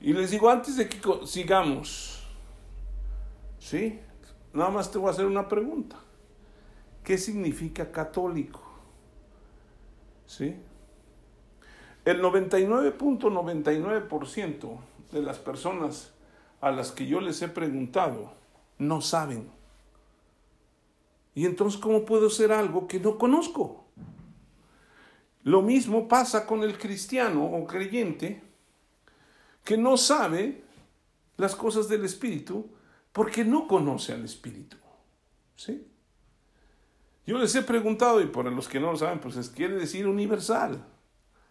Y 0.00 0.12
les 0.12 0.30
digo, 0.30 0.48
antes 0.48 0.76
de 0.76 0.88
que 0.88 1.00
sigamos, 1.26 2.19
¿sí? 3.60 4.00
Nada 4.52 4.70
más 4.70 4.90
te 4.90 4.98
voy 4.98 5.06
a 5.08 5.12
hacer 5.12 5.26
una 5.26 5.46
pregunta. 5.46 5.96
¿Qué 7.04 7.16
significa 7.16 7.92
católico? 7.92 8.60
¿Sí? 10.26 10.56
El 12.04 12.20
99.99% 12.20 14.78
de 15.12 15.22
las 15.22 15.38
personas 15.38 16.12
a 16.60 16.72
las 16.72 16.90
que 16.90 17.06
yo 17.06 17.20
les 17.20 17.40
he 17.42 17.48
preguntado 17.48 18.32
no 18.78 19.00
saben 19.00 19.48
Y 21.34 21.46
entonces, 21.46 21.80
¿cómo 21.80 22.04
puedo 22.04 22.26
hacer 22.28 22.52
algo 22.52 22.88
que 22.88 22.98
no 22.98 23.18
conozco? 23.18 23.84
Lo 25.42 25.62
mismo 25.62 26.08
pasa 26.08 26.46
con 26.46 26.62
el 26.62 26.78
cristiano 26.78 27.44
o 27.44 27.66
creyente 27.66 28.42
que 29.64 29.76
no 29.76 29.96
sabe 29.96 30.64
las 31.36 31.54
cosas 31.54 31.88
del 31.88 32.04
Espíritu 32.04 32.68
porque 33.12 33.44
no 33.44 33.66
conoce 33.66 34.12
al 34.12 34.24
Espíritu. 34.24 34.76
¿Sí? 35.56 35.86
Yo 37.26 37.38
les 37.38 37.54
he 37.54 37.62
preguntado, 37.62 38.20
y 38.20 38.26
para 38.26 38.50
los 38.50 38.68
que 38.68 38.80
no 38.80 38.90
lo 38.90 38.96
saben, 38.96 39.20
pues 39.20 39.50
quiere 39.50 39.76
decir 39.76 40.06
universal. 40.06 40.84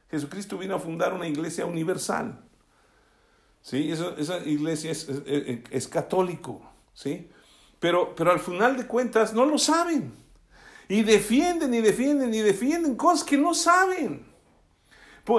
Jesucristo 0.10 0.58
vino 0.58 0.76
a 0.76 0.80
fundar 0.80 1.14
una 1.14 1.28
iglesia 1.28 1.66
universal. 1.66 2.44
¿Sí? 3.62 3.92
Esa, 3.92 4.40
iglesia 4.46 4.92
es, 4.92 5.08
es, 5.08 5.88
católico. 5.88 6.62
¿Sí? 6.94 7.30
Pero, 7.80 8.16
pero 8.16 8.32
al 8.32 8.40
final 8.40 8.78
de 8.78 8.88
cuentas 8.88 9.34
no 9.34 9.46
lo 9.46 9.58
saben. 9.58 10.12
Y 10.88 11.04
defienden 11.04 11.74
y 11.74 11.82
defienden 11.82 12.34
y 12.34 12.40
defienden 12.40 12.96
cosas 12.96 13.24
que 13.24 13.38
no 13.38 13.54
saben. 13.54 14.28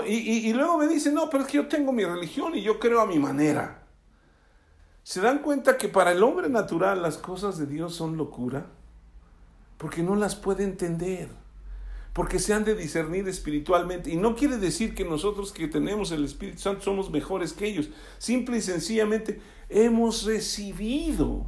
Y, 0.06 0.48
y, 0.48 0.52
luego 0.52 0.78
me 0.78 0.86
dicen, 0.86 1.14
no, 1.14 1.28
pero 1.28 1.42
es 1.42 1.50
que 1.50 1.56
yo 1.56 1.66
tengo 1.66 1.90
mi 1.90 2.04
religión 2.04 2.54
y 2.54 2.62
yo 2.62 2.78
creo 2.78 3.00
a 3.00 3.06
mi 3.06 3.18
manera. 3.18 3.79
¿Se 5.10 5.20
dan 5.20 5.38
cuenta 5.38 5.76
que 5.76 5.88
para 5.88 6.12
el 6.12 6.22
hombre 6.22 6.48
natural 6.48 7.02
las 7.02 7.18
cosas 7.18 7.58
de 7.58 7.66
Dios 7.66 7.96
son 7.96 8.16
locura? 8.16 8.66
Porque 9.76 10.04
no 10.04 10.14
las 10.14 10.36
puede 10.36 10.62
entender. 10.62 11.28
Porque 12.12 12.38
se 12.38 12.54
han 12.54 12.62
de 12.62 12.76
discernir 12.76 13.26
espiritualmente. 13.26 14.12
Y 14.12 14.16
no 14.16 14.36
quiere 14.36 14.56
decir 14.56 14.94
que 14.94 15.04
nosotros 15.04 15.50
que 15.50 15.66
tenemos 15.66 16.12
el 16.12 16.24
Espíritu 16.24 16.60
Santo 16.60 16.82
somos 16.82 17.10
mejores 17.10 17.52
que 17.52 17.66
ellos. 17.66 17.90
Simple 18.18 18.58
y 18.58 18.60
sencillamente 18.60 19.40
hemos 19.68 20.26
recibido 20.26 21.44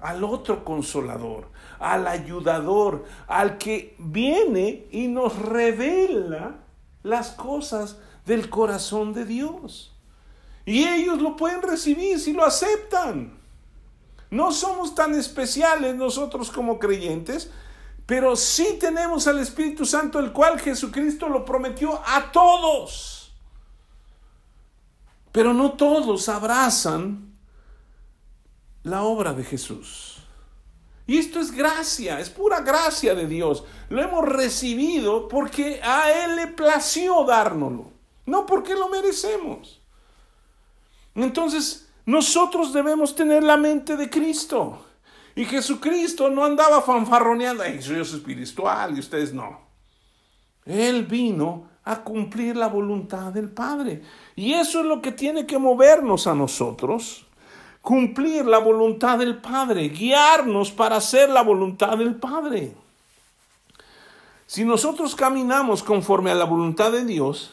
al 0.00 0.24
otro 0.24 0.64
consolador, 0.64 1.50
al 1.78 2.06
ayudador, 2.06 3.04
al 3.26 3.58
que 3.58 3.94
viene 3.98 4.86
y 4.90 5.08
nos 5.08 5.38
revela 5.38 6.64
las 7.02 7.32
cosas 7.32 7.98
del 8.24 8.48
corazón 8.48 9.12
de 9.12 9.26
Dios. 9.26 9.93
Y 10.66 10.84
ellos 10.86 11.20
lo 11.20 11.36
pueden 11.36 11.62
recibir 11.62 12.18
si 12.18 12.32
lo 12.32 12.44
aceptan. 12.44 13.38
No 14.30 14.50
somos 14.50 14.94
tan 14.94 15.14
especiales 15.14 15.94
nosotros 15.94 16.50
como 16.50 16.78
creyentes, 16.78 17.50
pero 18.06 18.34
sí 18.36 18.78
tenemos 18.80 19.26
al 19.26 19.38
Espíritu 19.38 19.84
Santo, 19.84 20.18
el 20.18 20.32
cual 20.32 20.58
Jesucristo 20.58 21.28
lo 21.28 21.44
prometió 21.44 22.00
a 22.04 22.32
todos. 22.32 23.32
Pero 25.32 25.52
no 25.52 25.72
todos 25.72 26.28
abrazan 26.28 27.34
la 28.82 29.02
obra 29.02 29.32
de 29.34 29.44
Jesús. 29.44 30.18
Y 31.06 31.18
esto 31.18 31.38
es 31.38 31.52
gracia, 31.52 32.18
es 32.18 32.30
pura 32.30 32.60
gracia 32.60 33.14
de 33.14 33.26
Dios. 33.26 33.64
Lo 33.90 34.02
hemos 34.02 34.24
recibido 34.24 35.28
porque 35.28 35.80
a 35.82 36.10
Él 36.10 36.36
le 36.36 36.46
plació 36.48 37.24
dárnoslo, 37.24 37.92
no 38.24 38.46
porque 38.46 38.74
lo 38.74 38.88
merecemos. 38.88 39.83
Entonces, 41.14 41.88
nosotros 42.06 42.72
debemos 42.72 43.14
tener 43.14 43.42
la 43.42 43.56
mente 43.56 43.96
de 43.96 44.10
Cristo. 44.10 44.84
Y 45.36 45.44
Jesucristo 45.44 46.30
no 46.30 46.44
andaba 46.44 46.80
fanfarroneando, 46.82 47.66
yo 47.66 48.04
soy 48.04 48.18
espiritual 48.18 48.96
y 48.96 49.00
ustedes 49.00 49.32
no. 49.32 49.60
Él 50.64 51.04
vino 51.04 51.68
a 51.84 52.02
cumplir 52.02 52.56
la 52.56 52.68
voluntad 52.68 53.32
del 53.32 53.50
Padre. 53.50 54.02
Y 54.36 54.54
eso 54.54 54.80
es 54.80 54.86
lo 54.86 55.02
que 55.02 55.12
tiene 55.12 55.46
que 55.46 55.58
movernos 55.58 56.26
a 56.26 56.34
nosotros 56.34 57.26
cumplir 57.84 58.46
la 58.46 58.58
voluntad 58.58 59.18
del 59.18 59.36
Padre, 59.36 59.90
guiarnos 59.90 60.72
para 60.72 60.96
hacer 60.96 61.28
la 61.28 61.42
voluntad 61.42 61.98
del 61.98 62.14
Padre. 62.14 62.74
Si 64.46 64.64
nosotros 64.64 65.14
caminamos 65.14 65.82
conforme 65.82 66.30
a 66.30 66.34
la 66.34 66.46
voluntad 66.46 66.92
de 66.92 67.04
Dios, 67.04 67.52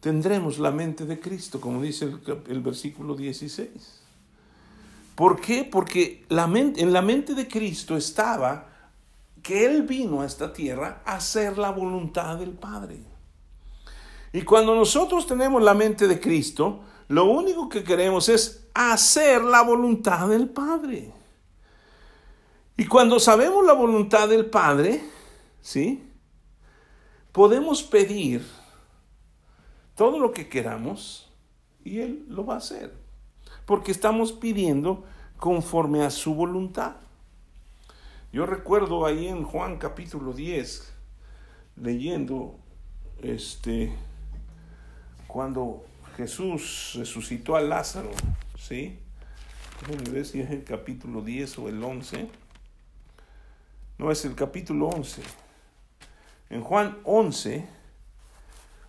tendremos 0.00 0.58
la 0.58 0.70
mente 0.70 1.04
de 1.04 1.20
Cristo, 1.20 1.60
como 1.60 1.80
dice 1.82 2.10
el, 2.48 2.60
versículo 2.60 3.14
16. 3.14 3.68
¿Por 5.14 5.40
qué? 5.40 5.64
Porque 5.64 6.24
en 6.28 6.92
la 6.92 7.02
mente 7.02 7.34
de 7.34 7.46
Cristo 7.46 7.96
estaba 7.96 8.66
que 9.42 9.66
Él 9.66 9.82
vino 9.82 10.22
a 10.22 10.26
esta 10.26 10.52
tierra 10.52 11.02
a 11.04 11.16
hacer 11.16 11.58
la 11.58 11.70
voluntad 11.70 12.38
del 12.38 12.52
Padre. 12.52 13.00
Y 14.32 14.42
cuando 14.42 14.74
nosotros 14.74 15.26
tenemos 15.26 15.62
la 15.62 15.74
mente 15.74 16.06
de 16.06 16.20
Cristo, 16.20 16.80
lo 17.08 17.24
único 17.24 17.68
que 17.68 17.84
queremos 17.84 18.28
es 18.28 18.68
hacer 18.72 19.42
la 19.42 19.62
voluntad 19.62 20.28
del 20.28 20.48
Padre. 20.48 21.12
Y 22.76 22.86
cuando 22.86 23.20
sabemos 23.20 23.66
la 23.66 23.74
voluntad 23.74 24.28
del 24.28 24.46
Padre, 24.46 25.02
¿sí? 25.60 26.02
Podemos 27.32 27.82
pedir 27.82 28.42
todo 30.00 30.18
lo 30.18 30.32
que 30.32 30.48
queramos 30.48 31.28
y 31.84 32.00
Él 32.00 32.24
lo 32.26 32.46
va 32.46 32.54
a 32.54 32.56
hacer. 32.56 32.94
Porque 33.66 33.92
estamos 33.92 34.32
pidiendo 34.32 35.04
conforme 35.36 36.04
a 36.04 36.10
su 36.10 36.34
voluntad. 36.34 36.96
Yo 38.32 38.46
recuerdo 38.46 39.04
ahí 39.04 39.28
en 39.28 39.44
Juan 39.44 39.76
capítulo 39.76 40.32
10, 40.32 40.90
leyendo, 41.76 42.58
este, 43.20 43.92
cuando 45.26 45.84
Jesús 46.16 46.94
resucitó 46.94 47.54
a 47.54 47.60
Lázaro, 47.60 48.10
¿sí? 48.58 48.98
Déjenme 49.82 50.12
ver 50.12 50.24
si 50.24 50.40
es 50.40 50.50
el 50.50 50.64
capítulo 50.64 51.20
10 51.20 51.58
o 51.58 51.68
el 51.68 51.84
11. 51.84 52.26
No, 53.98 54.10
es 54.10 54.24
el 54.24 54.34
capítulo 54.34 54.88
11. 54.88 55.20
En 56.48 56.62
Juan 56.62 56.96
11 57.04 57.79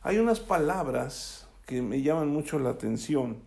hay 0.04 0.18
unas 0.18 0.39
palabras 0.39 1.47
que 1.66 1.82
me 1.82 2.02
llaman 2.02 2.30
mucho 2.30 2.60
la 2.60 2.72
atención, 2.72 3.38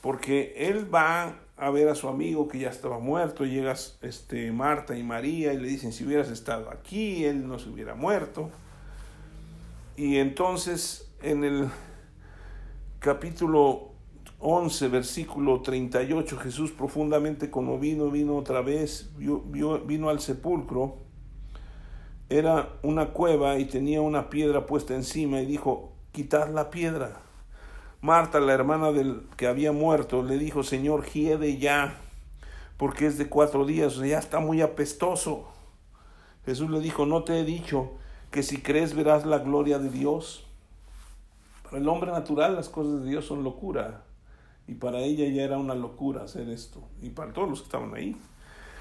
porque 0.00 0.54
él 0.56 0.92
va 0.92 1.36
a 1.56 1.70
ver 1.70 1.88
a 1.88 1.94
su 1.94 2.08
amigo 2.08 2.48
que 2.48 2.58
ya 2.58 2.70
estaba 2.70 2.98
muerto, 2.98 3.44
llega 3.44 3.74
este, 4.02 4.50
Marta 4.52 4.96
y 4.96 5.02
María 5.02 5.52
y 5.52 5.58
le 5.58 5.68
dicen, 5.68 5.92
si 5.92 6.04
hubieras 6.04 6.30
estado 6.30 6.70
aquí, 6.70 7.24
él 7.24 7.46
no 7.46 7.58
se 7.58 7.68
hubiera 7.68 7.94
muerto. 7.94 8.50
Y 9.96 10.16
entonces 10.16 11.12
en 11.22 11.44
el 11.44 11.68
capítulo 12.98 13.90
11, 14.38 14.88
versículo 14.88 15.60
38, 15.60 16.38
Jesús 16.38 16.70
profundamente 16.70 17.50
conmovido 17.50 18.10
vino 18.10 18.36
otra 18.36 18.62
vez, 18.62 19.10
vino 19.18 20.08
al 20.08 20.20
sepulcro. 20.20 21.09
Era 22.30 22.68
una 22.82 23.08
cueva 23.08 23.58
y 23.58 23.64
tenía 23.64 24.00
una 24.00 24.30
piedra 24.30 24.64
puesta 24.64 24.94
encima 24.94 25.40
y 25.40 25.46
dijo, 25.46 25.92
quitad 26.12 26.48
la 26.48 26.70
piedra. 26.70 27.20
Marta, 28.00 28.38
la 28.40 28.52
hermana 28.52 28.92
del 28.92 29.26
que 29.36 29.48
había 29.48 29.72
muerto, 29.72 30.22
le 30.22 30.38
dijo, 30.38 30.62
Señor, 30.62 31.04
hiede 31.06 31.58
ya, 31.58 31.98
porque 32.76 33.06
es 33.06 33.18
de 33.18 33.28
cuatro 33.28 33.66
días, 33.66 33.96
ya 33.96 34.18
está 34.18 34.38
muy 34.38 34.62
apestoso. 34.62 35.48
Jesús 36.46 36.70
le 36.70 36.80
dijo, 36.80 37.04
no 37.04 37.24
te 37.24 37.40
he 37.40 37.44
dicho 37.44 37.90
que 38.30 38.42
si 38.42 38.62
crees 38.62 38.94
verás 38.94 39.26
la 39.26 39.38
gloria 39.38 39.78
de 39.78 39.90
Dios. 39.90 40.46
Para 41.64 41.78
el 41.78 41.88
hombre 41.88 42.10
natural 42.12 42.54
las 42.54 42.68
cosas 42.68 43.02
de 43.02 43.10
Dios 43.10 43.26
son 43.26 43.44
locura. 43.44 44.04
Y 44.66 44.74
para 44.74 45.00
ella 45.00 45.28
ya 45.28 45.42
era 45.42 45.58
una 45.58 45.74
locura 45.74 46.22
hacer 46.22 46.48
esto. 46.48 46.80
Y 47.02 47.10
para 47.10 47.32
todos 47.32 47.50
los 47.50 47.60
que 47.60 47.64
estaban 47.66 47.92
ahí. 47.92 48.16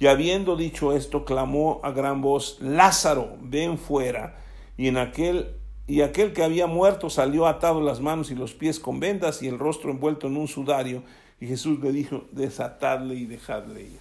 Y 0.00 0.08
habiendo 0.08 0.56
dicho 0.56 0.92
esto, 0.92 1.24
clamó 1.24 1.80
a 1.84 1.92
gran 1.92 2.22
voz, 2.22 2.56
Lázaro, 2.60 3.36
ven 3.40 3.78
fuera. 3.78 4.38
Y 4.76 4.88
en 4.88 4.96
aquel 4.96 5.54
y 5.86 6.02
aquel 6.02 6.32
que 6.32 6.44
había 6.44 6.68
muerto 6.68 7.10
salió 7.10 7.48
atado 7.48 7.80
las 7.80 8.00
manos 8.00 8.30
y 8.30 8.36
los 8.36 8.54
pies 8.54 8.78
con 8.78 9.00
vendas 9.00 9.42
y 9.42 9.48
el 9.48 9.58
rostro 9.58 9.90
envuelto 9.90 10.28
en 10.28 10.36
un 10.36 10.46
sudario. 10.46 11.02
Y 11.40 11.48
Jesús 11.48 11.80
le 11.80 11.90
dijo, 11.90 12.24
desatadle 12.30 13.16
y 13.16 13.26
dejadle 13.26 13.82
ir. 13.82 13.98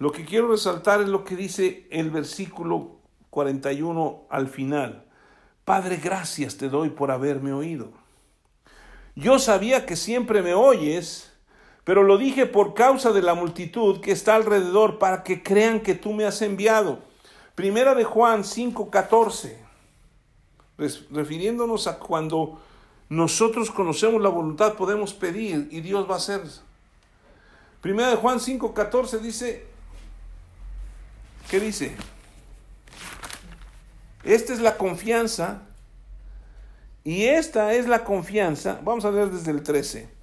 Lo 0.00 0.10
que 0.10 0.24
quiero 0.24 0.48
resaltar 0.48 1.00
es 1.00 1.08
lo 1.08 1.24
que 1.24 1.36
dice 1.36 1.86
el 1.90 2.10
versículo 2.10 2.96
41 3.30 4.24
al 4.28 4.48
final. 4.48 5.04
Padre, 5.64 5.98
gracias 6.02 6.56
te 6.56 6.68
doy 6.68 6.90
por 6.90 7.12
haberme 7.12 7.52
oído. 7.52 7.92
Yo 9.14 9.38
sabía 9.38 9.86
que 9.86 9.94
siempre 9.94 10.42
me 10.42 10.54
oyes, 10.54 11.29
pero 11.84 12.02
lo 12.02 12.18
dije 12.18 12.46
por 12.46 12.74
causa 12.74 13.12
de 13.12 13.22
la 13.22 13.34
multitud 13.34 14.00
que 14.00 14.12
está 14.12 14.34
alrededor 14.34 14.98
para 14.98 15.22
que 15.22 15.42
crean 15.42 15.80
que 15.80 15.94
tú 15.94 16.12
me 16.12 16.24
has 16.24 16.42
enviado. 16.42 17.00
Primera 17.54 17.94
de 17.94 18.04
Juan 18.04 18.44
5:14, 18.44 19.56
refiriéndonos 21.10 21.86
a 21.86 21.98
cuando 21.98 22.60
nosotros 23.08 23.70
conocemos 23.70 24.22
la 24.22 24.28
voluntad, 24.28 24.74
podemos 24.74 25.12
pedir 25.14 25.68
y 25.70 25.80
Dios 25.80 26.08
va 26.08 26.14
a 26.14 26.18
hacer. 26.18 26.42
Primera 27.80 28.10
de 28.10 28.16
Juan 28.16 28.38
5:14 28.38 29.18
dice, 29.18 29.66
¿qué 31.50 31.60
dice? 31.60 31.96
Esta 34.22 34.52
es 34.52 34.60
la 34.60 34.76
confianza 34.76 35.62
y 37.04 37.24
esta 37.24 37.72
es 37.72 37.88
la 37.88 38.04
confianza, 38.04 38.80
vamos 38.84 39.04
a 39.06 39.10
leer 39.10 39.30
desde 39.30 39.50
el 39.50 39.62
13. 39.62 40.19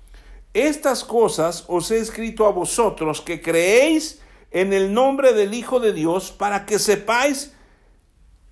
Estas 0.53 1.03
cosas 1.03 1.65
os 1.67 1.91
he 1.91 1.99
escrito 1.99 2.45
a 2.45 2.51
vosotros 2.51 3.21
que 3.21 3.41
creéis 3.41 4.21
en 4.51 4.73
el 4.73 4.93
nombre 4.93 5.33
del 5.33 5.53
Hijo 5.53 5.79
de 5.79 5.93
Dios 5.93 6.31
para 6.31 6.65
que 6.65 6.79
sepáis 6.79 7.53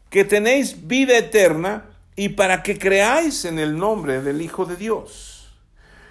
que 0.10 0.24
tenéis 0.24 0.88
vida 0.88 1.18
eterna 1.18 1.89
y 2.16 2.30
para 2.30 2.64
que 2.64 2.78
creáis 2.78 3.46
en 3.46 3.60
el 3.60 3.78
nombre 3.78 4.22
del 4.22 4.41
Hijo 4.41 4.66
de 4.66 4.76
Dios. 4.76 5.54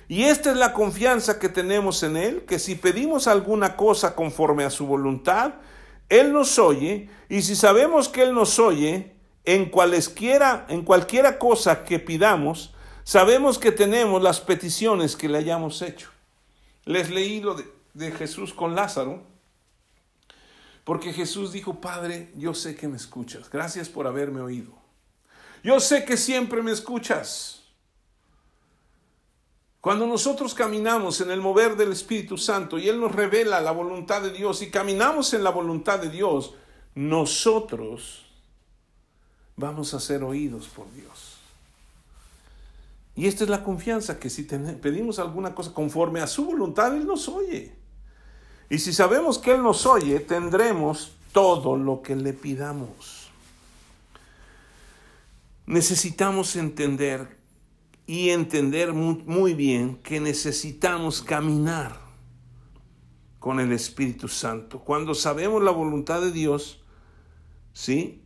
Y 0.09 0.25
esta 0.25 0.51
es 0.51 0.57
la 0.57 0.75
confianza 0.75 1.39
que 1.39 1.49
tenemos 1.49 2.03
en 2.03 2.17
Él, 2.17 2.45
que 2.45 2.59
si 2.59 2.75
pedimos 2.75 3.27
alguna 3.27 3.77
cosa 3.77 4.15
conforme 4.15 4.65
a 4.65 4.71
su 4.71 4.87
voluntad, 4.87 5.55
Él 6.11 6.33
nos 6.33 6.59
oye, 6.59 7.09
y 7.29 7.43
si 7.43 7.57
sabemos 7.57 8.09
que 8.09 8.23
Él 8.23 8.35
nos 8.35 8.59
oye, 8.59 9.15
en 9.47 9.67
cualesquiera, 9.67 10.67
en 10.69 10.83
cualquiera 10.83 11.39
cosa 11.39 11.85
que 11.85 11.99
pidamos, 11.99 12.74
sabemos 13.05 13.59
que 13.59 13.71
tenemos 13.71 14.23
las 14.23 14.41
peticiones 14.41 15.15
que 15.15 15.29
le 15.29 15.39
hayamos 15.39 15.81
hecho. 15.83 16.11
Les 16.85 17.11
leí 17.11 17.41
lo 17.41 17.55
de, 17.55 17.73
de 17.95 18.11
Jesús 18.11 18.53
con 18.53 18.75
Lázaro, 18.75 19.23
porque 20.83 21.13
Jesús 21.13 21.53
dijo, 21.53 21.81
Padre, 21.81 22.33
yo 22.37 22.53
sé 22.53 22.75
que 22.75 22.89
me 22.89 22.97
escuchas, 22.97 23.49
gracias 23.49 23.89
por 23.89 24.07
haberme 24.07 24.41
oído. 24.41 24.73
Yo 25.63 25.81
sé 25.81 26.05
que 26.05 26.19
siempre 26.19 26.63
me 26.63 26.73
escuchas. 26.73 27.63
Cuando 29.81 30.07
nosotros 30.07 30.55
caminamos 30.55 31.21
en 31.21 31.31
el 31.31 31.41
mover 31.41 31.77
del 31.77 31.93
Espíritu 31.93 32.39
Santo 32.39 32.79
y 32.79 32.89
Él 32.89 33.01
nos 33.01 33.13
revela 33.13 33.61
la 33.61 33.71
voluntad 33.71 34.23
de 34.23 34.31
Dios 34.31 34.63
y 34.63 34.71
caminamos 34.71 35.35
en 35.35 35.45
la 35.45 35.51
voluntad 35.51 35.99
de 35.99 36.11
Dios, 36.11 36.55
nosotros 36.95 38.25
vamos 39.57 39.95
a 39.95 40.01
ser 40.01 40.23
oídos 40.23 40.69
por 40.69 40.91
Dios. 40.93 41.34
Y 43.17 43.27
esta 43.27 43.45
es 43.45 43.51
la 43.51 43.63
confianza 43.63 44.19
que 44.19 44.29
si 44.29 44.43
pedimos 44.43 45.19
alguna 45.19 45.55
cosa 45.55 45.73
conforme 45.73 46.21
a 46.21 46.27
su 46.27 46.45
voluntad, 46.45 46.97
Él 46.97 47.07
nos 47.07 47.29
oye. 47.29 47.77
Y 48.69 48.79
si 48.79 48.93
sabemos 48.93 49.39
que 49.39 49.53
Él 49.53 49.63
nos 49.63 49.87
oye, 49.87 50.21
tendremos 50.21 51.13
todo 51.33 51.77
lo 51.77 52.03
que 52.03 52.17
le 52.17 52.33
pidamos 52.33 53.25
necesitamos 55.67 56.57
entender 56.57 57.39
y 58.07 58.31
entender 58.31 58.93
muy, 58.93 59.55
bien 59.55 59.97
que 59.97 60.21
necesitamos 60.21 61.23
caminar 61.23 61.99
con 63.39 63.61
el 63.61 63.73
Espíritu 63.73 64.29
Santo. 64.29 64.81
Cuando 64.81 65.15
sabemos 65.15 65.63
la 65.63 65.71
voluntad 65.71 66.21
de 66.21 66.33
Dios, 66.33 66.83
¿sí? 67.73 68.23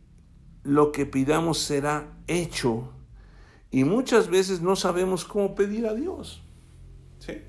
Lo 0.63 0.91
que 0.91 1.05
pidamos 1.05 1.59
será 1.59 2.17
hecho. 2.27 2.91
Y 3.71 3.83
muchas 3.83 4.29
veces 4.29 4.61
no 4.61 4.75
sabemos 4.75 5.25
cómo 5.25 5.55
pedir 5.55 5.85
a 5.87 5.93
Dios. 5.93 6.41
¿Sí? 7.19 7.43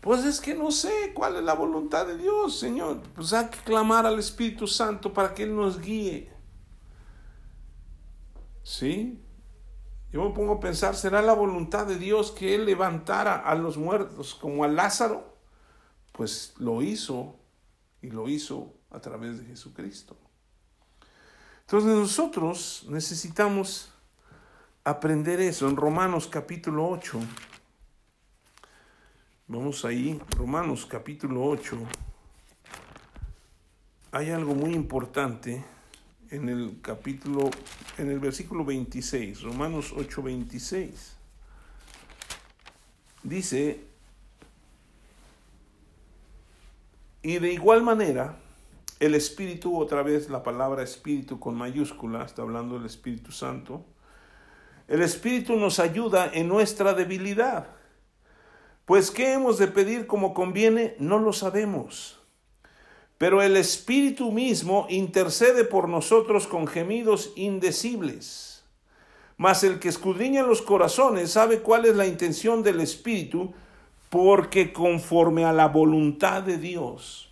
Pues 0.00 0.24
es 0.24 0.40
que 0.40 0.54
no 0.54 0.70
sé 0.70 1.12
cuál 1.14 1.36
es 1.36 1.42
la 1.42 1.54
voluntad 1.54 2.06
de 2.06 2.16
Dios, 2.16 2.58
Señor. 2.58 3.02
Pues 3.14 3.32
hay 3.32 3.48
que 3.48 3.58
clamar 3.58 4.06
al 4.06 4.18
Espíritu 4.18 4.66
Santo 4.66 5.12
para 5.12 5.34
que 5.34 5.44
Él 5.44 5.54
nos 5.54 5.80
guíe. 5.80 6.32
¿Sí? 8.62 9.22
Yo 10.12 10.24
me 10.24 10.34
pongo 10.34 10.54
a 10.54 10.60
pensar, 10.60 10.96
¿será 10.96 11.22
la 11.22 11.34
voluntad 11.34 11.86
de 11.86 11.98
Dios 11.98 12.32
que 12.32 12.54
Él 12.54 12.64
levantara 12.64 13.36
a 13.36 13.54
los 13.54 13.76
muertos 13.76 14.34
como 14.34 14.64
a 14.64 14.68
Lázaro? 14.68 15.36
Pues 16.12 16.54
lo 16.58 16.82
hizo 16.82 17.38
y 18.00 18.10
lo 18.10 18.28
hizo 18.28 18.74
a 18.90 19.00
través 19.00 19.38
de 19.38 19.44
Jesucristo. 19.44 20.16
Entonces 21.62 21.90
nosotros 21.90 22.86
necesitamos 22.88 23.92
aprender 24.86 25.40
eso 25.40 25.68
en 25.68 25.76
Romanos 25.76 26.28
capítulo 26.28 26.88
8. 26.88 27.18
Vamos 29.48 29.84
ahí, 29.84 30.20
Romanos 30.36 30.86
capítulo 30.86 31.42
8. 31.42 31.76
Hay 34.12 34.30
algo 34.30 34.54
muy 34.54 34.74
importante 34.74 35.64
en 36.30 36.48
el 36.48 36.78
capítulo, 36.82 37.50
en 37.98 38.12
el 38.12 38.20
versículo 38.20 38.64
26, 38.64 39.42
Romanos 39.42 39.92
8, 39.92 40.22
26. 40.22 41.16
Dice, 43.24 43.80
y 47.22 47.40
de 47.40 47.52
igual 47.52 47.82
manera, 47.82 48.38
el 49.00 49.16
Espíritu, 49.16 49.76
otra 49.76 50.04
vez 50.04 50.30
la 50.30 50.44
palabra 50.44 50.84
Espíritu 50.84 51.40
con 51.40 51.56
mayúscula, 51.56 52.24
está 52.24 52.42
hablando 52.42 52.76
del 52.76 52.86
Espíritu 52.86 53.32
Santo, 53.32 53.84
el 54.88 55.02
Espíritu 55.02 55.56
nos 55.56 55.78
ayuda 55.78 56.30
en 56.32 56.48
nuestra 56.48 56.94
debilidad. 56.94 57.68
Pues 58.84 59.10
qué 59.10 59.32
hemos 59.32 59.58
de 59.58 59.66
pedir 59.66 60.06
como 60.06 60.34
conviene, 60.34 60.94
no 60.98 61.18
lo 61.18 61.32
sabemos 61.32 62.16
pero 63.18 63.42
el 63.42 63.56
Espíritu 63.56 64.30
mismo 64.30 64.86
intercede 64.90 65.64
por 65.64 65.88
nosotros 65.88 66.46
con 66.46 66.66
gemidos 66.66 67.32
indecibles. 67.36 68.64
Mas 69.38 69.64
el 69.64 69.78
que 69.78 69.88
escudriña 69.88 70.42
los 70.42 70.62
corazones 70.62 71.32
sabe 71.32 71.60
cuál 71.60 71.86
es 71.86 71.96
la 71.96 72.06
intención 72.06 72.62
del 72.62 72.80
Espíritu, 72.80 73.52
porque 74.10 74.72
conforme 74.72 75.44
a 75.44 75.52
la 75.52 75.68
voluntad 75.68 76.42
de 76.42 76.58
Dios 76.58 77.30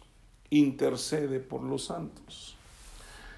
intercede 0.51 1.41
por 1.41 1.63
los 1.63 1.85
santos. 1.85 2.57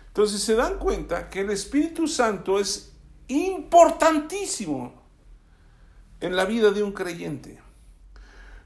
Entonces 0.08 0.40
se 0.40 0.54
dan 0.54 0.78
cuenta 0.78 1.28
que 1.28 1.40
el 1.40 1.50
Espíritu 1.50 2.06
Santo 2.08 2.58
es 2.58 2.92
importantísimo 3.28 4.92
en 6.20 6.36
la 6.36 6.44
vida 6.44 6.70
de 6.70 6.82
un 6.82 6.92
creyente. 6.92 7.60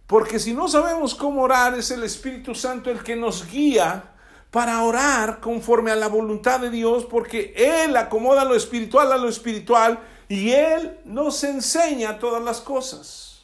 Porque 0.07 0.39
si 0.39 0.53
no 0.55 0.69
sabemos 0.69 1.15
cómo 1.15 1.43
orar, 1.43 1.79
es 1.79 1.91
el 1.91 2.03
Espíritu 2.03 2.55
Santo 2.55 2.91
el 2.91 3.03
que 3.03 3.17
nos 3.17 3.49
guía 3.49 4.13
para 4.51 4.83
orar 4.83 5.41
conforme 5.41 5.93
a 5.93 5.97
la 5.97 6.09
voluntad 6.09 6.59
de 6.61 6.71
Dios, 6.71 7.05
porque 7.05 7.55
Él 7.57 7.97
acomoda 7.97 8.45
lo 8.45 8.57
espiritual 8.57 9.13
a 9.13 9.17
lo 9.17 9.29
espiritual 9.29 10.01
y 10.29 10.51
Él 10.51 10.99
nos 11.05 11.45
enseña 11.45 12.19
todas 12.19 12.43
las 12.43 12.61
cosas. 12.61 13.43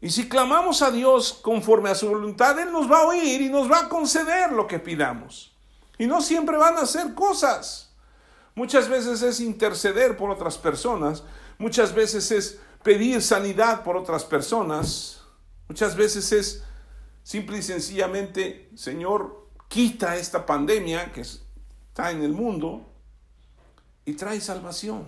Y 0.00 0.10
si 0.10 0.28
clamamos 0.28 0.82
a 0.82 0.90
Dios 0.90 1.32
conforme 1.42 1.90
a 1.90 1.94
su 1.94 2.08
voluntad, 2.08 2.58
Él 2.60 2.70
nos 2.70 2.90
va 2.90 3.00
a 3.00 3.06
oír 3.06 3.40
y 3.40 3.48
nos 3.48 3.70
va 3.70 3.80
a 3.80 3.88
conceder 3.88 4.52
lo 4.52 4.66
que 4.66 4.78
pidamos. 4.78 5.52
Y 5.98 6.06
no 6.06 6.20
siempre 6.20 6.56
van 6.56 6.76
a 6.76 6.82
hacer 6.82 7.14
cosas. 7.14 7.85
Muchas 8.56 8.88
veces 8.88 9.22
es 9.22 9.38
interceder 9.38 10.16
por 10.16 10.30
otras 10.30 10.58
personas, 10.58 11.22
muchas 11.58 11.94
veces 11.94 12.32
es 12.32 12.58
pedir 12.82 13.22
sanidad 13.22 13.84
por 13.84 13.96
otras 13.96 14.24
personas, 14.24 15.16
Muchas 15.68 15.96
veces 15.96 16.32
es 16.32 16.64
simple 17.22 17.58
y 17.58 17.62
sencillamente, 17.62 18.70
Señor, 18.76 19.48
quita 19.68 20.16
esta 20.16 20.46
pandemia 20.46 21.12
que 21.12 21.22
está 21.22 22.10
en 22.12 22.22
el 22.22 22.32
mundo 22.32 22.88
y 24.04 24.12
trae 24.12 24.40
salvación. 24.40 25.06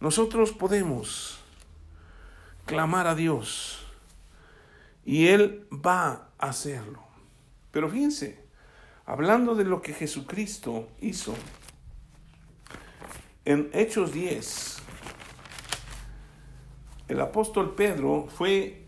Nosotros 0.00 0.52
podemos 0.52 1.38
clamar 2.64 3.06
a 3.06 3.14
Dios 3.14 3.84
y 5.04 5.26
Él 5.26 5.68
va 5.70 6.30
a 6.38 6.48
hacerlo. 6.48 7.02
Pero 7.70 7.90
fíjense, 7.90 8.41
hablando 9.06 9.54
de 9.54 9.64
lo 9.64 9.82
que 9.82 9.92
Jesucristo 9.92 10.88
hizo, 11.00 11.34
en 13.44 13.70
Hechos 13.72 14.12
10, 14.12 14.82
el 17.08 17.20
apóstol 17.20 17.74
Pedro 17.74 18.26
fue, 18.28 18.84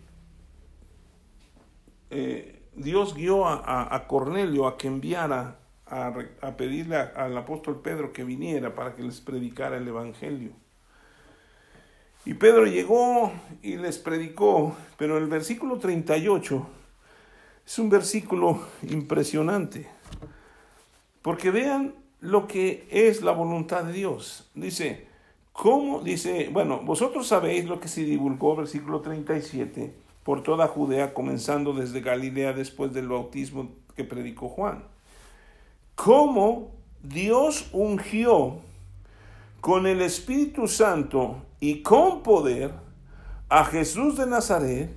eh, 2.10 2.62
Dios 2.74 3.14
guió 3.14 3.46
a, 3.46 4.06
Cornelio 4.06 4.66
a 4.66 4.78
que 4.78 4.86
enviara 4.86 5.58
a, 5.86 6.56
pedirle 6.56 6.96
al 6.96 7.36
apóstol 7.36 7.82
Pedro 7.82 8.12
que 8.12 8.24
viniera 8.24 8.74
para 8.74 8.94
que 8.94 9.02
les 9.02 9.20
predicara 9.20 9.76
el 9.76 9.86
Evangelio. 9.86 10.52
Y 12.24 12.34
Pedro 12.34 12.64
llegó 12.64 13.32
y 13.62 13.76
les 13.76 13.98
predicó, 13.98 14.74
pero 14.96 15.18
el 15.18 15.26
versículo 15.26 15.78
38 15.78 16.66
es 17.66 17.78
un 17.78 17.90
versículo 17.90 18.66
impresionante, 18.82 19.86
porque 21.24 21.50
vean 21.50 21.94
lo 22.20 22.46
que 22.46 22.86
es 22.90 23.22
la 23.22 23.32
voluntad 23.32 23.84
de 23.84 23.94
Dios. 23.94 24.50
Dice, 24.54 25.06
¿Cómo? 25.54 26.00
Dice, 26.00 26.50
bueno, 26.52 26.80
vosotros 26.82 27.28
sabéis 27.28 27.64
lo 27.64 27.80
que 27.80 27.88
se 27.88 28.02
divulgó, 28.02 28.56
versículo 28.56 29.00
37, 29.00 29.94
por 30.22 30.42
toda 30.42 30.66
Judea, 30.66 31.14
comenzando 31.14 31.72
desde 31.72 32.00
Galilea 32.00 32.52
después 32.52 32.92
del 32.92 33.08
bautismo 33.08 33.70
que 33.96 34.04
predicó 34.04 34.50
Juan. 34.50 34.84
cómo 35.94 36.72
Dios 37.02 37.70
ungió 37.72 38.58
con 39.62 39.86
el 39.86 40.02
Espíritu 40.02 40.68
Santo 40.68 41.36
y 41.58 41.80
con 41.80 42.22
poder 42.22 42.72
a 43.48 43.64
Jesús 43.64 44.18
de 44.18 44.26
Nazaret 44.26 44.90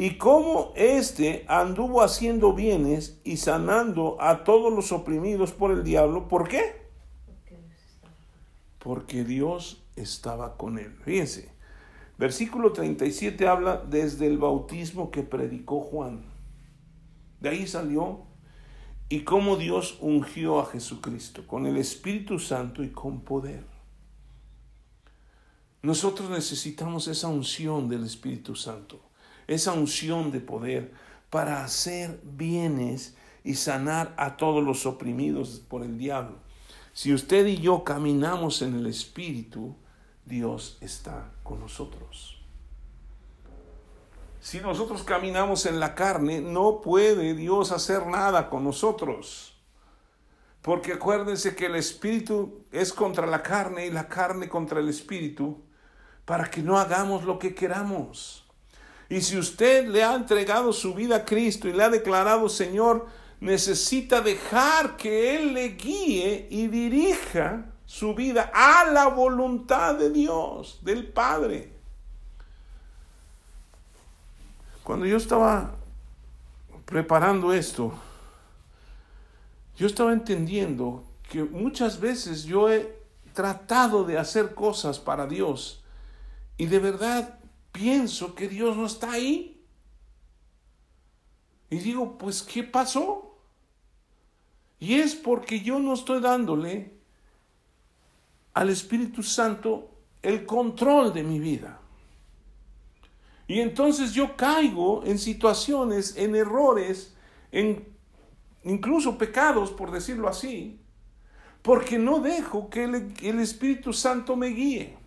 y 0.00 0.16
cómo 0.16 0.72
éste 0.76 1.44
anduvo 1.46 2.00
haciendo 2.00 2.54
bienes 2.54 3.20
y 3.22 3.36
sanando 3.36 4.16
a 4.18 4.44
todos 4.44 4.72
los 4.72 4.92
oprimidos 4.92 5.52
por 5.52 5.72
el 5.72 5.84
diablo. 5.84 6.26
¿Por 6.26 6.48
qué? 6.48 6.88
Porque 8.78 9.24
Dios 9.24 9.82
estaba 9.96 10.56
con 10.56 10.78
él. 10.78 10.96
Fíjense, 11.04 11.52
versículo 12.16 12.72
37 12.72 13.46
habla 13.46 13.76
desde 13.76 14.26
el 14.26 14.38
bautismo 14.38 15.10
que 15.10 15.22
predicó 15.22 15.82
Juan. 15.82 16.24
De 17.38 17.50
ahí 17.50 17.66
salió 17.66 18.22
y 19.10 19.20
cómo 19.24 19.56
Dios 19.58 19.98
ungió 20.00 20.60
a 20.60 20.64
Jesucristo 20.64 21.46
con 21.46 21.66
el 21.66 21.76
Espíritu 21.76 22.38
Santo 22.38 22.82
y 22.82 22.88
con 22.88 23.20
poder. 23.20 23.66
Nosotros 25.82 26.30
necesitamos 26.30 27.06
esa 27.06 27.28
unción 27.28 27.90
del 27.90 28.04
Espíritu 28.04 28.56
Santo 28.56 29.09
esa 29.50 29.72
unción 29.72 30.30
de 30.30 30.40
poder 30.40 30.92
para 31.28 31.64
hacer 31.64 32.20
bienes 32.22 33.16
y 33.42 33.54
sanar 33.54 34.14
a 34.16 34.36
todos 34.36 34.62
los 34.62 34.86
oprimidos 34.86 35.60
por 35.68 35.82
el 35.82 35.98
diablo. 35.98 36.36
Si 36.92 37.12
usted 37.12 37.46
y 37.46 37.58
yo 37.58 37.82
caminamos 37.82 38.62
en 38.62 38.76
el 38.76 38.86
Espíritu, 38.86 39.74
Dios 40.24 40.78
está 40.80 41.32
con 41.42 41.58
nosotros. 41.58 42.40
Si 44.40 44.60
nosotros 44.60 45.02
caminamos 45.02 45.66
en 45.66 45.80
la 45.80 45.96
carne, 45.96 46.40
no 46.40 46.80
puede 46.80 47.34
Dios 47.34 47.72
hacer 47.72 48.06
nada 48.06 48.48
con 48.48 48.62
nosotros. 48.62 49.60
Porque 50.62 50.92
acuérdense 50.92 51.56
que 51.56 51.66
el 51.66 51.74
Espíritu 51.74 52.66
es 52.70 52.92
contra 52.92 53.26
la 53.26 53.42
carne 53.42 53.86
y 53.86 53.90
la 53.90 54.06
carne 54.08 54.48
contra 54.48 54.78
el 54.78 54.88
Espíritu, 54.88 55.60
para 56.24 56.48
que 56.48 56.62
no 56.62 56.78
hagamos 56.78 57.24
lo 57.24 57.38
que 57.38 57.52
queramos. 57.52 58.49
Y 59.10 59.22
si 59.22 59.36
usted 59.36 59.88
le 59.88 60.04
ha 60.04 60.14
entregado 60.14 60.72
su 60.72 60.94
vida 60.94 61.16
a 61.16 61.24
Cristo 61.24 61.68
y 61.68 61.72
le 61.72 61.82
ha 61.82 61.90
declarado 61.90 62.48
Señor, 62.48 63.08
necesita 63.40 64.20
dejar 64.20 64.96
que 64.96 65.34
Él 65.36 65.52
le 65.52 65.70
guíe 65.70 66.46
y 66.48 66.68
dirija 66.68 67.66
su 67.84 68.14
vida 68.14 68.52
a 68.54 68.84
la 68.84 69.08
voluntad 69.08 69.96
de 69.96 70.10
Dios, 70.10 70.78
del 70.82 71.08
Padre. 71.08 71.72
Cuando 74.84 75.06
yo 75.06 75.16
estaba 75.16 75.74
preparando 76.84 77.52
esto, 77.52 77.92
yo 79.76 79.88
estaba 79.88 80.12
entendiendo 80.12 81.02
que 81.28 81.42
muchas 81.42 81.98
veces 81.98 82.44
yo 82.44 82.70
he 82.70 82.96
tratado 83.32 84.04
de 84.04 84.18
hacer 84.18 84.54
cosas 84.54 85.00
para 85.00 85.26
Dios 85.26 85.82
y 86.56 86.66
de 86.66 86.78
verdad 86.78 87.39
pienso 87.72 88.34
que 88.34 88.48
Dios 88.48 88.76
no 88.76 88.86
está 88.86 89.12
ahí. 89.12 89.62
Y 91.70 91.78
digo, 91.78 92.18
pues, 92.18 92.42
¿qué 92.42 92.62
pasó? 92.62 93.38
Y 94.78 94.94
es 94.94 95.14
porque 95.14 95.60
yo 95.60 95.78
no 95.78 95.94
estoy 95.94 96.20
dándole 96.20 96.92
al 98.54 98.70
Espíritu 98.70 99.22
Santo 99.22 99.90
el 100.22 100.46
control 100.46 101.12
de 101.12 101.22
mi 101.22 101.38
vida. 101.38 101.80
Y 103.46 103.60
entonces 103.60 104.12
yo 104.12 104.36
caigo 104.36 105.04
en 105.04 105.18
situaciones, 105.18 106.16
en 106.16 106.34
errores, 106.36 107.14
en 107.52 107.84
incluso 108.64 109.18
pecados, 109.18 109.70
por 109.70 109.90
decirlo 109.90 110.28
así, 110.28 110.78
porque 111.62 111.98
no 111.98 112.20
dejo 112.20 112.70
que 112.70 112.84
el, 112.84 113.14
el 113.22 113.40
Espíritu 113.40 113.92
Santo 113.92 114.36
me 114.36 114.48
guíe. 114.48 114.99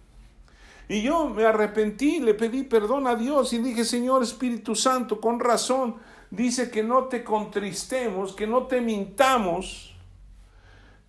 Y 0.89 1.01
yo 1.01 1.29
me 1.29 1.45
arrepentí, 1.45 2.19
le 2.19 2.33
pedí 2.33 2.63
perdón 2.63 3.07
a 3.07 3.15
Dios 3.15 3.53
y 3.53 3.59
dije, 3.59 3.85
Señor 3.85 4.21
Espíritu 4.21 4.75
Santo, 4.75 5.21
con 5.21 5.39
razón, 5.39 5.95
dice 6.29 6.69
que 6.69 6.83
no 6.83 7.05
te 7.05 7.23
contristemos, 7.23 8.33
que 8.33 8.47
no 8.47 8.63
te 8.67 8.81
mintamos, 8.81 9.95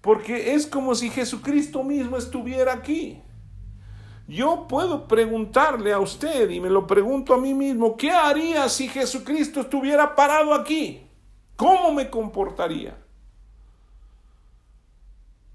porque 0.01 0.55
es 0.55 0.67
como 0.67 0.95
si 0.95 1.11
Jesucristo 1.11 1.83
mismo 1.83 2.17
estuviera 2.17 2.73
aquí. 2.73 3.21
Yo 4.27 4.67
puedo 4.69 5.07
preguntarle 5.07 5.93
a 5.93 5.99
usted, 5.99 6.49
y 6.51 6.61
me 6.61 6.71
lo 6.71 6.87
pregunto 6.87 7.35
a 7.35 7.39
mí 7.39 7.53
mismo, 7.53 7.97
¿qué 7.97 8.11
haría 8.11 8.69
si 8.69 8.89
Jesucristo 8.89 9.63
estuviera 9.63 10.15
parado 10.15 10.55
aquí? 10.55 11.03
¿Cómo 11.57 11.93
me 11.93 12.09
comportaría? 12.09 12.97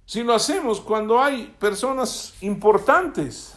Si 0.05 0.23
lo 0.23 0.33
hacemos 0.33 0.81
cuando 0.81 1.21
hay 1.21 1.55
personas 1.59 2.33
importantes, 2.41 3.55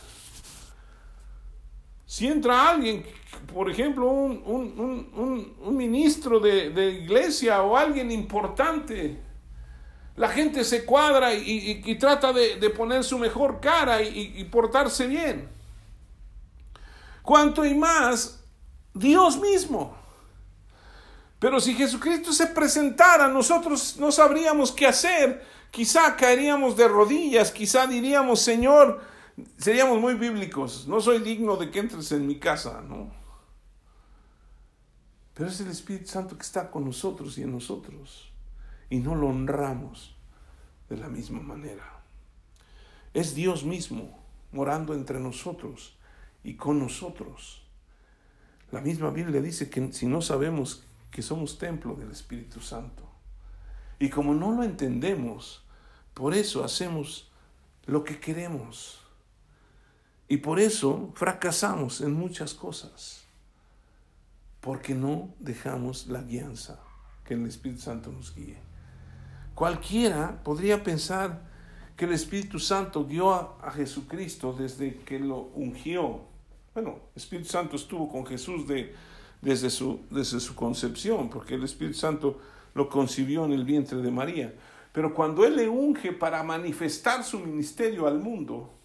si 2.12 2.26
entra 2.26 2.68
alguien, 2.68 3.06
por 3.54 3.70
ejemplo, 3.70 4.06
un, 4.06 5.56
ministro 5.70 6.40
de, 6.40 6.90
iglesia 6.90 7.62
o 7.62 7.74
alguien 7.74 8.10
importante, 8.10 9.18
la 10.16 10.28
gente 10.28 10.62
se 10.62 10.84
cuadra 10.84 11.32
y, 11.32 11.96
trata 11.98 12.34
de, 12.34 12.68
poner 12.68 13.02
su 13.02 13.18
mejor 13.18 13.60
cara 13.60 14.02
y, 14.02 14.44
portarse 14.52 15.06
bien. 15.06 15.48
Cuanto 17.22 17.64
y 17.64 17.72
más 17.72 18.44
Dios 18.92 19.40
mismo. 19.40 19.96
Pero 21.38 21.60
si 21.60 21.74
Jesucristo 21.74 22.34
se 22.34 22.48
presentara, 22.48 23.26
nosotros 23.28 23.96
no 23.98 24.12
sabríamos 24.12 24.70
qué 24.70 24.86
hacer. 24.86 25.42
Quizá 25.70 26.14
caeríamos 26.14 26.76
de 26.76 26.88
rodillas, 26.88 27.50
quizá 27.50 27.86
diríamos, 27.86 28.42
Señor, 28.42 29.11
seríamos 29.56 30.00
muy 30.00 30.14
bíblicos. 30.14 30.86
No 30.88 31.00
soy 31.00 31.20
digno 31.20 31.56
de 31.56 31.70
que 31.70 31.80
entres 31.80 32.12
en 32.12 32.26
mi 32.26 32.38
casa, 32.38 32.82
¿no? 32.82 33.10
Pero 35.34 35.48
es 35.48 35.60
el 35.60 35.68
Espíritu 35.68 36.08
Santo 36.08 36.36
que 36.36 36.42
está 36.42 36.70
con 36.70 36.84
nosotros 36.84 37.38
y 37.38 37.42
en 37.42 37.52
nosotros. 37.52 38.30
Y 38.90 38.98
no 38.98 39.14
lo 39.14 39.28
honramos 39.28 40.14
de 40.88 40.96
la 40.96 41.08
misma 41.08 41.40
manera. 41.40 42.02
Es 43.14 43.34
Dios 43.34 43.64
mismo 43.64 44.22
morando 44.52 44.94
entre 44.94 45.20
nosotros 45.20 45.96
y 46.44 46.54
con 46.54 46.78
nosotros. 46.78 47.62
La 48.70 48.80
misma 48.80 49.10
Biblia 49.10 49.40
dice 49.40 49.68
que 49.68 49.92
si 49.92 50.06
no 50.06 50.22
sabemos 50.22 50.84
que 51.10 51.22
somos 51.22 51.58
templo 51.58 51.94
del 51.94 52.10
Espíritu 52.10 52.60
Santo. 52.60 53.08
Y 53.98 54.08
como 54.08 54.34
no 54.34 54.52
lo 54.52 54.62
entendemos, 54.64 55.62
por 56.14 56.34
eso 56.34 56.64
hacemos 56.64 57.30
lo 57.86 58.02
que 58.02 58.18
queremos. 58.18 59.01
Y 60.32 60.38
por 60.38 60.58
eso 60.58 61.10
fracasamos 61.14 62.00
en 62.00 62.14
muchas 62.14 62.54
cosas, 62.54 63.22
porque 64.62 64.94
no 64.94 65.28
dejamos 65.38 66.06
la 66.06 66.22
guianza 66.22 66.80
que 67.22 67.34
el 67.34 67.44
Espíritu 67.44 67.82
Santo 67.82 68.10
nos 68.10 68.34
guíe. 68.34 68.56
Cualquiera 69.54 70.42
podría 70.42 70.82
pensar 70.82 71.42
que 71.98 72.06
el 72.06 72.14
Espíritu 72.14 72.58
Santo 72.58 73.04
guió 73.04 73.30
a, 73.30 73.70
Jesucristo 73.72 74.56
desde 74.58 75.00
que 75.00 75.18
lo 75.18 75.50
ungió. 75.54 76.22
Bueno, 76.72 76.98
el 77.14 77.20
Espíritu 77.22 77.50
Santo 77.50 77.76
estuvo 77.76 78.10
con 78.10 78.24
Jesús 78.24 78.66
de, 78.66 78.94
desde, 79.42 79.68
su, 79.68 80.00
desde 80.08 80.40
su 80.40 80.54
concepción, 80.54 81.28
porque 81.28 81.56
el 81.56 81.64
Espíritu 81.64 81.98
Santo 81.98 82.40
lo 82.72 82.88
concibió 82.88 83.44
en 83.44 83.52
el 83.52 83.64
vientre 83.66 83.98
de 83.98 84.10
María. 84.10 84.54
Pero 84.94 85.12
cuando 85.12 85.44
Él 85.44 85.56
le 85.56 85.68
unge 85.68 86.10
para 86.10 86.42
manifestar 86.42 87.22
su 87.22 87.38
ministerio 87.38 88.06
al 88.06 88.18
mundo, 88.18 88.78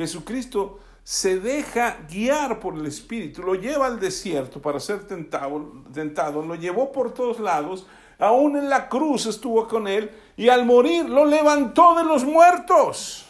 Jesucristo 0.00 0.80
se 1.04 1.40
deja 1.40 1.98
guiar 2.08 2.60
por 2.60 2.74
el 2.74 2.86
Espíritu, 2.86 3.42
lo 3.42 3.54
lleva 3.54 3.86
al 3.86 4.00
desierto 4.00 4.60
para 4.60 4.80
ser 4.80 5.06
tentado, 5.06 5.84
tentado, 5.92 6.42
lo 6.42 6.54
llevó 6.54 6.92
por 6.92 7.12
todos 7.12 7.40
lados, 7.40 7.86
aún 8.18 8.56
en 8.56 8.68
la 8.68 8.88
cruz 8.88 9.26
estuvo 9.26 9.66
con 9.66 9.88
él 9.88 10.10
y 10.36 10.48
al 10.48 10.64
morir 10.64 11.08
lo 11.08 11.24
levantó 11.24 11.94
de 11.94 12.04
los 12.04 12.24
muertos. 12.24 13.26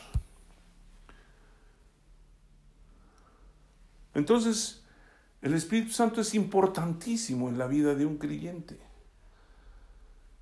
Entonces, 4.14 4.82
el 5.40 5.54
Espíritu 5.54 5.92
Santo 5.92 6.20
es 6.20 6.34
importantísimo 6.34 7.48
en 7.48 7.56
la 7.56 7.66
vida 7.66 7.94
de 7.94 8.04
un 8.04 8.18
creyente. 8.18 8.78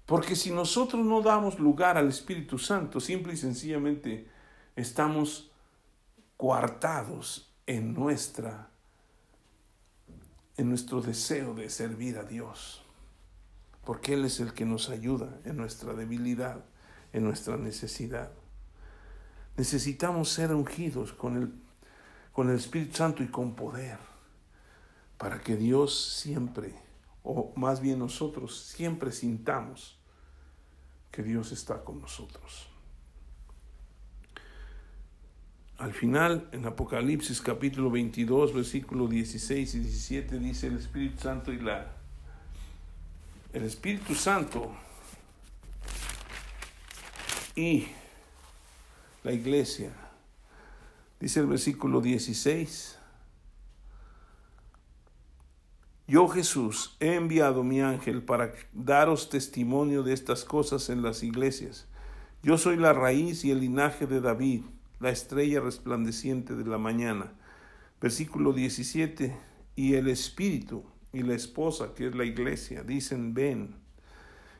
Porque 0.06 0.34
si 0.34 0.50
nosotros 0.50 1.04
no 1.04 1.20
damos 1.20 1.58
lugar 1.58 1.98
al 1.98 2.08
Espíritu 2.08 2.58
Santo, 2.58 2.98
simple 2.98 3.34
y 3.34 3.36
sencillamente 3.36 4.26
estamos 4.74 5.47
coartados 6.38 7.52
en 7.66 7.92
nuestra 7.92 8.70
en 10.56 10.68
nuestro 10.68 11.00
deseo 11.00 11.54
de 11.54 11.70
servir 11.70 12.18
a 12.18 12.24
Dios, 12.24 12.84
porque 13.84 14.14
Él 14.14 14.24
es 14.24 14.40
el 14.40 14.52
que 14.52 14.64
nos 14.64 14.90
ayuda 14.90 15.40
en 15.44 15.56
nuestra 15.56 15.94
debilidad, 15.94 16.64
en 17.12 17.22
nuestra 17.22 17.56
necesidad. 17.56 18.32
Necesitamos 19.56 20.30
ser 20.30 20.52
ungidos 20.52 21.12
con 21.12 21.36
el, 21.36 21.52
con 22.32 22.50
el 22.50 22.56
Espíritu 22.56 22.96
Santo 22.96 23.22
y 23.22 23.28
con 23.28 23.54
poder, 23.54 23.98
para 25.16 25.40
que 25.40 25.56
Dios 25.56 26.16
siempre, 26.20 26.74
o 27.22 27.52
más 27.54 27.80
bien 27.80 28.00
nosotros, 28.00 28.58
siempre 28.60 29.12
sintamos 29.12 30.00
que 31.12 31.22
Dios 31.22 31.52
está 31.52 31.84
con 31.84 32.00
nosotros. 32.00 32.67
Al 35.78 35.92
final, 35.92 36.48
en 36.50 36.66
Apocalipsis 36.66 37.40
capítulo 37.40 37.88
22, 37.88 38.52
versículo 38.52 39.06
16 39.06 39.76
y 39.76 39.78
17, 39.78 40.38
dice 40.40 40.66
el 40.66 40.76
Espíritu 40.76 41.22
Santo 41.22 41.52
y 41.52 41.60
la... 41.60 41.92
El 43.52 43.62
Espíritu 43.62 44.16
Santo 44.16 44.72
y 47.54 47.86
la 49.22 49.30
iglesia. 49.30 49.92
Dice 51.20 51.38
el 51.40 51.46
versículo 51.46 52.00
16. 52.00 52.98
Yo 56.08 56.26
Jesús 56.26 56.96
he 56.98 57.14
enviado 57.14 57.62
mi 57.62 57.82
ángel 57.82 58.24
para 58.24 58.52
daros 58.72 59.30
testimonio 59.30 60.02
de 60.02 60.12
estas 60.12 60.44
cosas 60.44 60.90
en 60.90 61.02
las 61.02 61.22
iglesias. 61.22 61.86
Yo 62.42 62.58
soy 62.58 62.76
la 62.76 62.92
raíz 62.92 63.44
y 63.44 63.52
el 63.52 63.60
linaje 63.60 64.08
de 64.08 64.20
David 64.20 64.62
la 65.00 65.10
estrella 65.10 65.60
resplandeciente 65.60 66.54
de 66.54 66.64
la 66.64 66.78
mañana. 66.78 67.32
Versículo 68.00 68.52
17, 68.52 69.36
y 69.76 69.94
el 69.94 70.08
Espíritu 70.08 70.84
y 71.12 71.22
la 71.22 71.34
esposa, 71.34 71.94
que 71.94 72.08
es 72.08 72.14
la 72.14 72.24
iglesia, 72.24 72.82
dicen, 72.82 73.34
ven. 73.34 73.76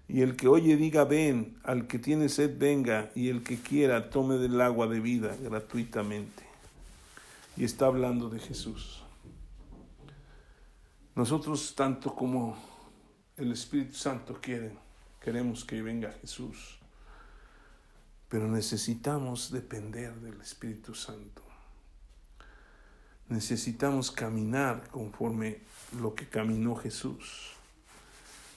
Y 0.09 0.23
el 0.23 0.37
que 0.37 0.49
oye 0.49 0.77
diga, 0.77 1.05
ven, 1.05 1.59
al 1.65 1.87
que 1.87 1.99
tiene 1.99 2.29
sed 2.29 2.57
venga, 2.59 3.11
y 3.15 3.29
el 3.29 3.43
que 3.43 3.59
quiera 3.59 4.11
tome 4.11 4.37
del 4.37 4.61
agua 4.61 4.87
de 4.87 5.01
vida 5.01 5.37
gratuitamente. 5.43 6.45
Y 7.57 7.65
está 7.65 7.87
hablando 7.87 8.31
de 8.31 8.39
Jesús. 8.39 9.03
Nosotros, 11.15 11.75
tanto 11.75 12.15
como 12.15 12.57
el 13.37 13.53
Espíritu 13.53 13.95
Santo 13.95 14.39
quiere, 14.41 14.73
queremos 15.21 15.65
que 15.65 15.83
venga 15.83 16.13
Jesús 16.21 16.78
pero 18.29 18.47
necesitamos 18.47 19.51
depender 19.51 20.15
del 20.17 20.41
Espíritu 20.41 20.95
Santo. 20.95 21.43
Necesitamos 23.29 24.11
caminar 24.11 24.89
conforme 24.89 25.61
lo 26.01 26.15
que 26.15 26.29
caminó 26.29 26.77
Jesús 26.77 27.53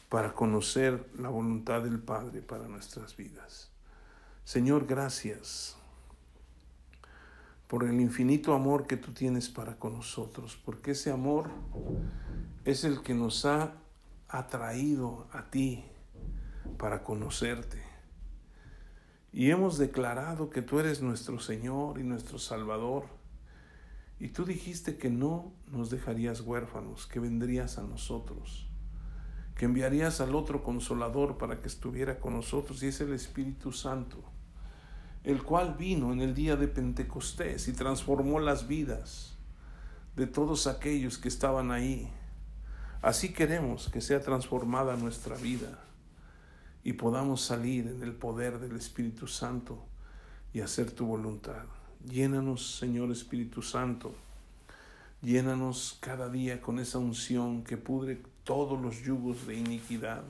para 0.10 0.34
conocer 0.34 1.10
la 1.18 1.30
voluntad 1.30 1.82
del 1.82 2.00
Padre 2.00 2.42
para 2.42 2.68
nuestras 2.68 3.16
vidas. 3.16 3.70
Señor, 4.44 4.86
gracias 4.86 5.78
por 7.68 7.86
el 7.86 8.02
infinito 8.02 8.54
amor 8.54 8.88
que 8.88 8.98
tú 8.98 9.14
tienes 9.14 9.48
para 9.48 9.78
con 9.78 9.94
nosotros, 9.94 10.60
porque 10.66 10.92
ese 10.92 11.12
amor 11.12 11.50
es 12.66 12.84
el 12.84 13.02
que 13.02 13.14
nos 13.14 13.46
ha 13.46 13.74
atraído 14.28 15.28
a 15.32 15.50
ti 15.50 15.86
para 16.78 17.04
conocerte 17.04 17.91
y 19.34 19.50
hemos 19.50 19.78
declarado 19.78 20.50
que 20.50 20.62
tú 20.62 20.80
eres 20.80 21.02
nuestro 21.02 21.40
Señor 21.40 22.00
y 22.00 22.04
nuestro 22.04 22.38
Salvador. 22.38 23.06
Y 24.20 24.30
tú 24.30 24.46
dijiste 24.46 24.98
que 24.98 25.10
no 25.10 25.54
nos 25.68 25.90
dejarías 25.90 26.42
huérfanos, 26.42 27.08
que 27.08 27.20
vendrías 27.20 27.78
a 27.78 27.84
nosotros, 27.84 28.68
que 29.56 29.66
enviarías 29.66 30.20
al 30.22 30.36
otro 30.36 30.64
consolador 30.64 31.38
para 31.38 31.62
que 31.62 31.68
estuviera 31.68 32.20
con 32.20 32.34
nosotros, 32.34 32.84
y 32.84 32.88
es 32.88 33.00
el 33.02 33.14
Espíritu 33.14 33.72
Santo, 33.72 34.22
el 35.24 35.42
cual 35.44 35.76
vino 35.76 36.12
en 36.12 36.22
el 36.22 36.36
día 36.36 36.56
de 36.56 36.68
Pentecostés 36.68 37.68
y 37.68 37.74
transformó 37.74 38.40
las 38.40 38.68
vidas 38.68 39.38
de 40.16 40.28
todos 40.28 40.68
aquellos 40.68 41.18
que 41.18 41.30
estaban 41.30 41.72
ahí. 41.72 42.12
Así 43.02 43.34
queremos 43.34 43.90
que 43.90 44.02
sea 44.02 44.22
transformada 44.22 44.98
nuestra 44.98 45.36
vida 45.38 45.80
y 46.84 46.94
podamos 46.94 47.42
salir 47.42 47.88
en 47.88 48.02
el 48.02 48.14
poder 48.14 48.60
del 48.60 48.76
Espíritu 48.76 49.28
Santo 49.28 49.86
y 50.54 50.62
hacer 50.62 50.92
tu 50.92 51.06
voluntad. 51.06 51.66
Llénanos, 52.10 52.78
Señor 52.78 53.12
Espíritu 53.12 53.62
Santo. 53.62 54.14
Llénanos 55.22 55.98
cada 56.02 56.30
día 56.30 56.62
con 56.62 56.80
esa 56.80 56.98
unción 56.98 57.64
que 57.64 57.78
pudre 57.78 58.24
todos 58.44 58.82
los 58.82 59.04
yugos 59.04 59.46
de 59.46 59.56
iniquidad. 59.56 60.24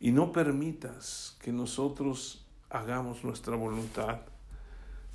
Y 0.00 0.12
no 0.12 0.30
permitas 0.30 1.36
que 1.40 1.52
nosotros 1.52 2.44
hagamos 2.68 3.24
nuestra 3.24 3.56
voluntad, 3.56 4.20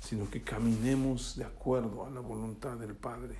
sino 0.00 0.28
que 0.28 0.42
caminemos 0.42 1.36
de 1.36 1.44
acuerdo 1.44 2.04
a 2.04 2.10
la 2.10 2.20
voluntad 2.20 2.76
del 2.76 2.94
Padre. 2.94 3.38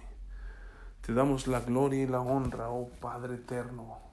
Te 1.04 1.12
damos 1.12 1.48
la 1.48 1.60
gloria 1.60 2.04
y 2.04 2.06
la 2.06 2.20
honra, 2.20 2.70
oh 2.70 2.88
Padre 3.00 3.34
eterno 3.34 4.03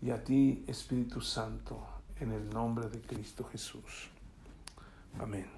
y 0.00 0.10
a 0.10 0.22
ti, 0.22 0.64
Espíritu 0.66 1.20
Santo, 1.20 1.86
en 2.20 2.32
el 2.32 2.48
nombre 2.50 2.88
de 2.88 3.00
Cristo 3.00 3.44
Jesús. 3.44 4.08
Amén. 5.18 5.57